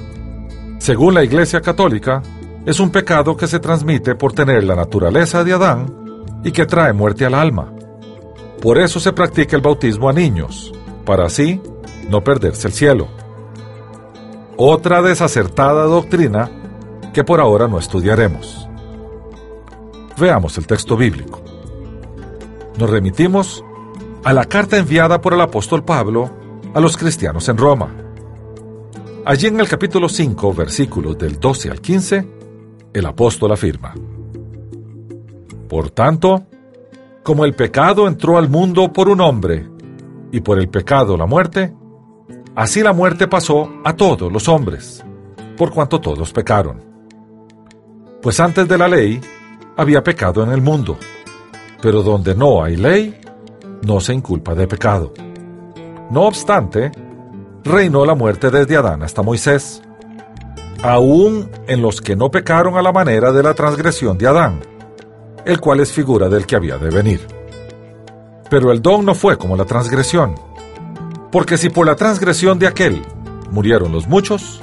[0.77, 2.23] Según la Iglesia Católica,
[2.65, 5.93] es un pecado que se transmite por tener la naturaleza de Adán
[6.45, 7.73] y que trae muerte al alma.
[8.61, 10.73] Por eso se practica el bautismo a niños,
[11.05, 11.61] para así
[12.09, 13.07] no perderse el cielo.
[14.61, 16.51] Otra desacertada doctrina
[17.13, 18.67] que por ahora no estudiaremos.
[20.19, 21.41] Veamos el texto bíblico.
[22.77, 23.63] Nos remitimos
[24.25, 26.29] a la carta enviada por el apóstol Pablo
[26.73, 27.89] a los cristianos en Roma.
[29.23, 32.27] Allí en el capítulo 5, versículos del 12 al 15,
[32.91, 33.95] el apóstol afirma,
[35.69, 36.47] Por tanto,
[37.23, 39.69] como el pecado entró al mundo por un hombre,
[40.33, 41.73] y por el pecado la muerte,
[42.59, 45.01] así la muerte pasó a todos los hombres,
[45.55, 46.83] por cuanto todos pecaron.
[48.21, 49.21] Pues antes de la ley
[49.77, 50.97] había pecado en el mundo,
[51.81, 53.17] pero donde no hay ley,
[53.87, 55.13] no se inculpa de pecado.
[56.11, 56.91] No obstante,
[57.63, 59.81] reinó la muerte desde Adán hasta Moisés,
[60.83, 64.59] aún en los que no pecaron a la manera de la transgresión de Adán,
[65.45, 67.25] el cual es figura del que había de venir.
[68.49, 70.35] Pero el don no fue como la transgresión,
[71.31, 73.01] porque si por la transgresión de aquel
[73.51, 74.61] murieron los muchos,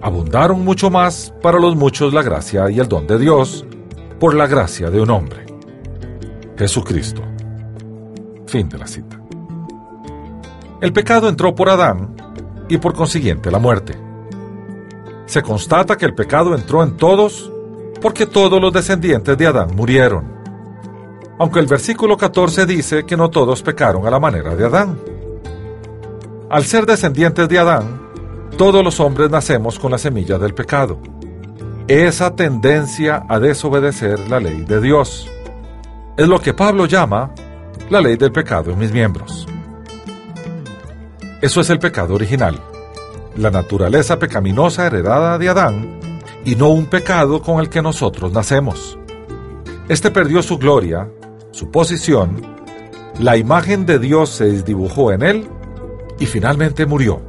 [0.00, 3.64] abundaron mucho más para los muchos la gracia y el don de Dios
[4.18, 5.46] por la gracia de un hombre,
[6.56, 7.22] Jesucristo.
[8.46, 9.20] Fin de la cita.
[10.80, 12.14] El pecado entró por Adán
[12.68, 13.98] y por consiguiente la muerte.
[15.26, 17.52] Se constata que el pecado entró en todos
[18.00, 20.38] porque todos los descendientes de Adán murieron.
[21.38, 24.98] Aunque el versículo 14 dice que no todos pecaron a la manera de Adán.
[26.50, 28.00] Al ser descendientes de Adán,
[28.56, 30.98] todos los hombres nacemos con la semilla del pecado.
[31.86, 35.30] Esa tendencia a desobedecer la ley de Dios.
[36.16, 37.32] Es lo que Pablo llama
[37.90, 39.46] la ley del pecado en mis miembros.
[41.42, 42.58] Eso es el pecado original,
[43.36, 46.00] la naturaleza pecaminosa heredada de Adán
[46.46, 48.98] y no un pecado con el que nosotros nacemos.
[49.90, 51.10] Este perdió su gloria,
[51.50, 52.40] su posición,
[53.20, 55.48] la imagen de Dios se desdibujó en él
[56.18, 57.20] y finalmente murió.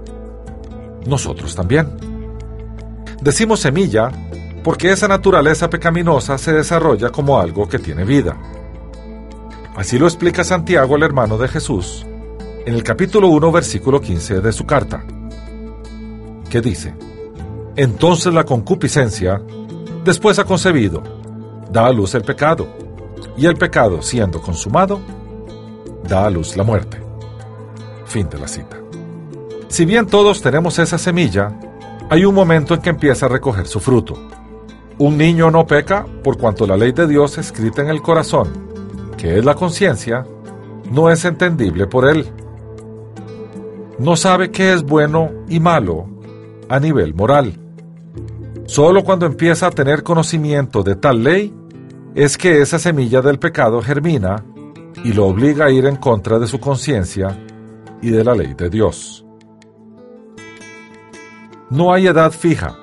[1.05, 1.87] Nosotros también.
[3.21, 4.11] Decimos semilla
[4.63, 8.37] porque esa naturaleza pecaminosa se desarrolla como algo que tiene vida.
[9.75, 12.05] Así lo explica Santiago, el hermano de Jesús,
[12.65, 15.03] en el capítulo 1, versículo 15 de su carta,
[16.49, 16.93] que dice,
[17.75, 19.41] Entonces la concupiscencia,
[20.03, 21.01] después ha concebido,
[21.71, 22.67] da a luz el pecado,
[23.37, 24.99] y el pecado, siendo consumado,
[26.03, 27.01] da a luz la muerte.
[28.05, 28.78] Fin de la cita.
[29.69, 31.57] Si bien todos tenemos esa semilla,
[32.09, 34.15] hay un momento en que empieza a recoger su fruto.
[34.97, 38.69] Un niño no peca por cuanto la ley de Dios escrita en el corazón
[39.19, 40.25] que es la conciencia,
[40.89, 42.25] no es entendible por él.
[43.99, 46.07] No sabe qué es bueno y malo
[46.69, 47.59] a nivel moral.
[48.65, 51.53] Solo cuando empieza a tener conocimiento de tal ley
[52.15, 54.45] es que esa semilla del pecado germina
[55.03, 57.37] y lo obliga a ir en contra de su conciencia
[58.01, 59.25] y de la ley de Dios.
[61.69, 62.75] No hay edad fija,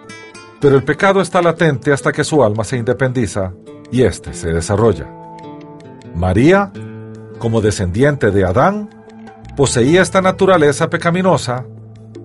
[0.60, 3.52] pero el pecado está latente hasta que su alma se independiza
[3.90, 5.06] y éste se desarrolla.
[6.14, 6.72] María,
[7.38, 8.88] como descendiente de Adán,
[9.56, 11.64] poseía esta naturaleza pecaminosa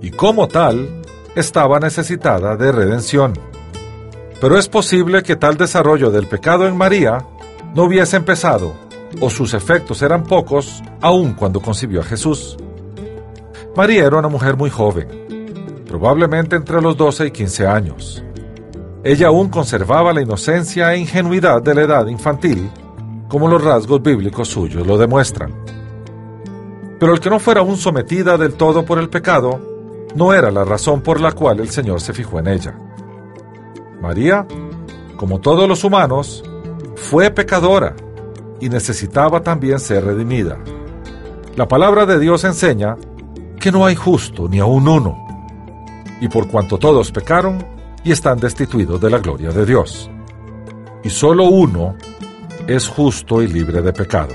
[0.01, 1.01] y como tal
[1.35, 3.33] estaba necesitada de redención.
[4.39, 7.25] Pero es posible que tal desarrollo del pecado en María
[7.73, 8.73] no hubiese empezado
[9.19, 12.55] o sus efectos eran pocos aun cuando concibió a Jesús.
[13.75, 15.40] María era una mujer muy joven,
[15.91, 18.23] probablemente entre los 12 y 15 años.
[19.03, 22.71] Ella aún conservaba la inocencia e ingenuidad de la edad infantil
[23.27, 25.53] como los rasgos bíblicos suyos lo demuestran.
[26.97, 29.59] Pero el que no fuera aún sometida del todo por el pecado,
[30.15, 32.73] no era la razón por la cual el Señor se fijó en ella.
[34.01, 34.47] María,
[35.17, 36.41] como todos los humanos,
[36.95, 37.97] fue pecadora
[38.61, 40.57] y necesitaba también ser redimida.
[41.57, 42.95] La palabra de Dios enseña
[43.59, 45.30] que no hay justo ni aun uno,
[46.21, 47.65] y por cuanto todos pecaron
[48.03, 50.09] y están destituidos de la gloria de Dios.
[51.03, 51.95] Y solo uno
[52.67, 54.33] es justo y libre de pecado.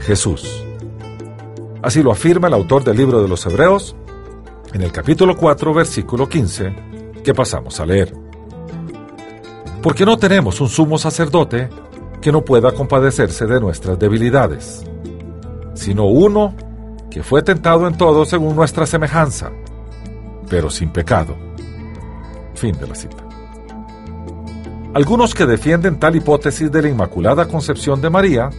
[0.00, 0.64] Jesús.
[1.80, 3.94] Así lo afirma el autor del libro de los Hebreos
[4.72, 6.74] en el capítulo 4, versículo 15,
[7.22, 8.12] que pasamos a leer.
[9.80, 11.68] Porque no tenemos un sumo sacerdote
[12.20, 14.84] que no pueda compadecerse de nuestras debilidades,
[15.74, 16.54] sino uno
[17.10, 19.52] que fue tentado en todo según nuestra semejanza,
[20.48, 21.36] pero sin pecado.
[22.54, 23.24] Fin de la cita.
[24.94, 28.50] Algunos que defienden tal hipótesis de la Inmaculada Concepción de María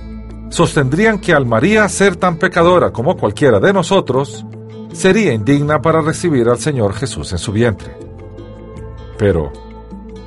[0.49, 4.45] sostendrían que al María ser tan pecadora como cualquiera de nosotros,
[4.93, 7.95] sería indigna para recibir al Señor Jesús en su vientre.
[9.17, 9.51] Pero,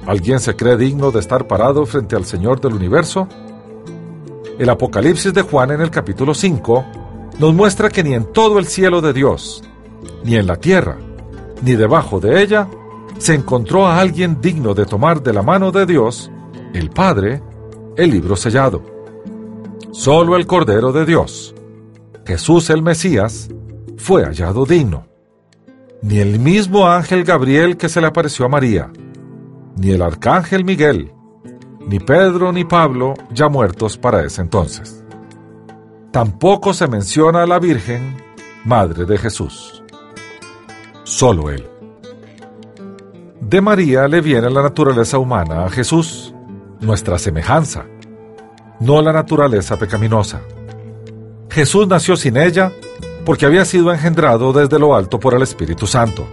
[0.07, 3.29] ¿alguien se cree digno de estar parado frente al Señor del universo?
[4.59, 6.85] El Apocalipsis de Juan en el capítulo 5
[7.39, 9.65] nos muestra que ni en todo el cielo de Dios,
[10.25, 10.99] ni en la tierra,
[11.63, 12.69] ni debajo de ella,
[13.19, 16.31] se encontró a alguien digno de tomar de la mano de Dios,
[16.75, 17.43] el Padre,
[17.97, 18.83] el libro sellado.
[19.93, 21.55] Solo el Cordero de Dios,
[22.27, 23.49] Jesús el Mesías,
[23.97, 25.07] fue hallado digno.
[26.03, 28.91] Ni el mismo ángel Gabriel que se le apareció a María,
[29.77, 31.13] ni el arcángel Miguel,
[31.87, 35.05] ni Pedro ni Pablo ya muertos para ese entonces.
[36.11, 38.17] Tampoco se menciona a la Virgen,
[38.65, 39.82] Madre de Jesús.
[41.13, 41.69] Solo Él.
[43.39, 46.35] De María le viene la naturaleza humana a Jesús,
[46.81, 47.85] nuestra semejanza,
[48.81, 50.41] no la naturaleza pecaminosa.
[51.51, 52.73] Jesús nació sin ella
[53.27, 56.27] porque había sido engendrado desde lo alto por el Espíritu Santo.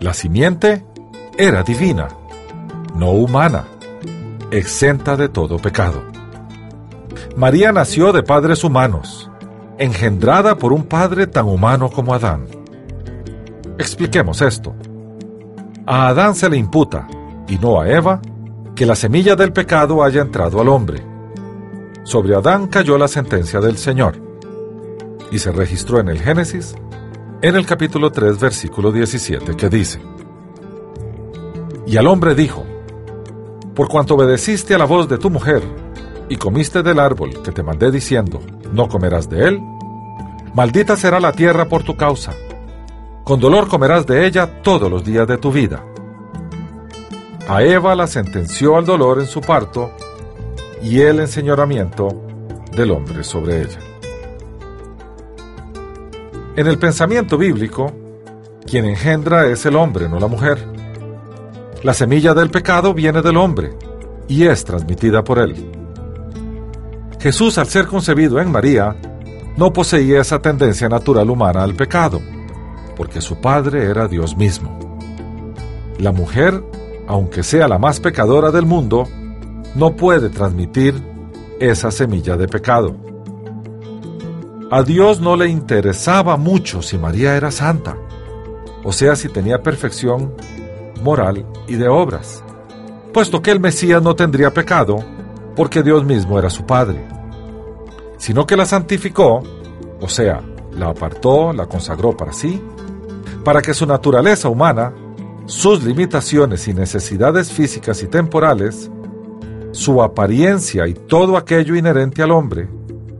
[0.00, 0.84] La simiente
[1.38, 2.08] era divina,
[2.96, 3.66] no humana,
[4.50, 6.02] exenta de todo pecado.
[7.36, 9.30] María nació de padres humanos,
[9.78, 12.59] engendrada por un padre tan humano como Adán.
[13.80, 14.74] Expliquemos esto.
[15.86, 17.08] A Adán se le imputa,
[17.48, 18.20] y no a Eva,
[18.76, 21.02] que la semilla del pecado haya entrado al hombre.
[22.02, 24.20] Sobre Adán cayó la sentencia del Señor,
[25.30, 26.74] y se registró en el Génesis,
[27.40, 29.98] en el capítulo 3, versículo 17, que dice,
[31.86, 32.66] Y al hombre dijo,
[33.74, 35.62] Por cuanto obedeciste a la voz de tu mujer,
[36.28, 38.40] y comiste del árbol que te mandé diciendo,
[38.74, 39.60] no comerás de él,
[40.54, 42.34] maldita será la tierra por tu causa
[43.24, 45.84] con dolor comerás de ella todos los días de tu vida.
[47.48, 49.90] A Eva la sentenció al dolor en su parto
[50.82, 52.08] y el enseñoramiento
[52.74, 53.78] del hombre sobre ella.
[56.56, 57.92] En el pensamiento bíblico,
[58.66, 60.64] quien engendra es el hombre, no la mujer.
[61.82, 63.70] La semilla del pecado viene del hombre
[64.28, 65.70] y es transmitida por él.
[67.20, 68.96] Jesús, al ser concebido en María,
[69.56, 72.20] no poseía esa tendencia natural humana al pecado
[72.96, 74.78] porque su padre era Dios mismo.
[75.98, 76.62] La mujer,
[77.06, 79.06] aunque sea la más pecadora del mundo,
[79.74, 80.94] no puede transmitir
[81.60, 82.96] esa semilla de pecado.
[84.70, 87.96] A Dios no le interesaba mucho si María era santa,
[88.84, 90.34] o sea, si tenía perfección
[91.02, 92.42] moral y de obras,
[93.12, 95.04] puesto que el Mesías no tendría pecado,
[95.56, 97.04] porque Dios mismo era su Padre,
[98.16, 99.42] sino que la santificó,
[100.00, 100.40] o sea,
[100.72, 102.62] la apartó, la consagró para sí,
[103.44, 104.92] para que su naturaleza humana,
[105.46, 108.90] sus limitaciones y necesidades físicas y temporales,
[109.72, 112.68] su apariencia y todo aquello inherente al hombre,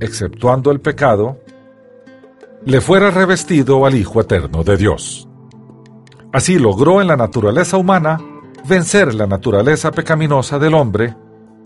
[0.00, 1.38] exceptuando el pecado,
[2.64, 5.28] le fuera revestido al Hijo Eterno de Dios.
[6.32, 8.20] Así logró en la naturaleza humana
[8.68, 11.16] vencer la naturaleza pecaminosa del hombre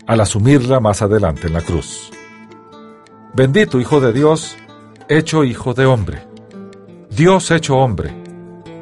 [0.07, 2.11] al asumirla más adelante en la cruz.
[3.33, 4.55] Bendito Hijo de Dios,
[5.09, 6.25] hecho Hijo de hombre.
[7.09, 8.24] Dios hecho hombre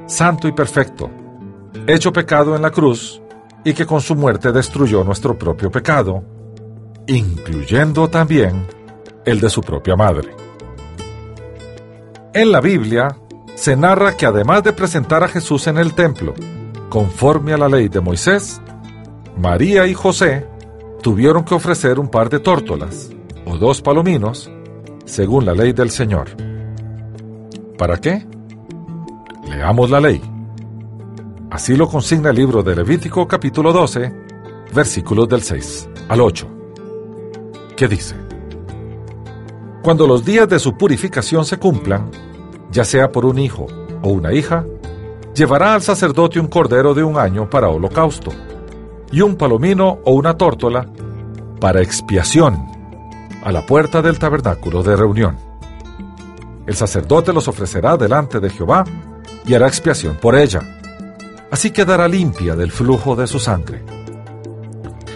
[0.06, 1.10] santo y perfecto,
[1.88, 3.22] hecho pecado en la cruz
[3.64, 6.24] y que con su muerte destruyó nuestro propio pecado,
[7.08, 8.68] incluyendo también
[9.26, 10.36] el de su propia madre.
[12.34, 13.16] En la Biblia
[13.56, 16.34] se narra que además de presentar a Jesús en el templo,
[16.90, 18.60] conforme a la ley de Moisés,
[19.38, 20.48] María y José
[21.02, 23.10] tuvieron que ofrecer un par de tórtolas
[23.46, 24.52] o dos palominos,
[25.06, 26.30] según la ley del Señor.
[27.78, 28.26] ¿Para qué?
[29.56, 30.20] Leamos la ley.
[31.52, 34.12] Así lo consigna el libro de Levítico capítulo 12,
[34.74, 36.48] versículos del 6 al 8,
[37.78, 38.16] ¿Qué dice,
[39.84, 42.10] Cuando los días de su purificación se cumplan,
[42.72, 43.68] ya sea por un hijo
[44.02, 44.66] o una hija,
[45.36, 48.32] llevará al sacerdote un cordero de un año para holocausto,
[49.12, 50.88] y un palomino o una tórtola
[51.60, 52.58] para expiación
[53.44, 55.38] a la puerta del tabernáculo de reunión.
[56.66, 58.84] El sacerdote los ofrecerá delante de Jehová
[59.46, 60.62] y hará expiación por ella.
[61.52, 63.84] Así quedará limpia del flujo de su sangre.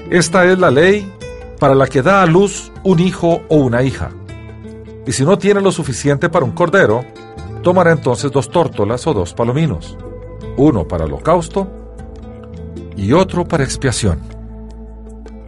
[0.10, 1.12] Esta es la ley
[1.60, 4.12] para la que da a luz un hijo o una hija.
[5.06, 7.04] Y si no tiene lo suficiente para un cordero,
[7.64, 9.98] tomará entonces dos tórtolas o dos palominos,
[10.58, 11.68] uno para holocausto
[12.95, 14.20] y otro para expiación.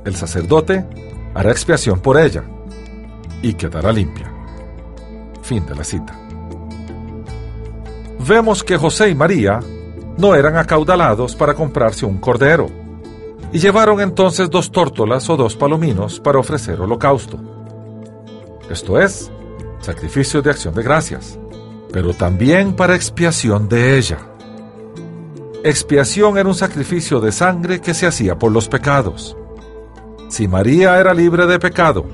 [0.06, 0.86] El sacerdote
[1.34, 2.44] hará expiación por ella
[3.42, 4.32] y quedará limpia.
[5.42, 6.29] Fin de la cita
[8.30, 9.60] vemos que José y María
[10.18, 12.70] no eran acaudalados para comprarse un cordero,
[13.52, 17.40] y llevaron entonces dos tórtolas o dos palominos para ofrecer holocausto.
[18.70, 19.32] Esto es,
[19.80, 21.40] sacrificio de acción de gracias,
[21.92, 24.20] pero también para expiación de ella.
[25.64, 29.36] Expiación era un sacrificio de sangre que se hacía por los pecados.
[30.30, 32.06] Si María era libre de pecado,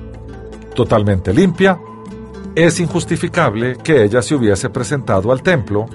[0.73, 1.77] totalmente limpia,
[2.55, 5.87] es injustificable que ella se hubiese presentado al templo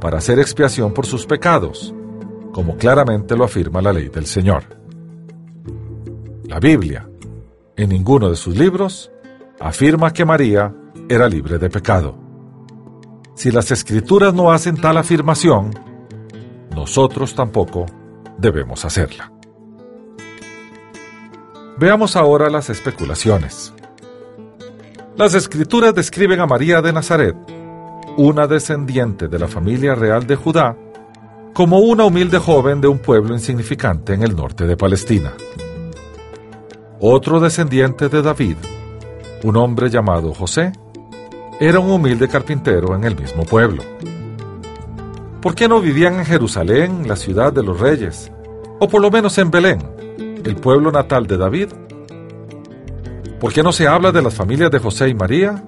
[0.00, 1.94] para hacer expiación por sus pecados,
[2.52, 4.64] como claramente lo afirma la ley del Señor.
[6.44, 7.08] La Biblia,
[7.76, 9.10] en ninguno de sus libros,
[9.60, 10.74] afirma que María
[11.08, 12.16] era libre de pecado.
[13.34, 15.70] Si las escrituras no hacen tal afirmación,
[16.74, 17.86] nosotros tampoco
[18.38, 19.32] debemos hacerla.
[21.78, 23.74] Veamos ahora las especulaciones.
[25.16, 27.36] Las escrituras describen a María de Nazaret,
[28.16, 30.74] una descendiente de la familia real de Judá,
[31.52, 35.34] como una humilde joven de un pueblo insignificante en el norte de Palestina.
[36.98, 38.56] Otro descendiente de David,
[39.44, 40.72] un hombre llamado José,
[41.60, 43.82] era un humilde carpintero en el mismo pueblo.
[45.42, 48.32] ¿Por qué no vivían en Jerusalén, la ciudad de los reyes?
[48.80, 49.78] O por lo menos en Belén,
[50.42, 51.68] el pueblo natal de David.
[53.38, 55.62] ¿Por qué no se habla de las familias de José y María?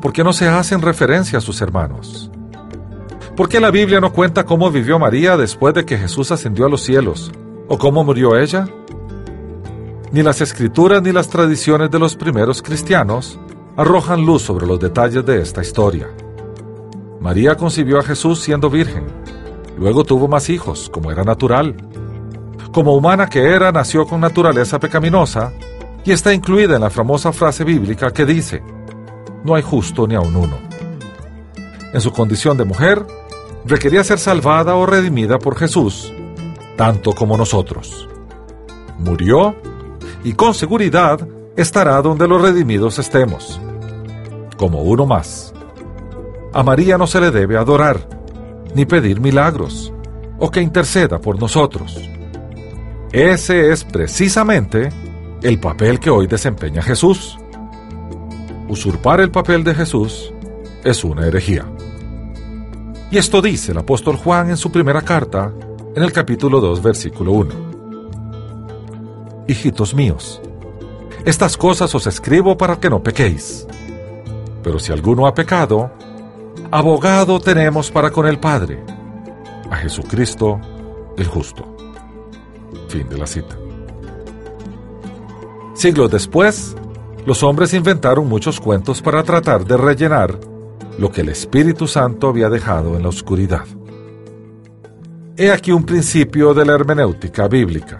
[0.00, 2.30] ¿Por qué no se hacen referencia a sus hermanos?
[3.36, 6.68] ¿Por qué la Biblia no cuenta cómo vivió María después de que Jesús ascendió a
[6.68, 7.32] los cielos?
[7.66, 8.68] ¿O cómo murió ella?
[10.12, 13.40] Ni las escrituras ni las tradiciones de los primeros cristianos
[13.76, 16.08] arrojan luz sobre los detalles de esta historia.
[17.20, 19.04] María concibió a Jesús siendo virgen.
[19.76, 21.74] Luego tuvo más hijos, como era natural.
[22.72, 25.52] Como humana que era, nació con naturaleza pecaminosa
[26.04, 28.62] y está incluida en la famosa frase bíblica que dice,
[29.44, 30.58] no hay justo ni aun uno.
[31.92, 33.06] En su condición de mujer,
[33.64, 36.12] requería ser salvada o redimida por Jesús,
[36.76, 38.08] tanto como nosotros.
[38.98, 39.56] Murió
[40.24, 43.60] y con seguridad estará donde los redimidos estemos,
[44.56, 45.52] como uno más.
[46.52, 48.08] A María no se le debe adorar,
[48.74, 49.92] ni pedir milagros,
[50.38, 52.00] o que interceda por nosotros.
[53.12, 54.90] Ese es precisamente
[55.42, 57.38] el papel que hoy desempeña Jesús.
[58.68, 60.32] Usurpar el papel de Jesús
[60.84, 61.64] es una herejía.
[63.10, 65.52] Y esto dice el apóstol Juan en su primera carta,
[65.96, 67.54] en el capítulo 2, versículo 1.
[69.46, 70.42] Hijitos míos,
[71.24, 73.66] estas cosas os escribo para que no pequéis.
[74.62, 75.90] Pero si alguno ha pecado,
[76.70, 78.84] abogado tenemos para con el Padre,
[79.70, 80.60] a Jesucristo
[81.16, 81.64] el justo.
[82.88, 83.56] Fin de la cita.
[85.74, 86.76] Siglos después,
[87.28, 90.40] los hombres inventaron muchos cuentos para tratar de rellenar
[90.98, 93.66] lo que el Espíritu Santo había dejado en la oscuridad.
[95.36, 97.98] He aquí un principio de la hermenéutica bíblica.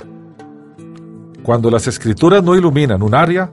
[1.43, 3.53] Cuando las escrituras no iluminan un área,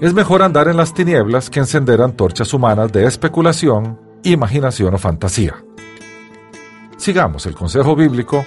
[0.00, 5.62] es mejor andar en las tinieblas que encender antorchas humanas de especulación, imaginación o fantasía.
[6.96, 8.46] Sigamos el consejo bíblico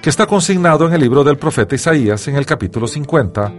[0.00, 3.52] que está consignado en el libro del profeta Isaías en el capítulo 50,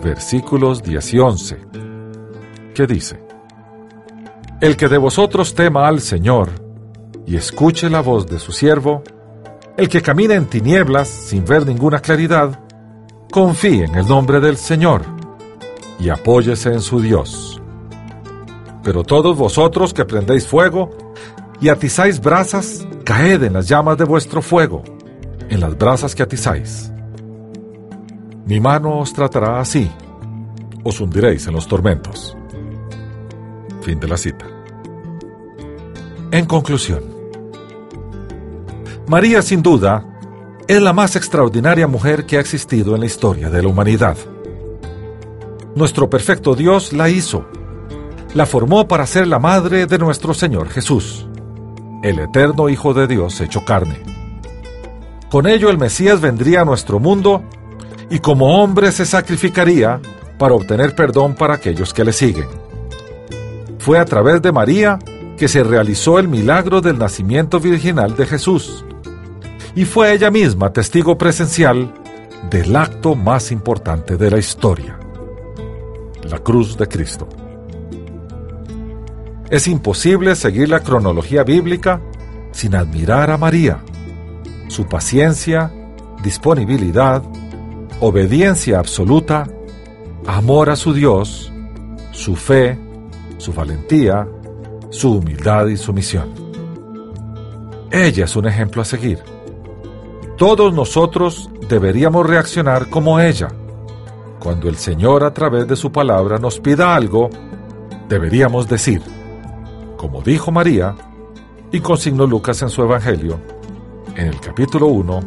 [0.00, 1.58] versículos 10 y 11,
[2.74, 3.20] que dice,
[4.60, 6.50] el que de vosotros tema al Señor
[7.26, 9.02] y escuche la voz de su siervo,
[9.76, 12.60] el que camina en tinieblas sin ver ninguna claridad,
[13.30, 15.02] confíe en el nombre del Señor
[15.98, 17.60] y apóyese en su Dios.
[18.82, 20.90] Pero todos vosotros que prendéis fuego
[21.60, 24.82] y atizáis brasas, caed en las llamas de vuestro fuego,
[25.48, 26.90] en las brasas que atizáis.
[28.50, 29.88] Mi mano os tratará así,
[30.82, 32.36] os hundiréis en los tormentos.
[33.82, 34.44] Fin de la cita.
[36.32, 37.04] En conclusión,
[39.06, 40.04] María sin duda
[40.66, 44.16] es la más extraordinaria mujer que ha existido en la historia de la humanidad.
[45.76, 47.46] Nuestro perfecto Dios la hizo,
[48.34, 51.28] la formó para ser la madre de nuestro Señor Jesús,
[52.02, 54.02] el eterno Hijo de Dios hecho carne.
[55.30, 57.44] Con ello el Mesías vendría a nuestro mundo
[58.10, 60.00] y como hombre se sacrificaría
[60.36, 62.48] para obtener perdón para aquellos que le siguen.
[63.78, 64.98] Fue a través de María
[65.38, 68.84] que se realizó el milagro del nacimiento virginal de Jesús.
[69.74, 71.94] Y fue ella misma testigo presencial
[72.50, 74.98] del acto más importante de la historia,
[76.24, 77.28] la cruz de Cristo.
[79.48, 82.00] Es imposible seguir la cronología bíblica
[82.52, 83.82] sin admirar a María,
[84.68, 85.72] su paciencia,
[86.22, 87.22] disponibilidad,
[88.00, 89.46] obediencia absoluta,
[90.26, 91.52] amor a su Dios,
[92.12, 92.78] su fe,
[93.36, 94.26] su valentía,
[94.88, 96.30] su humildad y sumisión.
[97.90, 99.18] Ella es un ejemplo a seguir.
[100.38, 103.48] Todos nosotros deberíamos reaccionar como ella.
[104.38, 107.28] Cuando el Señor a través de su palabra nos pida algo,
[108.08, 109.02] deberíamos decir,
[109.98, 110.94] como dijo María,
[111.70, 113.38] y consignó Lucas en su Evangelio,
[114.16, 115.20] en el capítulo 1,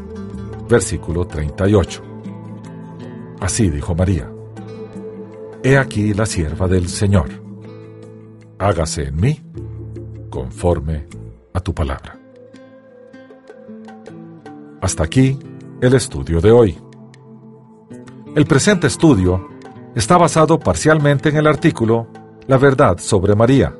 [0.68, 2.13] versículo 38.
[3.44, 4.32] Así dijo María,
[5.62, 7.44] He aquí la sierva del Señor
[8.58, 9.42] hágase en mí
[10.30, 11.06] conforme
[11.54, 12.18] a tu palabra.
[14.82, 15.38] Hasta aquí
[15.82, 16.78] el estudio de hoy.
[18.34, 19.50] El presente estudio
[19.94, 22.08] está basado parcialmente en el artículo
[22.48, 23.76] La verdad sobre María,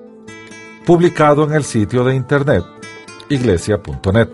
[0.86, 2.64] publicado en el sitio de internet
[3.30, 4.30] iglesia.net.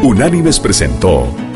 [0.03, 1.25] Unánimes presentó